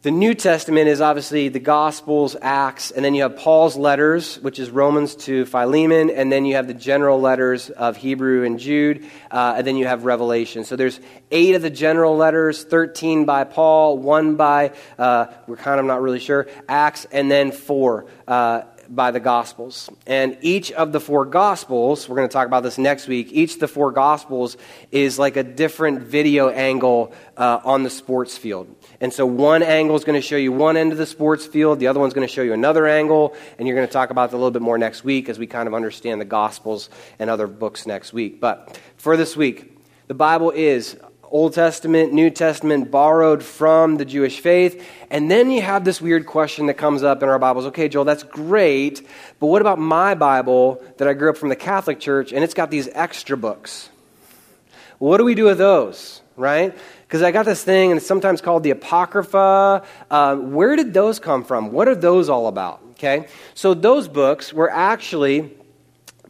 The 0.01 0.11
New 0.11 0.33
Testament 0.33 0.87
is 0.87 1.01
obviously 1.01 1.49
the 1.49 1.59
Gospels, 1.59 2.37
Acts, 2.41 2.89
and 2.89 3.03
then 3.03 3.15
you 3.15 3.23
have 3.23 3.35
Paul's 3.35 3.75
letters, 3.75 4.37
which 4.37 4.57
is 4.57 4.69
Romans 4.69 5.13
to 5.25 5.43
Philemon, 5.43 6.09
and 6.09 6.31
then 6.31 6.45
you 6.45 6.55
have 6.55 6.67
the 6.67 6.73
general 6.73 7.19
letters 7.19 7.69
of 7.69 7.97
Hebrew 7.97 8.45
and 8.45 8.57
Jude, 8.57 9.05
uh, 9.29 9.55
and 9.57 9.67
then 9.67 9.75
you 9.75 9.87
have 9.87 10.05
Revelation. 10.05 10.63
So 10.63 10.77
there's 10.77 11.01
eight 11.31 11.53
of 11.55 11.61
the 11.61 11.69
general 11.69 12.15
letters, 12.15 12.63
13 12.63 13.25
by 13.25 13.43
Paul, 13.43 13.97
one 13.97 14.37
by, 14.37 14.71
uh, 14.97 15.25
we're 15.47 15.57
kind 15.57 15.81
of 15.81 15.85
not 15.85 16.01
really 16.01 16.21
sure, 16.21 16.47
Acts, 16.69 17.05
and 17.11 17.29
then 17.29 17.51
four. 17.51 18.05
Uh, 18.25 18.61
by 18.91 19.11
the 19.11 19.19
Gospels. 19.19 19.87
And 20.07 20.35
each 20.41 20.71
of 20.71 20.91
the 20.91 20.99
four 20.99 21.23
Gospels, 21.23 22.09
we're 22.09 22.15
going 22.15 22.27
to 22.27 22.33
talk 22.33 22.47
about 22.47 22.63
this 22.63 22.79
next 22.79 23.07
week, 23.07 23.29
each 23.31 23.53
of 23.53 23.59
the 23.59 23.67
four 23.67 23.91
Gospels 23.91 24.57
is 24.91 25.19
like 25.19 25.37
a 25.37 25.43
different 25.43 26.01
video 26.01 26.49
angle 26.49 27.13
uh, 27.37 27.59
on 27.63 27.83
the 27.83 27.91
sports 27.91 28.35
field. 28.35 28.75
And 29.01 29.13
so 29.13 29.25
one 29.25 29.63
angle 29.63 29.95
is 29.95 30.03
going 30.03 30.19
to 30.19 30.27
show 30.27 30.35
you 30.35 30.51
one 30.51 30.75
end 30.75 30.91
of 30.91 30.97
the 30.97 31.05
sports 31.05 31.45
field, 31.45 31.79
the 31.79 31.87
other 31.87 31.99
one's 31.99 32.13
going 32.13 32.27
to 32.27 32.33
show 32.33 32.41
you 32.41 32.53
another 32.53 32.85
angle, 32.85 33.33
and 33.57 33.67
you're 33.67 33.75
going 33.75 33.87
to 33.87 33.93
talk 33.93 34.09
about 34.09 34.29
it 34.29 34.33
a 34.33 34.37
little 34.37 34.51
bit 34.51 34.61
more 34.61 34.77
next 34.77 35.03
week 35.03 35.29
as 35.29 35.39
we 35.39 35.47
kind 35.47 35.67
of 35.67 35.73
understand 35.73 36.19
the 36.19 36.25
Gospels 36.25 36.89
and 37.17 37.29
other 37.29 37.47
books 37.47 37.85
next 37.85 38.11
week. 38.11 38.41
But 38.41 38.79
for 38.97 39.15
this 39.15 39.37
week, 39.37 39.77
the 40.07 40.13
Bible 40.13 40.51
is 40.51 40.97
Old 41.31 41.53
Testament, 41.53 42.11
New 42.11 42.29
Testament, 42.29 42.89
borrowed 42.89 43.43
from 43.43 43.97
the 43.97 44.05
Jewish 44.05 44.39
faith. 44.39 44.83
And 45.11 45.29
then 45.29 45.51
you 45.51 45.61
have 45.61 45.85
this 45.85 46.01
weird 46.01 46.25
question 46.25 46.65
that 46.65 46.73
comes 46.73 47.03
up 47.03 47.21
in 47.21 47.29
our 47.29 47.39
Bibles. 47.39 47.67
Okay, 47.67 47.87
Joel, 47.87 48.05
that's 48.05 48.23
great, 48.23 49.07
but 49.39 49.47
what 49.47 49.61
about 49.61 49.79
my 49.79 50.15
Bible 50.15 50.83
that 50.97 51.07
I 51.07 51.13
grew 51.13 51.29
up 51.29 51.37
from 51.37 51.49
the 51.49 51.55
Catholic 51.55 51.99
Church 51.99 52.33
and 52.33 52.43
it's 52.43 52.53
got 52.53 52.71
these 52.71 52.89
extra 52.93 53.37
books? 53.37 53.89
What 54.97 55.17
do 55.17 55.23
we 55.23 55.35
do 55.35 55.45
with 55.45 55.59
those, 55.59 56.21
right? 56.35 56.75
Because 57.09 57.23
I 57.23 57.31
got 57.31 57.45
this 57.45 57.63
thing 57.63 57.91
and 57.91 57.97
it's 57.97 58.07
sometimes 58.07 58.39
called 58.39 58.63
the 58.63 58.69
Apocrypha. 58.69 59.83
Uh, 60.09 60.35
where 60.37 60.77
did 60.77 60.93
those 60.93 61.19
come 61.19 61.43
from? 61.43 61.73
What 61.73 61.89
are 61.89 61.95
those 61.95 62.29
all 62.29 62.47
about? 62.47 62.81
Okay, 62.91 63.27
so 63.55 63.73
those 63.73 64.07
books 64.07 64.53
were 64.53 64.69
actually 64.69 65.51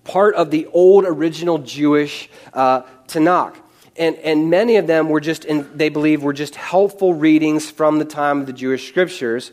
part 0.03 0.35
of 0.35 0.49
the 0.49 0.65
old 0.67 1.03
original 1.05 1.57
Jewish 1.59 2.29
uh, 2.53 2.83
Tanakh 3.07 3.55
and, 3.99 4.15
and 4.19 4.49
many 4.49 4.77
of 4.77 4.87
them 4.87 5.09
were 5.09 5.19
just, 5.19 5.43
in, 5.43 5.69
they 5.75 5.89
believe, 5.89 6.23
were 6.23 6.33
just 6.33 6.55
helpful 6.55 7.13
readings 7.13 7.69
from 7.69 7.99
the 7.99 8.05
time 8.05 8.39
of 8.39 8.47
the 8.47 8.53
Jewish 8.53 8.87
scriptures. 8.87 9.51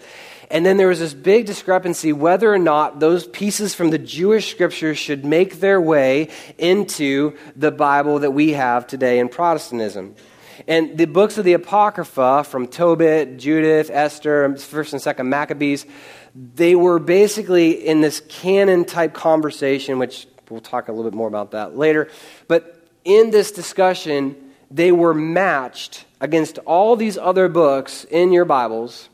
And 0.52 0.64
then 0.64 0.76
there 0.76 0.86
was 0.86 1.00
this 1.00 1.12
big 1.12 1.46
discrepancy 1.46 2.12
whether 2.12 2.54
or 2.54 2.58
not 2.58 3.00
those 3.00 3.26
pieces 3.26 3.74
from 3.74 3.90
the 3.90 3.98
Jewish 3.98 4.52
scriptures 4.52 4.96
should 4.96 5.24
make 5.24 5.58
their 5.58 5.80
way 5.80 6.28
into 6.56 7.36
the 7.56 7.72
Bible 7.72 8.20
that 8.20 8.30
we 8.30 8.52
have 8.52 8.86
today 8.86 9.18
in 9.18 9.28
Protestantism. 9.28 10.14
And 10.68 10.98
the 10.98 11.04
books 11.04 11.38
of 11.38 11.44
the 11.44 11.52
Apocrypha 11.52 12.44
from 12.44 12.66
Tobit, 12.66 13.36
Judith, 13.36 13.88
Esther, 13.92 14.48
1st 14.48 14.92
and 14.94 15.16
2nd 15.18 15.26
Maccabees, 15.28 15.86
they 16.34 16.74
were 16.74 16.98
basically 16.98 17.86
in 17.86 18.00
this 18.00 18.20
canon 18.28 18.84
type 18.84 19.14
conversation, 19.14 19.98
which 19.98 20.26
we'll 20.50 20.60
talk 20.60 20.88
a 20.88 20.92
little 20.92 21.10
bit 21.10 21.16
more 21.16 21.28
about 21.28 21.52
that 21.52 21.76
later. 21.76 22.08
But 22.48 22.88
in 23.04 23.30
this 23.30 23.52
discussion, 23.52 24.36
they 24.70 24.90
were 24.90 25.14
matched 25.14 26.04
against 26.20 26.58
all 26.58 26.96
these 26.96 27.16
other 27.16 27.48
books 27.48 28.04
in 28.04 28.32
your 28.32 28.44
Bibles 28.44 29.08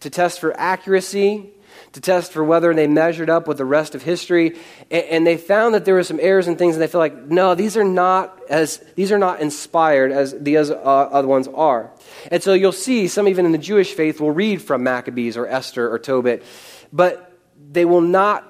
to 0.00 0.10
test 0.10 0.40
for 0.40 0.58
accuracy, 0.58 1.50
to 1.98 2.02
test 2.02 2.32
for 2.32 2.44
whether 2.44 2.72
they 2.72 2.86
measured 2.86 3.28
up 3.28 3.48
with 3.48 3.58
the 3.58 3.64
rest 3.64 3.96
of 3.96 4.02
history, 4.02 4.56
and, 4.88 5.26
they 5.26 5.36
found 5.36 5.74
that 5.74 5.84
there 5.84 5.94
were 5.94 6.04
some 6.04 6.20
errors 6.20 6.46
and 6.46 6.56
things, 6.56 6.76
and 6.76 6.82
they 6.82 6.86
feel 6.86 7.00
like, 7.00 7.26
no, 7.26 7.56
these 7.56 7.76
are 7.76 7.84
not 7.84 8.40
as 8.48 8.78
these 8.94 9.10
are 9.10 9.18
not 9.18 9.40
inspired 9.40 10.12
as 10.12 10.32
the 10.38 10.56
uh, 10.56 10.62
other 10.62 11.26
ones 11.26 11.48
are. 11.48 11.90
And 12.30 12.40
so 12.42 12.54
you'll 12.54 12.72
see 12.72 13.08
some 13.08 13.26
even 13.26 13.44
in 13.44 13.52
the 13.52 13.58
Jewish 13.58 13.92
faith 13.92 14.20
will 14.20 14.30
read 14.30 14.62
from 14.62 14.84
Maccabees 14.84 15.36
or 15.36 15.46
Esther 15.46 15.92
or 15.92 15.98
Tobit, 15.98 16.44
but 16.92 17.32
they 17.70 17.84
will 17.84 18.00
not, 18.00 18.46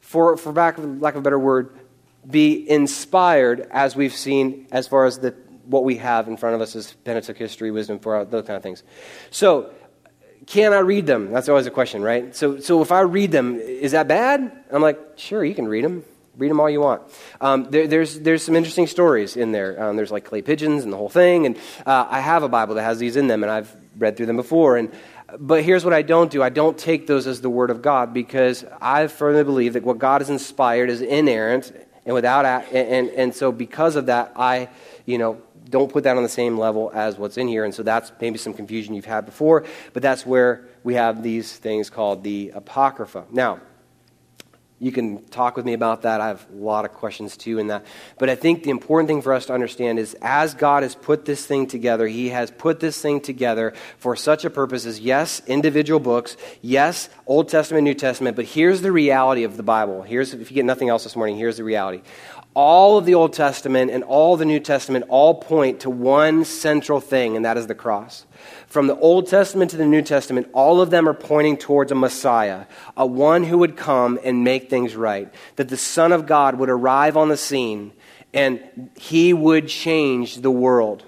for 0.00 0.36
for 0.36 0.52
lack 0.52 0.78
of, 0.78 1.02
lack 1.02 1.14
of 1.14 1.20
a 1.20 1.22
better 1.22 1.38
word, 1.38 1.76
be 2.28 2.68
inspired 2.70 3.66
as 3.72 3.96
we've 3.96 4.14
seen 4.14 4.68
as 4.70 4.86
far 4.86 5.04
as 5.04 5.18
the, 5.18 5.34
what 5.64 5.82
we 5.82 5.96
have 5.96 6.28
in 6.28 6.36
front 6.36 6.54
of 6.54 6.60
us 6.60 6.76
as 6.76 6.92
Pentateuch 7.04 7.36
history, 7.36 7.72
wisdom, 7.72 7.98
for 7.98 8.24
those 8.24 8.46
kind 8.46 8.56
of 8.56 8.62
things. 8.62 8.84
So, 9.30 9.72
can 10.48 10.72
I 10.72 10.78
read 10.78 11.06
them? 11.06 11.30
That's 11.30 11.50
always 11.50 11.66
a 11.66 11.70
question, 11.70 12.02
right? 12.02 12.34
So, 12.34 12.58
so 12.58 12.80
if 12.80 12.90
I 12.90 13.00
read 13.00 13.32
them, 13.32 13.60
is 13.60 13.92
that 13.92 14.08
bad? 14.08 14.50
I'm 14.70 14.80
like, 14.80 14.98
sure, 15.16 15.44
you 15.44 15.54
can 15.54 15.68
read 15.68 15.84
them. 15.84 16.04
Read 16.38 16.50
them 16.50 16.58
all 16.58 16.70
you 16.70 16.80
want. 16.80 17.02
Um, 17.40 17.70
there, 17.70 17.86
there's, 17.86 18.18
there's 18.20 18.44
some 18.44 18.56
interesting 18.56 18.86
stories 18.86 19.36
in 19.36 19.52
there. 19.52 19.82
Um, 19.82 19.96
there's 19.96 20.10
like 20.10 20.24
clay 20.24 20.40
pigeons 20.40 20.84
and 20.84 20.92
the 20.92 20.96
whole 20.96 21.10
thing. 21.10 21.44
And 21.44 21.56
uh, 21.84 22.06
I 22.08 22.20
have 22.20 22.44
a 22.44 22.48
Bible 22.48 22.76
that 22.76 22.84
has 22.84 22.98
these 22.98 23.16
in 23.16 23.26
them, 23.26 23.42
and 23.42 23.52
I've 23.52 23.70
read 23.98 24.16
through 24.16 24.26
them 24.26 24.36
before. 24.36 24.78
And 24.78 24.90
but 25.38 25.62
here's 25.62 25.84
what 25.84 25.92
I 25.92 26.00
don't 26.00 26.30
do 26.30 26.42
I 26.42 26.48
don't 26.48 26.78
take 26.78 27.06
those 27.06 27.26
as 27.26 27.42
the 27.42 27.50
Word 27.50 27.70
of 27.70 27.82
God 27.82 28.14
because 28.14 28.64
I 28.80 29.08
firmly 29.08 29.44
believe 29.44 29.74
that 29.74 29.82
what 29.82 29.98
God 29.98 30.22
has 30.22 30.30
inspired 30.30 30.88
is 30.88 31.02
inerrant 31.02 31.72
and 32.08 32.14
without 32.14 32.46
and, 32.46 32.88
and, 32.88 33.10
and 33.10 33.34
so 33.34 33.52
because 33.52 33.94
of 33.94 34.06
that 34.06 34.32
i 34.34 34.68
you 35.04 35.18
know 35.18 35.40
don't 35.68 35.92
put 35.92 36.04
that 36.04 36.16
on 36.16 36.22
the 36.22 36.28
same 36.28 36.58
level 36.58 36.90
as 36.94 37.18
what's 37.18 37.36
in 37.36 37.48
here 37.48 37.64
and 37.64 37.74
so 37.74 37.82
that's 37.82 38.12
maybe 38.20 38.38
some 38.38 38.54
confusion 38.54 38.94
you've 38.94 39.04
had 39.04 39.24
before 39.24 39.64
but 39.92 40.02
that's 40.02 40.24
where 40.24 40.66
we 40.84 40.94
have 40.94 41.22
these 41.22 41.56
things 41.56 41.90
called 41.90 42.22
the 42.24 42.50
apocrypha 42.54 43.24
now 43.30 43.60
you 44.80 44.92
can 44.92 45.24
talk 45.24 45.56
with 45.56 45.66
me 45.66 45.72
about 45.72 46.02
that. 46.02 46.20
I 46.20 46.28
have 46.28 46.46
a 46.52 46.56
lot 46.56 46.84
of 46.84 46.94
questions 46.94 47.36
too 47.36 47.58
in 47.58 47.66
that. 47.66 47.84
But 48.16 48.30
I 48.30 48.36
think 48.36 48.62
the 48.62 48.70
important 48.70 49.08
thing 49.08 49.22
for 49.22 49.34
us 49.34 49.46
to 49.46 49.52
understand 49.52 49.98
is 49.98 50.14
as 50.22 50.54
God 50.54 50.84
has 50.84 50.94
put 50.94 51.24
this 51.24 51.44
thing 51.44 51.66
together, 51.66 52.06
He 52.06 52.28
has 52.28 52.52
put 52.52 52.78
this 52.78 53.00
thing 53.02 53.20
together 53.20 53.74
for 53.98 54.14
such 54.14 54.44
a 54.44 54.50
purpose 54.50 54.86
as, 54.86 55.00
yes, 55.00 55.42
individual 55.48 55.98
books, 55.98 56.36
yes, 56.62 57.08
Old 57.26 57.48
Testament, 57.48 57.84
New 57.84 57.94
Testament, 57.94 58.36
but 58.36 58.44
here's 58.44 58.80
the 58.80 58.92
reality 58.92 59.42
of 59.42 59.56
the 59.56 59.64
Bible. 59.64 60.02
Here's, 60.02 60.32
if 60.32 60.50
you 60.50 60.54
get 60.54 60.64
nothing 60.64 60.88
else 60.88 61.02
this 61.02 61.16
morning, 61.16 61.36
here's 61.36 61.56
the 61.56 61.64
reality. 61.64 62.02
All 62.60 62.98
of 62.98 63.04
the 63.04 63.14
Old 63.14 63.34
Testament 63.34 63.92
and 63.92 64.02
all 64.02 64.36
the 64.36 64.44
New 64.44 64.58
Testament 64.58 65.04
all 65.08 65.36
point 65.36 65.78
to 65.82 65.90
one 65.90 66.44
central 66.44 67.00
thing, 67.00 67.36
and 67.36 67.44
that 67.44 67.56
is 67.56 67.68
the 67.68 67.74
cross. 67.76 68.26
From 68.66 68.88
the 68.88 68.98
Old 68.98 69.28
Testament 69.28 69.70
to 69.70 69.76
the 69.76 69.86
New 69.86 70.02
Testament, 70.02 70.48
all 70.52 70.80
of 70.80 70.90
them 70.90 71.08
are 71.08 71.14
pointing 71.14 71.56
towards 71.56 71.92
a 71.92 71.94
Messiah, 71.94 72.64
a 72.96 73.06
one 73.06 73.44
who 73.44 73.58
would 73.58 73.76
come 73.76 74.18
and 74.24 74.42
make 74.42 74.68
things 74.68 74.96
right. 74.96 75.32
That 75.54 75.68
the 75.68 75.76
Son 75.76 76.10
of 76.10 76.26
God 76.26 76.58
would 76.58 76.68
arrive 76.68 77.16
on 77.16 77.28
the 77.28 77.36
scene 77.36 77.92
and 78.34 78.90
he 78.96 79.32
would 79.32 79.68
change 79.68 80.38
the 80.38 80.50
world. 80.50 81.04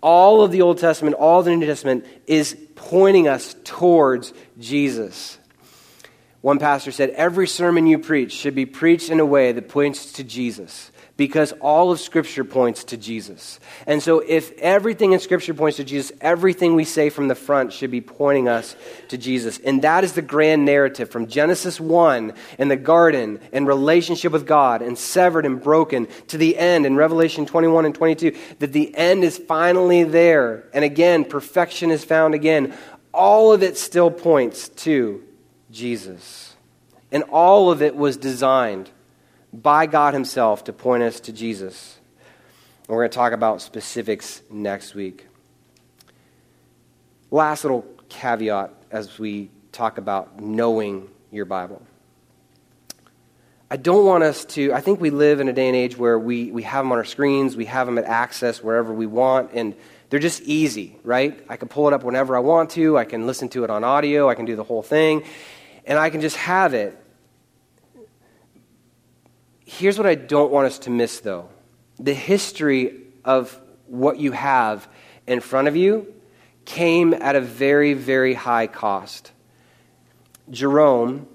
All 0.00 0.40
of 0.40 0.52
the 0.52 0.62
Old 0.62 0.78
Testament, 0.78 1.16
all 1.16 1.42
the 1.42 1.54
New 1.54 1.66
Testament 1.66 2.06
is 2.26 2.56
pointing 2.76 3.28
us 3.28 3.54
towards 3.62 4.32
Jesus. 4.58 5.36
One 6.40 6.58
pastor 6.58 6.92
said, 6.92 7.10
Every 7.10 7.48
sermon 7.48 7.86
you 7.86 7.98
preach 7.98 8.32
should 8.32 8.54
be 8.54 8.66
preached 8.66 9.10
in 9.10 9.20
a 9.20 9.26
way 9.26 9.52
that 9.52 9.68
points 9.68 10.12
to 10.12 10.24
Jesus 10.24 10.92
because 11.18 11.50
all 11.60 11.90
of 11.90 11.98
Scripture 11.98 12.44
points 12.44 12.84
to 12.84 12.96
Jesus. 12.96 13.58
And 13.88 14.00
so, 14.00 14.20
if 14.20 14.52
everything 14.58 15.12
in 15.12 15.18
Scripture 15.18 15.52
points 15.52 15.78
to 15.78 15.84
Jesus, 15.84 16.12
everything 16.20 16.76
we 16.76 16.84
say 16.84 17.10
from 17.10 17.26
the 17.26 17.34
front 17.34 17.72
should 17.72 17.90
be 17.90 18.00
pointing 18.00 18.48
us 18.48 18.76
to 19.08 19.18
Jesus. 19.18 19.58
And 19.58 19.82
that 19.82 20.04
is 20.04 20.12
the 20.12 20.22
grand 20.22 20.64
narrative 20.64 21.10
from 21.10 21.26
Genesis 21.26 21.80
1 21.80 22.32
in 22.58 22.68
the 22.68 22.76
garden 22.76 23.40
and 23.52 23.66
relationship 23.66 24.30
with 24.30 24.46
God 24.46 24.80
and 24.80 24.96
severed 24.96 25.44
and 25.44 25.60
broken 25.60 26.06
to 26.28 26.38
the 26.38 26.56
end 26.56 26.86
in 26.86 26.94
Revelation 26.94 27.46
21 27.46 27.84
and 27.84 27.94
22, 27.96 28.36
that 28.60 28.72
the 28.72 28.96
end 28.96 29.24
is 29.24 29.38
finally 29.38 30.04
there. 30.04 30.68
And 30.72 30.84
again, 30.84 31.24
perfection 31.24 31.90
is 31.90 32.04
found 32.04 32.34
again. 32.34 32.74
All 33.12 33.52
of 33.52 33.64
it 33.64 33.76
still 33.76 34.12
points 34.12 34.68
to 34.68 35.24
Jesus. 35.70 36.56
And 37.10 37.22
all 37.24 37.70
of 37.70 37.82
it 37.82 37.96
was 37.96 38.16
designed 38.16 38.90
by 39.52 39.86
God 39.86 40.14
Himself 40.14 40.64
to 40.64 40.72
point 40.72 41.02
us 41.02 41.20
to 41.20 41.32
Jesus. 41.32 41.98
And 42.86 42.96
we're 42.96 43.02
going 43.02 43.10
to 43.10 43.16
talk 43.16 43.32
about 43.32 43.62
specifics 43.62 44.42
next 44.50 44.94
week. 44.94 45.26
Last 47.30 47.64
little 47.64 47.84
caveat 48.08 48.72
as 48.90 49.18
we 49.18 49.50
talk 49.72 49.98
about 49.98 50.40
knowing 50.40 51.08
your 51.30 51.44
Bible. 51.44 51.82
I 53.70 53.76
don't 53.76 54.06
want 54.06 54.24
us 54.24 54.46
to, 54.46 54.72
I 54.72 54.80
think 54.80 54.98
we 54.98 55.10
live 55.10 55.40
in 55.40 55.48
a 55.48 55.52
day 55.52 55.66
and 55.66 55.76
age 55.76 55.98
where 55.98 56.18
we, 56.18 56.50
we 56.50 56.62
have 56.62 56.84
them 56.84 56.92
on 56.92 56.96
our 56.96 57.04
screens, 57.04 57.54
we 57.54 57.66
have 57.66 57.86
them 57.86 57.98
at 57.98 58.04
access 58.04 58.62
wherever 58.62 58.94
we 58.94 59.04
want, 59.04 59.50
and 59.52 59.74
they're 60.08 60.18
just 60.18 60.40
easy, 60.42 60.96
right? 61.04 61.44
I 61.50 61.58
can 61.58 61.68
pull 61.68 61.86
it 61.86 61.92
up 61.92 62.02
whenever 62.02 62.34
I 62.34 62.40
want 62.40 62.70
to, 62.70 62.96
I 62.96 63.04
can 63.04 63.26
listen 63.26 63.50
to 63.50 63.64
it 63.64 63.70
on 63.70 63.84
audio, 63.84 64.30
I 64.30 64.34
can 64.34 64.46
do 64.46 64.56
the 64.56 64.64
whole 64.64 64.82
thing, 64.82 65.22
and 65.88 65.98
I 65.98 66.10
can 66.10 66.20
just 66.20 66.36
have 66.36 66.74
it. 66.74 66.96
Here's 69.64 69.98
what 69.98 70.06
I 70.06 70.14
don't 70.14 70.52
want 70.52 70.66
us 70.66 70.78
to 70.80 70.90
miss, 70.90 71.18
though 71.20 71.48
the 71.98 72.14
history 72.14 72.94
of 73.24 73.60
what 73.88 74.20
you 74.20 74.30
have 74.30 74.86
in 75.26 75.40
front 75.40 75.66
of 75.66 75.74
you 75.74 76.14
came 76.64 77.12
at 77.12 77.34
a 77.34 77.40
very, 77.40 77.92
very 77.94 78.34
high 78.34 78.68
cost. 78.68 79.32
Jerome, 80.50 81.26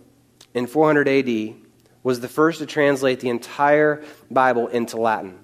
in 0.54 0.68
400 0.68 1.08
AD, 1.08 1.56
was 2.02 2.22
the 2.22 2.30
first 2.30 2.60
to 2.60 2.66
translate 2.66 3.20
the 3.20 3.30
entire 3.30 4.04
Bible 4.32 4.68
into 4.68 4.98
Latin. 4.98 5.38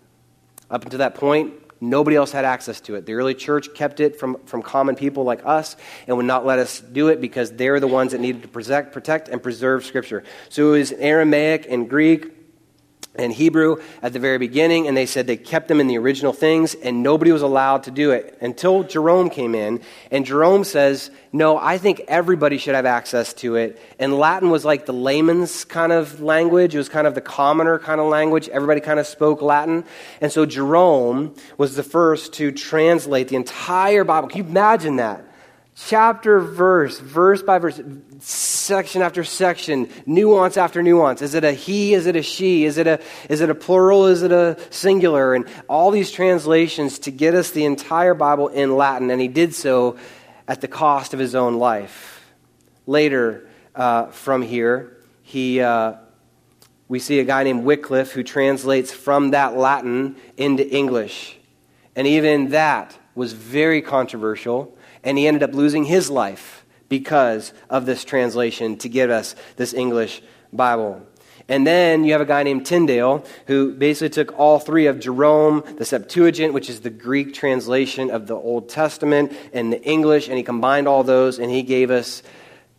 Up 0.69 0.83
until 0.83 0.99
that 0.99 1.15
point, 1.15 1.53
nobody 1.81 2.15
else 2.15 2.31
had 2.31 2.45
access 2.45 2.81
to 2.81 2.95
it. 2.95 3.05
The 3.05 3.13
early 3.13 3.33
church 3.33 3.73
kept 3.73 3.99
it 3.99 4.19
from, 4.19 4.37
from 4.45 4.61
common 4.61 4.95
people 4.95 5.23
like 5.23 5.45
us 5.45 5.75
and 6.07 6.17
would 6.17 6.25
not 6.25 6.45
let 6.45 6.59
us 6.59 6.79
do 6.79 7.09
it 7.09 7.21
because 7.21 7.51
they're 7.51 7.79
the 7.79 7.87
ones 7.87 8.11
that 8.11 8.21
needed 8.21 8.41
to 8.41 8.47
protect, 8.47 8.93
protect 8.93 9.29
and 9.29 9.41
preserve 9.41 9.85
Scripture. 9.85 10.23
So 10.49 10.73
it 10.73 10.79
was 10.79 10.91
Aramaic 10.91 11.67
and 11.69 11.89
Greek 11.89 12.38
and 13.19 13.33
Hebrew 13.33 13.77
at 14.01 14.13
the 14.13 14.19
very 14.19 14.37
beginning, 14.37 14.87
and 14.87 14.95
they 14.95 15.05
said 15.05 15.27
they 15.27 15.37
kept 15.37 15.67
them 15.67 15.79
in 15.79 15.87
the 15.87 15.97
original 15.97 16.33
things, 16.33 16.75
and 16.75 17.03
nobody 17.03 17.31
was 17.31 17.41
allowed 17.41 17.83
to 17.83 17.91
do 17.91 18.11
it 18.11 18.37
until 18.41 18.83
Jerome 18.83 19.29
came 19.29 19.55
in. 19.55 19.81
And 20.11 20.25
Jerome 20.25 20.63
says, 20.63 21.11
No, 21.31 21.57
I 21.57 21.77
think 21.77 22.01
everybody 22.07 22.57
should 22.57 22.75
have 22.75 22.85
access 22.85 23.33
to 23.35 23.55
it. 23.55 23.79
And 23.99 24.17
Latin 24.17 24.49
was 24.49 24.65
like 24.65 24.85
the 24.85 24.93
layman's 24.93 25.65
kind 25.65 25.91
of 25.91 26.21
language, 26.21 26.73
it 26.75 26.77
was 26.77 26.89
kind 26.89 27.07
of 27.07 27.15
the 27.15 27.21
commoner 27.21 27.79
kind 27.79 28.01
of 28.01 28.07
language. 28.07 28.49
Everybody 28.49 28.81
kind 28.81 28.99
of 28.99 29.07
spoke 29.07 29.41
Latin. 29.41 29.83
And 30.21 30.31
so 30.31 30.45
Jerome 30.45 31.35
was 31.57 31.75
the 31.75 31.83
first 31.83 32.33
to 32.33 32.51
translate 32.51 33.27
the 33.27 33.35
entire 33.35 34.03
Bible. 34.03 34.29
Can 34.29 34.45
you 34.45 34.49
imagine 34.49 34.95
that? 34.97 35.28
Chapter 35.87 36.39
verse, 36.39 36.99
verse 36.99 37.41
by 37.41 37.59
verse, 37.59 37.79
section 38.19 39.01
after 39.01 39.23
section, 39.23 39.89
nuance 40.05 40.57
after 40.57 40.83
nuance. 40.83 41.21
Is 41.21 41.35
it 41.35 41.43
a 41.43 41.51
he? 41.51 41.93
Is 41.93 42.05
it 42.05 42.15
a 42.15 42.21
she? 42.21 42.65
Is 42.65 42.77
it 42.77 42.87
a, 42.87 42.99
is 43.29 43.41
it 43.41 43.49
a 43.49 43.55
plural? 43.55 44.07
Is 44.07 44.23
it 44.23 44.31
a 44.31 44.57
singular? 44.69 45.33
And 45.33 45.47
all 45.67 45.91
these 45.91 46.11
translations 46.11 46.99
to 46.99 47.11
get 47.11 47.35
us 47.35 47.51
the 47.51 47.65
entire 47.65 48.13
Bible 48.13 48.49
in 48.49 48.75
Latin, 48.75 49.09
and 49.11 49.21
he 49.21 49.27
did 49.27 49.55
so 49.55 49.97
at 50.47 50.61
the 50.61 50.67
cost 50.67 51.13
of 51.13 51.19
his 51.19 51.35
own 51.35 51.55
life. 51.55 52.33
Later, 52.85 53.47
uh, 53.75 54.07
from 54.07 54.41
here, 54.41 54.97
he, 55.21 55.61
uh, 55.61 55.93
we 56.87 56.99
see 56.99 57.19
a 57.19 57.23
guy 57.23 57.43
named 57.43 57.63
Wycliffe 57.63 58.11
who 58.11 58.23
translates 58.23 58.91
from 58.91 59.31
that 59.31 59.55
Latin 59.55 60.15
into 60.37 60.67
English. 60.67 61.37
And 61.95 62.07
even 62.07 62.49
that 62.49 62.97
was 63.13 63.33
very 63.33 63.81
controversial 63.81 64.75
and 65.03 65.17
he 65.17 65.27
ended 65.27 65.43
up 65.43 65.53
losing 65.53 65.85
his 65.85 66.09
life 66.09 66.65
because 66.87 67.53
of 67.69 67.85
this 67.85 68.03
translation 68.03 68.77
to 68.77 68.89
give 68.89 69.09
us 69.09 69.35
this 69.55 69.73
English 69.73 70.21
Bible. 70.51 71.01
And 71.47 71.65
then 71.65 72.03
you 72.03 72.11
have 72.11 72.21
a 72.21 72.25
guy 72.25 72.43
named 72.43 72.67
Tyndale 72.67 73.25
who 73.47 73.73
basically 73.73 74.09
took 74.09 74.37
all 74.37 74.59
three 74.59 74.85
of 74.85 74.99
Jerome, 74.99 75.63
the 75.77 75.85
Septuagint, 75.85 76.53
which 76.53 76.69
is 76.69 76.81
the 76.81 76.91
Greek 76.91 77.33
translation 77.33 78.11
of 78.11 78.27
the 78.27 78.35
Old 78.35 78.69
Testament, 78.69 79.33
and 79.51 79.73
the 79.73 79.81
English, 79.81 80.27
and 80.27 80.37
he 80.37 80.43
combined 80.43 80.87
all 80.87 81.03
those 81.03 81.39
and 81.39 81.49
he 81.49 81.63
gave 81.63 81.89
us 81.89 82.21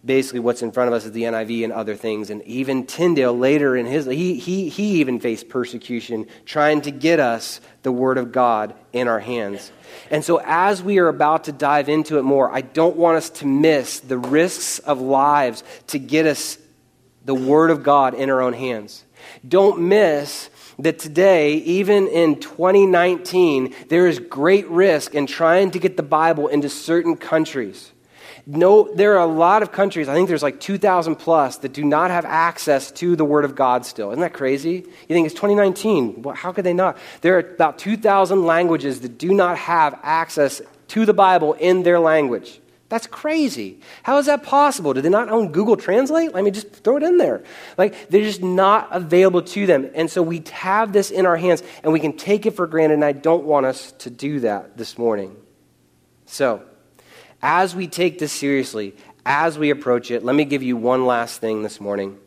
basically 0.05 0.41
what's 0.41 0.63
in 0.63 0.73
front 0.73 0.89
of 0.89 0.95
us 0.95 1.05
is 1.05 1.13
the 1.13 1.25
NIV 1.25 1.65
and 1.65 1.73
other 1.73 1.95
things. 1.95 2.31
And 2.31 2.43
even 2.45 2.87
Tyndale 2.87 3.37
later 3.37 3.77
in 3.77 3.87
his, 3.87 4.07
he, 4.07 4.35
he, 4.35 4.69
he 4.69 5.01
even 5.01 5.21
faced 5.21 5.49
persecution 5.49 6.27
trying 6.47 6.81
to 6.83 6.91
get 6.91 7.21
us 7.21 7.61
the 7.83 7.93
Word 7.93 8.19
of 8.19 8.33
God 8.33 8.75
in 8.93 9.09
our 9.09 9.21
hands. 9.21 9.73
And 10.11 10.25
so 10.25 10.41
as 10.45 10.83
we 10.83 10.99
are 10.99 11.09
about 11.09 11.45
to 11.45 11.53
dive 11.53 11.89
into 11.89 12.19
it 12.19 12.23
more, 12.23 12.51
I 12.51 12.63
don't 12.63 12.97
want 12.97 13.19
us 13.19 13.31
to 13.31 13.47
miss 13.47 14.01
the 14.01 14.19
risks 14.19 14.79
of 14.81 15.01
lives 15.01 15.63
to 15.89 15.99
get 15.99 16.27
us 16.27 16.59
the 17.25 17.35
Word 17.35 17.71
of 17.71 17.83
God 17.83 18.15
in 18.15 18.31
our 18.31 18.41
own 18.41 18.55
hands. 18.55 19.05
Don't 19.47 19.83
miss 19.83 20.49
that 20.79 20.99
today, 20.99 21.55
even 21.57 22.09
in 22.09 22.41
2019, 22.41 23.75
there 23.89 24.07
is 24.07 24.19
great 24.19 24.67
risk 24.69 25.15
in 25.15 25.27
trying 25.27 25.71
to 25.73 25.79
get 25.79 25.99
the 25.99 26.03
Bible 26.03 26.49
into 26.49 26.71
certain 26.71 27.17
countries. 27.17 27.93
No, 28.47 28.93
there 28.95 29.14
are 29.14 29.22
a 29.22 29.32
lot 29.32 29.62
of 29.62 29.72
countries, 29.72 30.09
I 30.09 30.14
think 30.14 30.28
there's 30.28 30.43
like 30.43 30.61
2,000 30.61 31.16
plus, 31.16 31.59
that 31.59 31.72
do 31.72 31.84
not 31.84 32.11
have 32.11 32.24
access 32.24 32.91
to 32.93 33.16
the 33.16 33.24
Word 33.24 33.45
of 33.45 33.55
God 33.55 33.86
still. 33.86 34.11
Isn't 34.11 34.20
that 34.20 34.32
crazy? 34.32 34.72
You 34.72 35.14
think 35.14 35.26
it's 35.26 35.34
2019. 35.34 36.22
Well, 36.22 36.34
how 36.34 36.53
could 36.53 36.64
they 36.64 36.72
not? 36.72 36.99
There 37.20 37.36
are 37.36 37.41
about 37.41 37.78
2,000 37.78 38.45
languages 38.45 39.01
that 39.01 39.18
do 39.18 39.32
not 39.34 39.59
have 39.59 39.99
access 40.03 40.62
to 40.88 41.07
the 41.07 41.14
Bible 41.14 41.53
in 41.55 41.82
their 41.82 42.01
language. 42.01 42.61
That's 42.88 43.07
crazy. 43.07 43.78
How 44.03 44.18
is 44.18 44.26
that 44.26 44.43
possible? 44.43 44.93
Do 44.95 45.01
they 45.01 45.11
not 45.11 45.28
own 45.28 45.53
Google 45.53 45.76
Translate? 45.76 46.34
Let 46.34 46.43
me 46.43 46.51
just 46.51 46.72
throw 46.72 46.97
it 46.97 47.05
in 47.05 47.18
there. 47.18 47.45
Like, 47.78 48.11
they're 48.11 48.24
just 48.24 48.43
not 48.43 48.88
available 48.91 49.43
to 49.43 49.66
them. 49.66 49.88
And 49.95 50.11
so 50.11 50.22
we 50.22 50.43
have 50.51 50.93
this 50.93 51.12
in 51.12 51.24
our 51.24 51.36
hands 51.36 51.62
and 51.84 51.93
we 51.93 52.01
can 52.01 52.16
take 52.16 52.47
it 52.47 52.53
for 52.53 52.66
granted, 52.66 52.95
and 52.95 53.05
I 53.05 53.12
don't 53.12 53.45
want 53.45 53.66
us 53.66 53.93
to 53.99 54.11
do 54.11 54.41
that 54.41 54.76
this 54.76 54.99
morning. 54.99 55.36
So, 56.26 56.64
as 57.43 57.74
we 57.74 57.86
take 57.86 58.18
this 58.18 58.32
seriously, 58.32 58.95
as 59.24 59.59
we 59.59 59.70
approach 59.70 60.11
it, 60.11 60.24
let 60.24 60.34
me 60.34 60.45
give 60.45 60.62
you 60.62 60.76
one 60.76 61.07
last 61.07 61.41
thing 61.41 61.62
this 61.62 61.80
morning, 61.80 62.18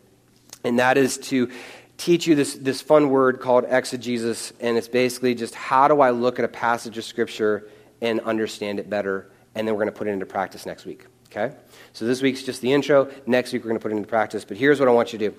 and 0.64 0.80
that 0.80 0.98
is 0.98 1.18
to 1.18 1.50
teach 1.98 2.28
you 2.28 2.36
this, 2.36 2.56
this 2.56 2.82
fun 2.82 3.10
word 3.10 3.40
called 3.40 3.66
exegesis, 3.68 4.54
and 4.60 4.78
it's 4.78 4.88
basically 4.88 5.36
just 5.36 5.56
how 5.56 5.88
do 5.88 6.02
I 6.02 6.10
look 6.10 6.40
at 6.40 6.46
a 6.46 6.50
passage 6.50 6.98
of 6.98 7.04
Scripture 7.04 7.68
and 8.02 8.20
understand 8.22 8.80
it 8.80 8.90
better, 8.90 9.30
and 9.56 9.68
then 9.68 9.76
we're 9.76 9.84
going 9.84 9.94
to 9.94 9.98
put 9.98 10.08
it 10.08 10.12
into 10.12 10.26
practice 10.26 10.66
next 10.66 10.86
week. 10.86 11.06
Okay? 11.32 11.56
So 11.94 12.06
this 12.06 12.22
week's 12.22 12.44
just 12.44 12.62
the 12.62 12.74
intro. 12.74 13.10
Next 13.26 13.54
week 13.54 13.64
we're 13.64 13.70
going 13.70 13.80
to 13.80 13.84
put 13.84 13.92
it 13.92 13.96
into 13.96 14.08
practice, 14.08 14.46
but 14.46 14.58
here's 14.58 14.80
what 14.80 14.90
I 14.90 14.92
want 14.92 15.14
you 15.14 15.20
to 15.20 15.30
do. 15.30 15.38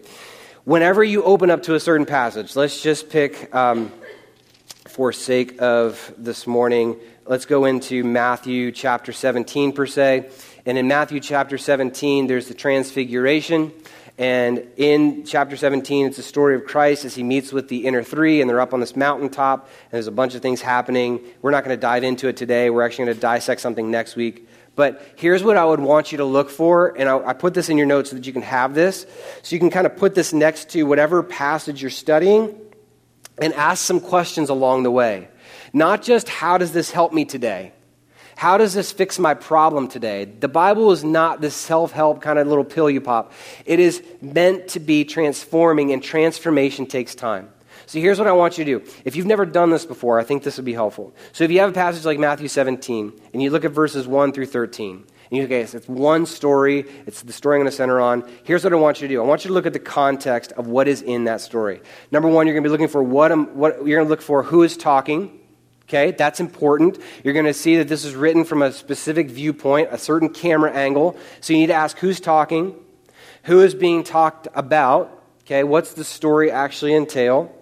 Whenever 0.65 1.05
you 1.05 1.23
open 1.23 1.51
up 1.51 1.65
to 1.65 1.75
a 1.75 1.81
certain 1.81 2.07
passage, 2.07 2.57
let's 2.57 2.83
just 2.83 3.11
pick, 3.11 3.55
um, 3.55 3.93
for 4.95 5.11
sake 5.11 5.61
of 5.61 6.15
this 6.17 6.47
morning, 6.47 6.95
let's 7.27 7.47
go 7.47 7.65
into 7.65 8.05
Matthew 8.05 8.71
chapter 8.71 9.13
17 9.13 9.73
per 9.73 9.87
se. 9.87 10.31
And 10.67 10.79
in 10.79 10.87
Matthew 10.87 11.19
chapter 11.19 11.59
17, 11.59 12.29
there's 12.29 12.47
the 12.47 12.55
transfiguration. 12.55 13.73
And 14.19 14.69
in 14.77 15.25
chapter 15.25 15.57
17, 15.57 16.07
it's 16.07 16.17
the 16.17 16.23
story 16.23 16.55
of 16.55 16.65
Christ 16.65 17.05
as 17.05 17.17
he 17.17 17.25
meets 17.25 17.53
with 17.53 17.67
the 17.67 17.89
inner 17.89 18.05
three, 18.05 18.41
and 18.41 18.49
they're 18.49 18.61
up 18.61 18.73
on 18.73 18.79
this 18.79 18.95
mountaintop, 18.95 19.65
and 19.65 19.91
there's 19.91 20.07
a 20.07 20.13
bunch 20.13 20.37
of 20.37 20.43
things 20.43 20.61
happening. 20.61 21.19
We're 21.43 21.51
not 21.51 21.65
going 21.65 21.77
to 21.77 21.81
dive 21.81 22.05
into 22.05 22.29
it 22.29 22.37
today. 22.37 22.71
We're 22.71 22.85
actually 22.85 23.07
going 23.07 23.17
to 23.17 23.21
dissect 23.21 23.63
something 23.63 23.91
next 23.91 24.15
week. 24.15 24.49
But 24.77 25.05
here's 25.17 25.43
what 25.43 25.57
I 25.57 25.65
would 25.65 25.81
want 25.81 26.13
you 26.13 26.19
to 26.19 26.25
look 26.25 26.51
for, 26.51 26.97
and 26.97 27.09
I, 27.09 27.19
I 27.19 27.33
put 27.33 27.55
this 27.55 27.69
in 27.69 27.79
your 27.79 27.87
notes 27.89 28.11
so 28.11 28.17
that 28.17 28.29
you 28.29 28.33
can 28.33 28.43
have 28.43 28.75
this. 28.75 29.07
So 29.43 29.57
you 29.57 29.59
can 29.59 29.71
kind 29.71 29.87
of 29.87 29.97
put 29.97 30.15
this 30.15 30.33
next 30.33 30.71
to 30.71 30.85
whatever 30.85 31.25
passage 31.25 31.83
you're 31.83 31.91
studying 31.91 32.57
and 33.39 33.53
ask 33.55 33.85
some 33.85 34.01
questions 34.01 34.49
along 34.49 34.83
the 34.83 34.91
way. 34.91 35.29
Not 35.73 36.03
just 36.03 36.29
how 36.29 36.59
does 36.59 36.73
this 36.73 36.91
help 36.91 37.13
me 37.13 37.25
today? 37.25 37.73
How 38.37 38.59
does 38.59 38.75
this 38.75 38.93
fix 38.93 39.19
my 39.19 39.35
problem 39.35 39.89
today? 39.89 40.25
The 40.25 40.49
Bible 40.49 40.91
is 40.93 41.05
not 41.05 41.41
this 41.41 41.55
self 41.55 41.93
help 41.93 42.21
kind 42.21 42.39
of 42.39 42.47
little 42.47 42.65
pill 42.65 42.91
you 42.91 43.01
pop. 43.01 43.33
It 43.65 43.79
is 43.79 44.03
meant 44.21 44.69
to 44.69 44.81
be 44.81 45.05
transforming, 45.05 45.93
and 45.93 46.03
transformation 46.03 46.87
takes 46.87 47.15
time. 47.15 47.51
So 47.87 48.01
here's 48.01 48.19
what 48.19 48.27
I 48.27 48.33
want 48.33 48.59
you 48.59 48.65
to 48.65 48.79
do. 48.79 48.91
If 49.05 49.15
you've 49.15 49.27
never 49.27 49.45
done 49.45 49.71
this 49.71 49.85
before, 49.85 50.19
I 50.19 50.25
think 50.25 50.43
this 50.43 50.57
would 50.57 50.65
be 50.65 50.73
helpful. 50.73 51.15
So 51.33 51.45
if 51.45 51.51
you 51.51 51.61
have 51.61 51.71
a 51.71 51.75
passage 51.75 52.05
like 52.05 52.19
Matthew 52.19 52.49
17, 52.49 53.13
and 53.33 53.43
you 53.43 53.51
look 53.51 53.65
at 53.65 53.73
verses 53.73 54.07
1 54.07 54.33
through 54.33 54.47
13, 54.47 55.05
and 55.35 55.51
you 55.51 55.57
okay, 55.57 55.63
it's 55.63 55.89
one 55.89 56.27
story, 56.27 56.87
it's 57.07 57.23
the 57.23 57.33
story 57.33 57.57
I'm 57.57 57.63
going 57.63 57.71
to 57.71 57.77
center 57.77 58.01
on. 58.01 58.31
Here's 58.45 58.63
what 58.63 58.73
I 58.73 58.77
want 58.77 59.01
you 59.01 59.09
to 59.09 59.15
do. 59.15 59.21
I 59.21 59.25
want 59.25 59.45
you 59.45 59.49
to 59.49 59.55
look 59.55 59.67
at 59.67 59.73
the 59.73 59.81
context 59.81 60.53
of 60.53 60.69
what 60.69 60.87
is 60.87 61.03
in 61.03 61.25
that 61.25 61.41
story. 61.41 61.83
Number 62.13 62.29
one, 62.29 62.47
you're 62.47 62.55
going 62.55 62.63
to 62.63 62.69
be 62.69 62.71
looking 62.71 62.87
for 62.87 63.03
what, 63.03 63.37
what 63.55 63.85
you're 63.85 63.99
going 63.99 64.07
to 64.07 64.11
look 64.11 64.23
for 64.23 64.45
who 64.45 64.63
is 64.63 64.77
talking. 64.77 65.41
Okay, 65.89 66.13
that's 66.13 66.39
important. 66.39 66.99
You're 67.25 67.35
going 67.35 67.47
to 67.47 67.53
see 67.53 67.77
that 67.79 67.89
this 67.89 68.05
is 68.05 68.15
written 68.15 68.45
from 68.45 68.63
a 68.63 68.71
specific 68.71 69.29
viewpoint, 69.29 69.89
a 69.91 69.99
certain 69.99 70.29
camera 70.29 70.73
angle. 70.73 71.19
So 71.41 71.53
you 71.53 71.59
need 71.59 71.67
to 71.67 71.75
ask 71.75 71.99
who's 71.99 72.21
talking, 72.21 72.77
who 73.43 73.61
is 73.61 73.75
being 73.75 74.05
talked 74.05 74.47
about. 74.55 75.25
Okay, 75.43 75.65
what's 75.65 75.95
the 75.95 76.05
story 76.05 76.51
actually 76.51 76.95
entail? 76.95 77.53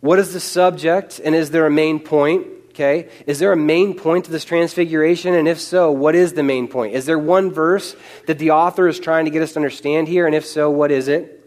What 0.00 0.18
is 0.18 0.32
the 0.32 0.40
subject, 0.40 1.20
and 1.24 1.36
is 1.36 1.52
there 1.52 1.66
a 1.66 1.70
main 1.70 2.00
point? 2.00 2.48
Okay, 2.76 3.08
is 3.26 3.38
there 3.38 3.52
a 3.52 3.56
main 3.56 3.94
point 3.94 4.26
to 4.26 4.30
this 4.30 4.44
transfiguration? 4.44 5.32
And 5.32 5.48
if 5.48 5.58
so, 5.58 5.90
what 5.90 6.14
is 6.14 6.34
the 6.34 6.42
main 6.42 6.68
point? 6.68 6.94
Is 6.94 7.06
there 7.06 7.18
one 7.18 7.50
verse 7.50 7.96
that 8.26 8.38
the 8.38 8.50
author 8.50 8.86
is 8.86 9.00
trying 9.00 9.24
to 9.24 9.30
get 9.30 9.40
us 9.40 9.54
to 9.54 9.60
understand 9.60 10.08
here? 10.08 10.26
And 10.26 10.34
if 10.34 10.44
so, 10.44 10.68
what 10.68 10.90
is 10.90 11.08
it? 11.08 11.42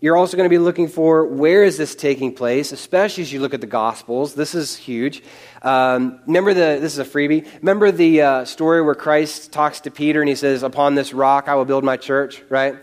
You're 0.00 0.16
also 0.16 0.36
going 0.36 0.48
to 0.48 0.54
be 0.54 0.58
looking 0.58 0.86
for 0.86 1.26
where 1.26 1.64
is 1.64 1.76
this 1.76 1.96
taking 1.96 2.32
place, 2.32 2.70
especially 2.70 3.24
as 3.24 3.32
you 3.32 3.40
look 3.40 3.52
at 3.52 3.60
the 3.62 3.66
Gospels. 3.66 4.36
This 4.36 4.54
is 4.54 4.76
huge. 4.76 5.24
Um, 5.60 6.20
remember 6.24 6.54
the 6.54 6.78
this 6.80 6.92
is 6.92 7.00
a 7.00 7.04
freebie. 7.04 7.52
Remember 7.58 7.90
the 7.90 8.22
uh, 8.22 8.44
story 8.44 8.80
where 8.80 8.94
Christ 8.94 9.50
talks 9.50 9.80
to 9.80 9.90
Peter 9.90 10.20
and 10.20 10.28
he 10.28 10.36
says, 10.36 10.62
"Upon 10.62 10.94
this 10.94 11.12
rock 11.12 11.48
I 11.48 11.56
will 11.56 11.64
build 11.64 11.82
my 11.82 11.96
church." 11.96 12.40
Right? 12.48 12.76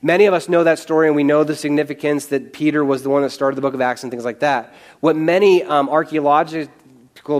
Many 0.00 0.26
of 0.26 0.34
us 0.34 0.48
know 0.48 0.62
that 0.62 0.78
story 0.78 1.08
and 1.08 1.16
we 1.16 1.24
know 1.24 1.42
the 1.42 1.56
significance 1.56 2.26
that 2.26 2.52
Peter 2.52 2.84
was 2.84 3.02
the 3.02 3.10
one 3.10 3.22
that 3.22 3.30
started 3.30 3.56
the 3.56 3.62
book 3.62 3.74
of 3.74 3.80
Acts 3.80 4.04
and 4.04 4.12
things 4.12 4.24
like 4.24 4.38
that. 4.40 4.72
What 5.00 5.16
many 5.16 5.64
um, 5.64 5.88
archaeologists 5.88 6.72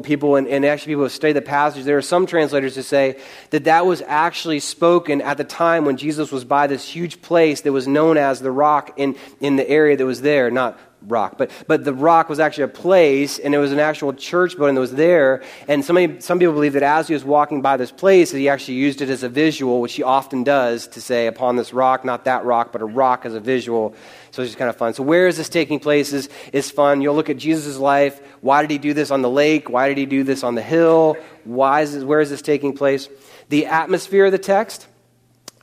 people 0.03 0.37
and, 0.37 0.47
and 0.49 0.65
actually 0.65 0.93
people 0.93 1.05
who 1.05 1.09
study 1.09 1.33
the 1.33 1.43
passage, 1.43 1.85
there 1.85 1.97
are 1.97 2.03
some 2.03 2.27
translators 2.27 2.75
who 2.75 2.83
say 2.83 3.21
that 3.51 3.65
that 3.65 3.87
was 3.87 4.03
actually 4.03 4.61
spoken 4.61 5.23
at 5.23 5.37
the 5.37 5.45
time 5.45 5.85
when 5.85 5.97
Jesus 5.97 6.31
was 6.31 6.45
by 6.45 6.67
this 6.67 6.89
huge 6.89 7.23
place 7.23 7.63
that 7.63 7.73
was 7.73 7.87
known 7.87 8.17
as 8.17 8.41
the 8.41 8.51
rock 8.51 8.95
in, 8.97 9.17
in 9.41 9.57
the 9.57 9.69
area 9.69 9.97
that 9.97 10.05
was 10.05 10.21
there. 10.21 10.51
Not 10.51 10.79
rock. 11.07 11.39
But, 11.39 11.51
but 11.67 11.85
the 11.85 11.95
rock 11.95 12.29
was 12.29 12.41
actually 12.41 12.65
a 12.65 12.69
place, 12.69 13.39
and 13.39 13.55
it 13.55 13.59
was 13.59 13.73
an 13.73 13.79
actual 13.79 14.13
church 14.13 14.57
building 14.57 14.75
that 14.75 14.81
was 14.81 14.93
there. 14.95 15.43
And 15.69 15.85
somebody, 15.85 16.21
some 16.21 16.39
people 16.39 16.55
believe 16.55 16.73
that 16.75 16.83
as 16.83 17.09
he 17.09 17.15
was 17.15 17.25
walking 17.25 17.63
by 17.63 17.77
this 17.77 17.93
place, 17.93 18.33
that 18.33 18.39
he 18.39 18.49
actually 18.49 18.75
used 18.75 19.01
it 19.01 19.09
as 19.09 19.23
a 19.23 19.29
visual, 19.29 19.81
which 19.81 19.95
he 19.95 20.03
often 20.03 20.45
does, 20.45 20.89
to 20.89 21.01
say, 21.01 21.27
upon 21.27 21.57
this 21.57 21.73
rock, 21.73 22.05
not 22.05 22.25
that 22.25 22.45
rock, 22.45 22.73
but 22.73 22.83
a 22.83 22.87
rock 22.87 23.25
as 23.25 23.35
a 23.35 23.41
visual. 23.41 23.95
So 24.31 24.43
it's 24.43 24.51
just 24.51 24.59
kind 24.59 24.69
of 24.69 24.77
fun. 24.77 24.95
So 24.95 25.03
where 25.03 25.29
is 25.29 25.37
this 25.37 25.49
taking 25.49 25.81
place 25.81 26.13
is, 26.13 26.29
is 26.53 26.71
fun. 26.71 27.01
You'll 27.01 27.15
look 27.15 27.31
at 27.31 27.39
Jesus' 27.39 27.79
life. 27.79 28.21
Why 28.41 28.63
did 28.63 28.71
he 28.71 28.79
do 28.79 28.93
this 28.93 29.11
on 29.11 29.23
the 29.23 29.31
lake? 29.31 29.71
Why 29.71 29.89
did 29.89 29.99
he 29.99 30.07
do 30.07 30.25
this 30.25 30.43
on 30.43 30.55
the 30.55 30.63
hill? 30.63 31.17
Why 31.45 31.83
is 31.83 31.95
this, 31.95 32.05
where 32.05 32.21
is 32.21 32.31
this 32.31 32.43
taking 32.43 32.77
place? 32.77 33.09
The 33.49 33.67
atmosphere 33.67 34.27
of 34.27 34.33
the 34.33 34.39
text. 34.39 34.87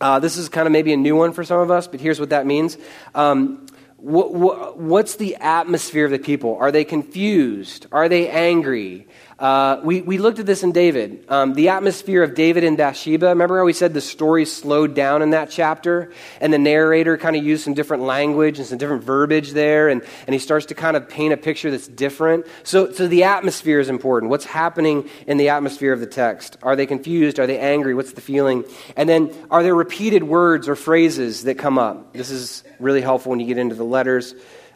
Uh, 0.01 0.19
this 0.19 0.37
is 0.37 0.49
kind 0.49 0.67
of 0.67 0.71
maybe 0.71 0.91
a 0.91 0.97
new 0.97 1.15
one 1.15 1.31
for 1.31 1.43
some 1.43 1.59
of 1.59 1.71
us, 1.71 1.87
but 1.87 2.01
here's 2.01 2.19
what 2.19 2.31
that 2.31 2.45
means. 2.45 2.77
Um, 3.15 3.62
what, 4.04 4.34
what, 4.34 4.78
what's 4.78 5.16
the 5.16 5.38
atmosphere 5.38 6.04
of 6.04 6.12
the 6.12 6.20
people? 6.20 6.58
Are 6.58 6.74
they 6.74 6.84
confused? 6.84 7.88
Are 7.93 8.10
they 8.10 8.28
angry? 8.28 9.08
Uh, 9.43 9.81
we, 9.83 9.99
we 9.99 10.17
looked 10.17 10.39
at 10.39 10.45
this 10.45 10.63
in 10.63 10.71
David. 10.71 11.25
Um, 11.27 11.53
the 11.53 11.67
atmosphere 11.67 12.23
of 12.23 12.33
David 12.33 12.63
and 12.63 12.77
Bathsheba. 12.77 13.27
Remember 13.27 13.57
how 13.57 13.65
we 13.65 13.73
said 13.73 13.93
the 13.93 13.99
story 13.99 14.45
slowed 14.45 14.95
down 14.95 15.21
in 15.21 15.31
that 15.31 15.49
chapter? 15.49 16.13
And 16.39 16.53
the 16.53 16.57
narrator 16.57 17.17
kind 17.17 17.35
of 17.35 17.43
used 17.43 17.65
some 17.65 17.73
different 17.73 18.03
language 18.03 18.57
and 18.57 18.65
some 18.65 18.77
different 18.77 19.03
verbiage 19.03 19.51
there. 19.51 19.89
And, 19.89 20.01
and 20.27 20.33
he 20.33 20.39
starts 20.39 20.67
to 20.67 20.75
kind 20.75 20.95
of 20.95 21.09
paint 21.09 21.33
a 21.33 21.37
picture 21.37 21.69
that's 21.71 21.89
different. 21.89 22.47
So, 22.63 22.93
so 22.93 23.05
the 23.05 23.25
atmosphere 23.25 23.81
is 23.81 23.89
important. 23.89 24.29
What's 24.29 24.45
happening 24.45 25.09
in 25.27 25.35
the 25.35 25.49
atmosphere 25.49 25.91
of 25.91 25.99
the 25.99 26.07
text? 26.07 26.57
Are 26.63 26.77
they 26.77 26.85
confused? 26.85 27.37
Are 27.37 27.45
they 27.45 27.59
angry? 27.59 27.93
What's 27.95 28.13
the 28.13 28.21
feeling? 28.21 28.63
And 28.95 29.09
then 29.09 29.35
are 29.51 29.61
there 29.61 29.75
repeated 29.75 30.23
words 30.23 30.69
or 30.69 30.77
phrases 30.77 31.43
that 31.43 31.55
come 31.55 31.77
up? 31.77 32.13
This 32.13 32.31
is 32.31 32.63
really 32.79 33.01
helpful 33.01 33.31
when 33.31 33.41
you 33.41 33.47
get 33.47 33.57
into 33.57 33.75
the 33.75 33.83
letters. 33.83 34.35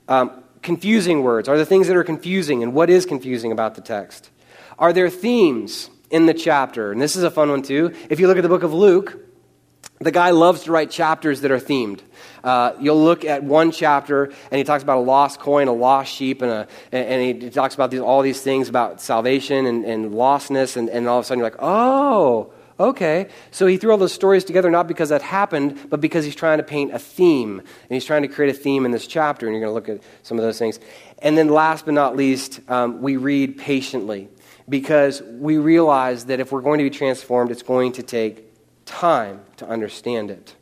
Um, 0.10 0.44
confusing 0.62 1.24
words. 1.24 1.48
Are 1.48 1.56
there 1.56 1.64
things 1.64 1.88
that 1.88 1.96
are 1.96 2.04
confusing? 2.04 2.64
And 2.64 2.74
what 2.74 2.90
is 2.90 3.06
confusing 3.06 3.54
about 3.54 3.76
the 3.76 3.82
text? 3.82 4.30
Are 4.80 4.94
there 4.94 5.10
themes 5.10 5.90
in 6.10 6.26
the 6.26 6.34
chapter? 6.34 6.92
And 6.92 7.02
this 7.02 7.16
is 7.16 7.24
a 7.24 7.32
fun 7.32 7.50
one 7.50 7.64
too. 7.64 7.94
If 8.10 8.20
you 8.20 8.28
look 8.28 8.38
at 8.38 8.44
the 8.44 8.50
book 8.50 8.64
of 8.64 8.74
Luke, 8.74 9.24
the 10.00 10.12
guy 10.12 10.30
loves 10.30 10.64
to 10.64 10.72
write 10.72 10.92
chapters 10.92 11.42
that 11.42 11.50
are 11.50 11.60
themed. 11.60 12.02
Uh, 12.44 12.74
you'll 12.80 13.04
look 13.04 13.26
at 13.26 13.44
one 13.44 13.72
chapter, 13.72 14.26
and 14.26 14.58
he 14.58 14.64
talks 14.64 14.84
about 14.84 15.00
a 15.00 15.02
lost 15.02 15.40
coin, 15.40 15.68
a 15.68 15.74
lost 15.74 16.14
sheep, 16.14 16.44
and, 16.44 16.52
a, 16.52 16.68
and 16.92 17.44
he 17.44 17.50
talks 17.50 17.74
about 17.74 17.90
these, 17.90 18.00
all 18.00 18.22
these 18.22 18.40
things 18.40 18.70
about 18.70 19.02
salvation 19.02 19.66
and, 19.66 19.86
and 19.86 20.12
lostness, 20.12 20.78
and, 20.78 20.90
and 20.90 21.08
all 21.08 21.18
of 21.18 21.26
a 21.26 21.28
sudden 21.28 21.40
you're 21.40 21.50
like, 21.50 21.60
oh, 21.60 22.54
okay. 22.80 23.28
So 23.50 23.66
he 23.66 23.78
threw 23.78 23.92
all 23.92 23.98
those 23.98 24.14
stories 24.14 24.44
together 24.44 24.70
not 24.70 24.88
because 24.88 25.10
that 25.10 25.24
happened, 25.24 25.90
but 25.90 26.00
because 26.00 26.24
he's 26.26 26.36
trying 26.36 26.60
to 26.60 26.64
paint 26.64 26.94
a 26.94 27.00
theme, 27.00 27.60
and 27.60 27.90
he's 27.90 28.06
trying 28.06 28.22
to 28.22 28.28
create 28.28 28.56
a 28.56 28.58
theme 28.58 28.86
in 28.86 28.92
this 28.92 29.08
chapter, 29.08 29.48
and 29.48 29.56
you're 29.56 29.66
going 29.66 29.72
to 29.72 29.92
look 29.92 30.00
at 30.00 30.08
some 30.22 30.38
of 30.38 30.44
those 30.44 30.60
things. 30.60 30.80
And 31.20 31.36
then 31.36 31.50
last 31.50 31.86
but 31.86 31.96
not 31.96 32.16
least, 32.16 32.60
um, 32.70 33.02
we 33.02 33.18
read 33.18 33.58
patiently 33.58 34.30
because 34.70 35.22
we 35.22 35.58
realize 35.58 36.26
that 36.26 36.40
if 36.40 36.52
we're 36.52 36.62
going 36.62 36.80
to 36.80 36.84
be 36.84 36.90
transformed, 36.90 37.52
it's 37.52 37.64
going 37.64 37.94
to 37.94 38.04
take 38.04 38.46
time 38.86 39.42
to 39.58 39.68
understand 39.68 40.30
it. 40.32 40.56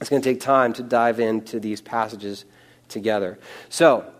It's 0.00 0.08
going 0.08 0.22
to 0.22 0.28
take 0.28 0.40
time 0.40 0.72
to 0.74 0.82
dive 0.82 1.20
into 1.20 1.60
these 1.60 1.80
passages 1.80 2.44
together. 2.88 3.38
So, 3.68 4.10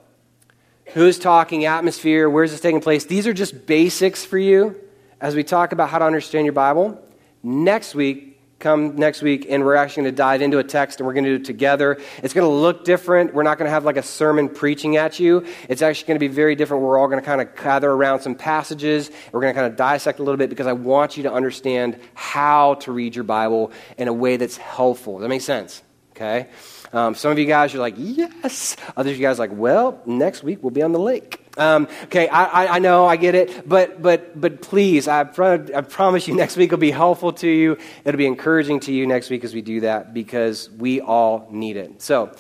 who's 0.87 1.19
talking 1.19 1.65
atmosphere? 1.65 2.29
Where's 2.29 2.51
this 2.51 2.61
taking 2.61 2.81
place? 2.81 3.05
These 3.05 3.27
are 3.27 3.33
just 3.33 3.67
basics 3.67 4.25
for 4.25 4.39
you 4.39 4.77
as 5.21 5.35
we 5.35 5.45
talk 5.45 5.73
about 5.73 5.89
how 5.89 5.99
to 5.99 6.05
understand 6.05 6.47
your 6.47 6.53
Bible. 6.53 7.03
Next 7.43 7.95
week, 7.95 8.28
come 8.59 8.97
next 8.97 9.23
week 9.23 9.47
and 9.49 9.65
we're 9.65 9.77
actually 9.77 10.03
going 10.03 10.15
to 10.15 10.17
dive 10.17 10.43
into 10.43 10.59
a 10.59 10.65
text 10.65 10.99
and 10.99 11.07
we're 11.07 11.13
going 11.13 11.25
to 11.25 11.31
do 11.31 11.43
it 11.43 11.45
together. 11.45 11.99
It's 12.23 12.35
going 12.35 12.49
to 12.49 12.55
look 12.55 12.85
different. 12.85 13.33
We're 13.33 13.45
not 13.45 13.57
going 13.57 13.67
to 13.67 13.71
have 13.71 13.85
like 13.85 13.97
a 13.97 14.03
sermon 14.03 14.49
preaching 14.49 14.97
at 14.97 15.21
you. 15.21 15.47
It's 15.69 15.81
actually 15.81 16.09
going 16.09 16.17
to 16.17 16.29
be 16.29 16.33
very 16.33 16.57
different. 16.57 16.83
We're 16.83 16.99
all 16.99 17.07
going 17.07 17.21
to 17.21 17.25
kind 17.25 17.41
of 17.41 17.55
gather 17.55 17.91
around 17.91 18.21
some 18.21 18.35
passages. 18.35 19.11
We're 19.33 19.41
going 19.41 19.55
to 19.55 19.61
kind 19.61 19.71
of 19.71 19.77
dissect 19.77 20.19
a 20.19 20.23
little 20.23 20.39
bit 20.39 20.51
because 20.51 20.67
I 20.67 20.73
want 20.73 21.17
you 21.17 21.23
to 21.25 21.33
understand 21.33 22.01
how 22.15 22.75
to 22.75 22.93
read 22.93 23.15
your 23.15 23.25
Bible 23.25 23.71
in 23.97 24.09
a 24.09 24.13
way 24.13 24.37
that's 24.37 24.57
helpful. 24.57 25.19
Does 25.19 25.23
that 25.23 25.29
make 25.29 25.43
sense? 25.43 25.83
Okay? 26.13 26.49
Um, 26.93 27.15
some 27.15 27.31
of 27.31 27.39
you 27.39 27.47
guys 27.47 27.75
are 27.77 27.79
like, 27.79 27.95
yes. 27.97 28.77
Others 28.97 29.13
of 29.13 29.19
you 29.19 29.27
guys 29.27 29.39
are 29.39 29.47
like, 29.47 29.57
well, 29.57 30.03
next 30.05 30.43
week 30.43 30.63
we'll 30.63 30.71
be 30.71 30.83
on 30.83 30.91
the 30.91 30.99
lake. 30.99 31.38
Um, 31.59 31.89
okay, 32.05 32.29
I, 32.29 32.45
I, 32.45 32.77
I, 32.77 32.79
know, 32.79 33.05
I 33.05 33.17
get 33.17 33.35
it, 33.35 33.69
but, 33.69 34.01
but, 34.01 34.41
but 34.41 34.63
please, 34.63 35.09
I, 35.09 35.21
I 35.21 35.25
promise 35.25 36.29
you 36.29 36.35
next 36.37 36.57
week 36.57 36.71
will 36.71 36.79
be 36.79 36.93
helpful 36.93 37.33
to 37.35 37.49
you. 37.49 37.77
It'll 38.05 38.19
be 38.19 38.27
encouraging 38.27 38.81
to 38.81 38.93
you 38.93 39.07
next 39.07 39.29
week 39.29 39.43
as 39.43 39.53
we 39.53 39.61
do 39.61 39.81
that 39.81 40.15
because 40.15 40.71
we 40.71 41.01
all 41.01 41.49
need 41.51 41.77
it. 41.77 42.01
So, 42.01 42.35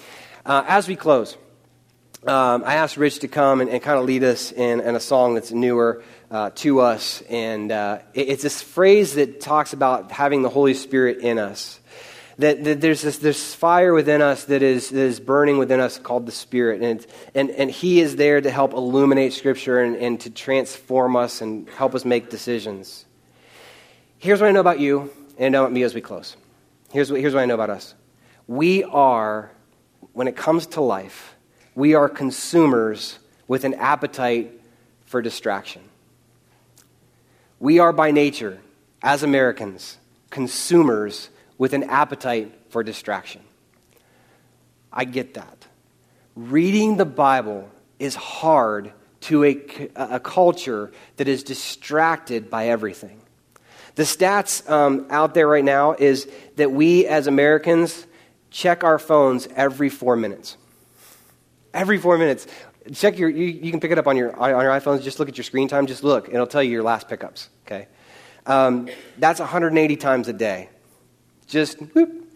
uh, 0.46 0.64
as 0.68 0.86
we 0.86 0.94
close, 0.94 1.36
um, 2.26 2.62
I 2.64 2.76
asked 2.76 2.96
Rich 2.96 3.20
to 3.20 3.28
come 3.28 3.60
and, 3.60 3.68
and 3.70 3.82
kind 3.82 3.98
of 3.98 4.04
lead 4.04 4.24
us 4.24 4.52
in, 4.52 4.80
in, 4.80 4.94
a 4.94 5.00
song 5.00 5.34
that's 5.34 5.52
newer 5.52 6.02
uh, 6.30 6.50
to 6.56 6.80
us. 6.80 7.22
And 7.28 7.70
uh, 7.70 8.00
it, 8.14 8.28
it's 8.28 8.42
this 8.42 8.62
phrase 8.62 9.14
that 9.14 9.40
talks 9.40 9.72
about 9.72 10.10
having 10.10 10.42
the 10.42 10.48
Holy 10.48 10.74
Spirit 10.74 11.18
in 11.18 11.38
us 11.38 11.80
that, 12.38 12.62
that 12.64 12.80
there's 12.80 13.02
this, 13.02 13.18
this 13.18 13.54
fire 13.54 13.92
within 13.92 14.22
us 14.22 14.44
that 14.44 14.62
is, 14.62 14.90
that 14.90 15.00
is 15.00 15.18
burning 15.18 15.58
within 15.58 15.80
us 15.80 15.98
called 15.98 16.24
the 16.24 16.32
Spirit. 16.32 16.82
And, 16.82 17.04
and, 17.34 17.50
and 17.50 17.70
He 17.70 18.00
is 18.00 18.16
there 18.16 18.40
to 18.40 18.50
help 18.50 18.72
illuminate 18.72 19.32
Scripture 19.32 19.80
and, 19.80 19.96
and 19.96 20.20
to 20.20 20.30
transform 20.30 21.16
us 21.16 21.40
and 21.40 21.68
help 21.70 21.94
us 21.94 22.04
make 22.04 22.30
decisions. 22.30 23.04
Here's 24.18 24.40
what 24.40 24.48
I 24.48 24.52
know 24.52 24.60
about 24.60 24.78
you 24.78 25.10
and 25.36 25.54
about 25.54 25.72
me 25.72 25.82
as 25.82 25.94
we 25.94 26.00
close. 26.00 26.36
Here's 26.92 27.10
what, 27.10 27.20
here's 27.20 27.34
what 27.34 27.42
I 27.42 27.46
know 27.46 27.54
about 27.54 27.70
us. 27.70 27.94
We 28.46 28.84
are, 28.84 29.50
when 30.12 30.28
it 30.28 30.36
comes 30.36 30.66
to 30.68 30.80
life, 30.80 31.34
we 31.74 31.94
are 31.94 32.08
consumers 32.08 33.18
with 33.46 33.64
an 33.64 33.74
appetite 33.74 34.52
for 35.06 35.22
distraction. 35.22 35.82
We 37.60 37.80
are 37.80 37.92
by 37.92 38.12
nature, 38.12 38.60
as 39.02 39.22
Americans, 39.22 39.98
consumers 40.30 41.30
with 41.58 41.72
an 41.72 41.84
appetite 41.84 42.54
for 42.70 42.82
distraction. 42.82 43.42
I 44.92 45.04
get 45.04 45.34
that. 45.34 45.66
Reading 46.34 46.96
the 46.96 47.04
Bible 47.04 47.68
is 47.98 48.14
hard 48.14 48.92
to 49.20 49.44
a, 49.44 49.90
a 49.96 50.20
culture 50.20 50.92
that 51.16 51.28
is 51.28 51.42
distracted 51.42 52.48
by 52.48 52.68
everything. 52.68 53.20
The 53.96 54.04
stats 54.04 54.68
um, 54.70 55.06
out 55.10 55.34
there 55.34 55.48
right 55.48 55.64
now 55.64 55.92
is 55.92 56.30
that 56.54 56.70
we 56.70 57.06
as 57.06 57.26
Americans 57.26 58.06
check 58.50 58.84
our 58.84 58.98
phones 58.98 59.48
every 59.56 59.88
four 59.88 60.14
minutes. 60.14 60.56
Every 61.74 61.98
four 61.98 62.16
minutes. 62.16 62.46
Check 62.92 63.18
your, 63.18 63.28
you, 63.28 63.46
you 63.46 63.70
can 63.72 63.80
pick 63.80 63.90
it 63.90 63.98
up 63.98 64.06
on 64.06 64.16
your, 64.16 64.34
on 64.36 64.50
your 64.50 64.70
iPhones. 64.70 65.02
Just 65.02 65.18
look 65.18 65.28
at 65.28 65.36
your 65.36 65.44
screen 65.44 65.66
time. 65.66 65.86
Just 65.86 66.04
look. 66.04 66.28
It'll 66.28 66.46
tell 66.46 66.62
you 66.62 66.70
your 66.70 66.84
last 66.84 67.08
pickups. 67.08 67.48
Okay? 67.66 67.88
Um, 68.46 68.88
that's 69.18 69.40
180 69.40 69.96
times 69.96 70.28
a 70.28 70.32
day. 70.32 70.70
Just 71.48 71.78
whoop. 71.78 72.26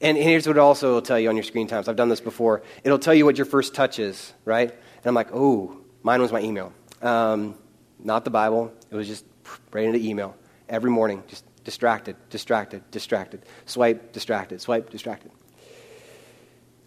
And 0.00 0.18
here's 0.18 0.48
what 0.48 0.56
it 0.56 0.60
also 0.60 0.94
will 0.94 1.02
tell 1.02 1.18
you 1.18 1.28
on 1.28 1.36
your 1.36 1.44
screen 1.44 1.68
times. 1.68 1.86
I've 1.86 1.96
done 1.96 2.08
this 2.08 2.20
before. 2.20 2.62
It'll 2.82 2.98
tell 2.98 3.14
you 3.14 3.24
what 3.24 3.38
your 3.38 3.44
first 3.44 3.74
touch 3.74 4.00
is, 4.00 4.32
right? 4.44 4.68
And 4.70 5.06
I'm 5.06 5.14
like, 5.14 5.28
oh, 5.32 5.76
mine 6.02 6.20
was 6.20 6.32
my 6.32 6.40
email. 6.40 6.72
Um, 7.00 7.54
not 8.00 8.24
the 8.24 8.30
Bible. 8.30 8.72
It 8.90 8.96
was 8.96 9.06
just 9.06 9.24
right 9.70 9.84
into 9.84 10.00
email 10.00 10.36
every 10.68 10.90
morning. 10.90 11.22
Just 11.28 11.44
distracted, 11.62 12.16
distracted, 12.30 12.82
distracted. 12.90 13.42
Swipe, 13.66 14.12
distracted, 14.12 14.60
swipe, 14.60 14.90
distracted. 14.90 15.30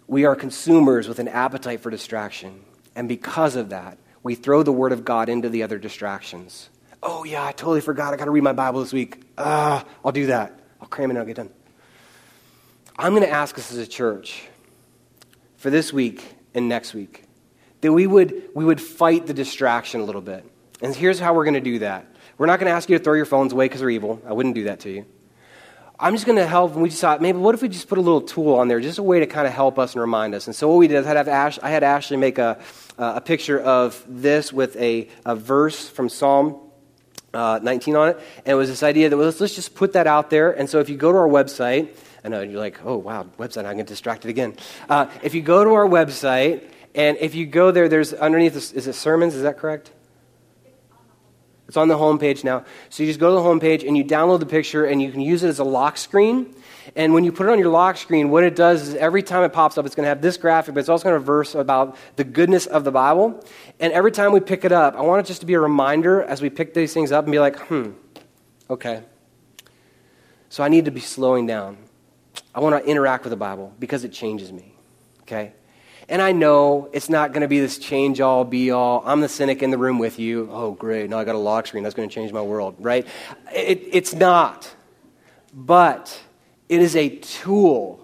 We 0.07 0.25
are 0.25 0.35
consumers 0.35 1.07
with 1.07 1.19
an 1.19 1.29
appetite 1.29 1.79
for 1.79 1.89
distraction. 1.89 2.65
And 2.95 3.07
because 3.07 3.55
of 3.55 3.69
that, 3.69 3.97
we 4.23 4.35
throw 4.35 4.61
the 4.61 4.73
Word 4.73 4.91
of 4.91 5.05
God 5.05 5.29
into 5.29 5.47
the 5.49 5.63
other 5.63 5.77
distractions. 5.77 6.69
Oh, 7.01 7.23
yeah, 7.23 7.45
I 7.45 7.51
totally 7.53 7.81
forgot. 7.81 8.13
I 8.13 8.17
got 8.17 8.25
to 8.25 8.31
read 8.31 8.43
my 8.43 8.53
Bible 8.53 8.81
this 8.81 8.91
week. 8.91 9.23
Ah, 9.37 9.81
uh, 9.81 9.87
I'll 10.03 10.11
do 10.11 10.27
that. 10.27 10.59
I'll 10.81 10.87
cram 10.87 11.09
it 11.09 11.13
and 11.13 11.19
I'll 11.19 11.25
get 11.25 11.37
done. 11.37 11.49
I'm 12.97 13.11
going 13.11 13.23
to 13.23 13.29
ask 13.29 13.57
us 13.57 13.71
as 13.71 13.77
a 13.77 13.87
church 13.87 14.47
for 15.57 15.69
this 15.69 15.91
week 15.91 16.23
and 16.53 16.69
next 16.69 16.93
week 16.93 17.23
that 17.81 17.91
we 17.91 18.07
would, 18.07 18.49
we 18.55 18.63
would 18.63 18.79
fight 18.79 19.27
the 19.27 19.33
distraction 19.33 19.99
a 19.99 20.03
little 20.05 20.21
bit. 20.21 20.45
And 20.81 20.95
here's 20.95 21.19
how 21.19 21.33
we're 21.33 21.43
going 21.43 21.55
to 21.55 21.59
do 21.59 21.79
that. 21.79 22.05
We're 22.37 22.45
not 22.45 22.59
going 22.59 22.69
to 22.69 22.75
ask 22.75 22.89
you 22.89 22.97
to 22.97 23.03
throw 23.03 23.13
your 23.13 23.25
phones 23.25 23.51
away 23.51 23.65
because 23.65 23.81
they're 23.81 23.89
evil. 23.89 24.21
I 24.25 24.31
wouldn't 24.31 24.55
do 24.55 24.65
that 24.65 24.79
to 24.81 24.91
you. 24.91 25.05
I'm 25.99 26.13
just 26.13 26.25
going 26.25 26.37
to 26.37 26.47
help. 26.47 26.73
And 26.73 26.81
we 26.81 26.89
just 26.89 27.01
thought, 27.01 27.21
maybe 27.21 27.37
what 27.37 27.53
if 27.53 27.61
we 27.61 27.67
just 27.67 27.89
put 27.89 27.97
a 27.97 28.01
little 28.01 28.21
tool 28.21 28.55
on 28.55 28.69
there, 28.69 28.79
just 28.79 28.97
a 28.97 29.03
way 29.03 29.19
to 29.19 29.27
kind 29.27 29.45
of 29.45 29.53
help 29.53 29.77
us 29.77 29.93
and 29.93 30.01
remind 30.01 30.33
us. 30.33 30.47
And 30.47 30.55
so 30.55 30.69
what 30.69 30.77
we 30.77 30.87
did 30.87 30.97
is 30.97 31.05
I 31.05 31.15
had, 31.15 31.27
Ash, 31.27 31.59
I 31.61 31.69
had 31.69 31.83
Ashley 31.83 32.15
make 32.15 32.37
a, 32.37 32.59
a 32.97 33.19
picture 33.19 33.59
of 33.59 34.01
this 34.07 34.53
with 34.53 34.77
a, 34.77 35.09
a 35.25 35.35
verse 35.35 35.89
from 35.89 36.07
Psalm 36.07 36.61
uh, 37.33 37.59
19 37.61 37.95
on 37.97 38.09
it. 38.09 38.17
And 38.45 38.53
it 38.53 38.55
was 38.55 38.69
this 38.69 38.83
idea 38.83 39.09
that 39.09 39.17
well, 39.17 39.25
let's, 39.25 39.41
let's 39.41 39.55
just 39.55 39.75
put 39.75 39.93
that 39.93 40.07
out 40.07 40.29
there. 40.29 40.51
And 40.51 40.69
so 40.69 40.79
if 40.79 40.89
you 40.89 40.95
go 40.95 41.11
to 41.11 41.17
our 41.17 41.27
website, 41.27 41.93
I 42.25 42.27
know 42.27 42.41
you're 42.41 42.59
like, 42.59 42.83
oh, 42.83 42.97
wow, 42.97 43.27
website, 43.37 43.65
I'm 43.65 43.77
get 43.77 43.85
distracted 43.85 44.29
again. 44.29 44.55
Uh, 44.89 45.05
if 45.21 45.35
you 45.35 45.43
go 45.43 45.63
to 45.63 45.75
our 45.75 45.85
website, 45.85 46.67
and 46.95 47.17
if 47.19 47.35
you 47.35 47.45
go 47.45 47.69
there, 47.69 47.87
there's 47.87 48.15
underneath, 48.15 48.55
this, 48.55 48.71
is 48.71 48.87
it 48.87 48.93
sermons? 48.93 49.35
Is 49.35 49.43
that 49.43 49.59
correct? 49.59 49.91
It's 51.67 51.77
on 51.77 51.87
the 51.87 51.97
homepage 51.97 52.43
now. 52.43 52.65
So 52.89 53.03
you 53.03 53.09
just 53.09 53.19
go 53.19 53.29
to 53.29 53.35
the 53.35 53.47
homepage 53.47 53.87
and 53.87 53.95
you 53.95 54.03
download 54.03 54.39
the 54.39 54.47
picture 54.47 54.85
and 54.85 54.99
you 54.99 55.11
can 55.11 55.21
use 55.21 55.43
it 55.43 55.49
as 55.49 55.59
a 55.59 55.63
lock 55.63 55.97
screen. 55.97 56.55
And 56.95 57.13
when 57.13 57.23
you 57.23 57.31
put 57.31 57.47
it 57.47 57.51
on 57.51 57.59
your 57.59 57.69
lock 57.69 57.97
screen, 57.97 58.31
what 58.31 58.43
it 58.43 58.55
does 58.55 58.87
is 58.87 58.95
every 58.95 59.21
time 59.21 59.43
it 59.43 59.53
pops 59.53 59.77
up, 59.77 59.85
it's 59.85 59.93
going 59.93 60.05
to 60.05 60.09
have 60.09 60.21
this 60.23 60.37
graphic, 60.37 60.73
but 60.73 60.79
it's 60.79 60.89
also 60.89 61.03
going 61.03 61.13
to 61.13 61.19
have 61.19 61.23
a 61.23 61.25
verse 61.25 61.53
about 61.53 61.95
the 62.15 62.23
goodness 62.23 62.65
of 62.65 62.83
the 62.83 62.91
Bible. 62.91 63.43
And 63.79 63.93
every 63.93 64.11
time 64.11 64.31
we 64.31 64.39
pick 64.39 64.65
it 64.65 64.71
up, 64.71 64.95
I 64.95 65.01
want 65.01 65.23
it 65.23 65.27
just 65.27 65.41
to 65.41 65.45
be 65.45 65.53
a 65.53 65.59
reminder 65.59 66.23
as 66.23 66.41
we 66.41 66.49
pick 66.49 66.73
these 66.73 66.91
things 66.91 67.11
up 67.11 67.25
and 67.25 67.31
be 67.31 67.39
like, 67.39 67.59
hmm, 67.67 67.91
okay. 68.67 69.03
So 70.49 70.63
I 70.63 70.69
need 70.69 70.85
to 70.85 70.91
be 70.91 71.01
slowing 71.01 71.45
down. 71.45 71.77
I 72.55 72.61
want 72.61 72.81
to 72.81 72.89
interact 72.89 73.25
with 73.25 73.31
the 73.31 73.37
Bible 73.37 73.73
because 73.77 74.05
it 74.05 74.13
changes 74.13 74.51
me. 74.51 74.73
Okay? 75.23 75.51
And 76.07 76.21
I 76.21 76.31
know 76.31 76.89
it's 76.93 77.09
not 77.09 77.33
going 77.33 77.41
to 77.41 77.47
be 77.47 77.59
this 77.59 77.77
change 77.77 78.21
all, 78.21 78.45
be 78.45 78.71
all. 78.71 79.03
I'm 79.05 79.19
the 79.19 79.27
cynic 79.27 79.61
in 79.61 79.71
the 79.71 79.77
room 79.77 79.99
with 79.99 80.19
you. 80.19 80.47
Oh, 80.51 80.71
great. 80.71 81.09
Now 81.09 81.19
I 81.19 81.25
got 81.25 81.35
a 81.35 81.39
lock 81.39 81.67
screen. 81.67 81.83
That's 81.83 81.95
going 81.95 82.07
to 82.07 82.15
change 82.15 82.31
my 82.31 82.41
world, 82.41 82.75
right? 82.79 83.05
It, 83.53 83.81
it's 83.91 84.13
not. 84.13 84.73
But 85.53 86.17
it 86.69 86.79
is 86.79 86.95
a 86.95 87.09
tool. 87.09 87.99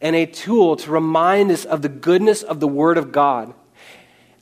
and 0.00 0.14
a 0.14 0.26
tool 0.26 0.76
to 0.76 0.90
remind 0.90 1.50
us 1.50 1.64
of 1.64 1.82
the 1.82 1.88
goodness 1.88 2.42
of 2.42 2.60
the 2.60 2.68
Word 2.68 2.98
of 2.98 3.12
God. 3.12 3.54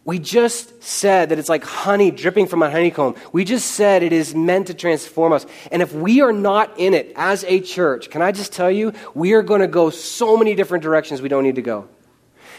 We 0.07 0.21
just 0.21 0.85
said 0.85 1.31
that 1.31 1.39
it's 1.41 1.49
like 1.49 1.65
honey 1.65 2.13
dripping 2.13 2.47
from 2.47 2.63
a 2.63 2.71
honeycomb. 2.71 3.17
We 3.33 3.45
just 3.45 3.73
said 3.73 4.05
it 4.05 4.13
is 4.13 4.37
meant 4.37 4.69
to 4.69 4.75
transform 4.75 5.33
us. 5.33 5.45
And 5.73 5.83
if 5.83 5.93
we 5.93 6.21
are 6.21 6.33
not 6.33 6.79
in 6.79 6.95
it 6.95 7.13
as 7.17 7.43
a 7.43 7.61
church, 7.61 8.09
can 8.09 8.23
I 8.23 8.31
just 8.31 8.53
tell 8.53 8.71
you, 8.71 8.93
we 9.15 9.33
are 9.33 9.43
going 9.43 9.63
to 9.63 9.67
go 9.67 9.91
so 9.91 10.37
many 10.37 10.55
different 10.55 10.85
directions 10.85 11.21
we 11.21 11.29
don't 11.29 11.43
need 11.43 11.57
to 11.57 11.63
go. 11.63 11.89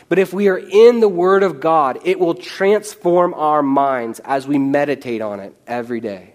But 0.09 0.19
if 0.19 0.33
we 0.33 0.49
are 0.49 0.57
in 0.57 0.99
the 0.99 1.07
Word 1.07 1.41
of 1.41 1.61
God, 1.61 1.99
it 2.03 2.19
will 2.19 2.35
transform 2.35 3.33
our 3.33 3.63
minds 3.63 4.19
as 4.25 4.45
we 4.45 4.57
meditate 4.57 5.21
on 5.21 5.39
it 5.39 5.55
every 5.65 6.01
day. 6.01 6.33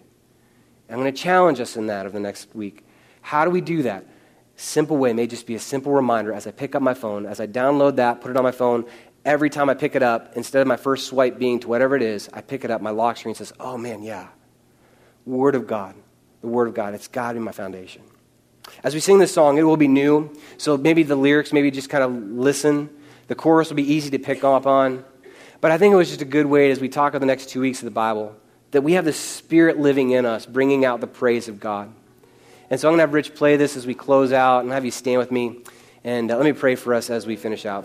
I'm 0.88 0.98
going 0.98 1.12
to 1.12 1.22
challenge 1.22 1.60
us 1.60 1.76
in 1.76 1.88
that 1.88 2.06
over 2.06 2.14
the 2.14 2.20
next 2.20 2.54
week. 2.54 2.86
How 3.20 3.44
do 3.44 3.50
we 3.50 3.60
do 3.60 3.82
that? 3.82 4.06
Simple 4.56 4.96
way 4.96 5.12
may 5.12 5.26
just 5.26 5.46
be 5.46 5.54
a 5.54 5.60
simple 5.60 5.92
reminder 5.92 6.32
as 6.32 6.46
I 6.46 6.52
pick 6.52 6.74
up 6.74 6.82
my 6.82 6.94
phone, 6.94 7.26
as 7.26 7.40
I 7.40 7.46
download 7.46 7.96
that, 7.96 8.20
put 8.20 8.30
it 8.30 8.36
on 8.36 8.44
my 8.44 8.52
phone, 8.52 8.86
every 9.24 9.50
time 9.50 9.68
I 9.70 9.74
pick 9.74 9.94
it 9.94 10.02
up, 10.02 10.36
instead 10.36 10.62
of 10.62 10.68
my 10.68 10.76
first 10.76 11.06
swipe 11.06 11.38
being 11.38 11.60
to 11.60 11.68
whatever 11.68 11.96
it 11.96 12.02
is, 12.02 12.28
I 12.32 12.40
pick 12.40 12.64
it 12.64 12.70
up, 12.70 12.80
my 12.80 12.90
lock 12.90 13.16
screen 13.16 13.34
says, 13.34 13.52
oh 13.60 13.78
man, 13.78 14.02
yeah. 14.02 14.28
Word 15.24 15.54
of 15.54 15.66
God. 15.66 15.94
The 16.40 16.48
Word 16.48 16.68
of 16.68 16.74
God. 16.74 16.94
It's 16.94 17.08
God 17.08 17.36
in 17.36 17.42
my 17.42 17.52
foundation. 17.52 18.02
As 18.82 18.94
we 18.94 19.00
sing 19.00 19.18
this 19.18 19.32
song, 19.32 19.58
it 19.58 19.62
will 19.62 19.76
be 19.76 19.88
new. 19.88 20.34
So 20.56 20.76
maybe 20.76 21.02
the 21.02 21.16
lyrics, 21.16 21.52
maybe 21.52 21.70
just 21.70 21.90
kind 21.90 22.02
of 22.02 22.12
listen. 22.12 22.90
The 23.28 23.34
chorus 23.34 23.68
will 23.68 23.76
be 23.76 23.92
easy 23.92 24.10
to 24.10 24.18
pick 24.18 24.42
up 24.44 24.66
on. 24.66 25.04
But 25.60 25.70
I 25.70 25.78
think 25.78 25.92
it 25.92 25.96
was 25.96 26.08
just 26.08 26.22
a 26.22 26.26
good 26.26 26.46
way 26.46 26.70
as 26.70 26.80
we 26.80 26.88
talk 26.88 27.12
over 27.12 27.20
the 27.20 27.26
next 27.26 27.48
two 27.48 27.60
weeks 27.60 27.78
of 27.78 27.84
the 27.84 27.92
Bible 27.92 28.36
that 28.72 28.82
we 28.82 28.94
have 28.94 29.04
the 29.04 29.12
Spirit 29.12 29.78
living 29.78 30.10
in 30.10 30.24
us, 30.26 30.46
bringing 30.46 30.84
out 30.84 31.00
the 31.00 31.06
praise 31.06 31.46
of 31.46 31.60
God. 31.60 31.92
And 32.70 32.80
so 32.80 32.88
I'm 32.88 32.92
going 32.92 32.98
to 32.98 33.02
have 33.02 33.12
Rich 33.12 33.34
play 33.34 33.56
this 33.56 33.76
as 33.76 33.86
we 33.86 33.94
close 33.94 34.32
out 34.32 34.64
and 34.64 34.72
have 34.72 34.84
you 34.84 34.90
stand 34.90 35.18
with 35.18 35.30
me. 35.30 35.58
And 36.04 36.30
uh, 36.30 36.36
let 36.36 36.44
me 36.44 36.52
pray 36.52 36.74
for 36.74 36.94
us 36.94 37.10
as 37.10 37.26
we 37.26 37.36
finish 37.36 37.66
out. 37.66 37.84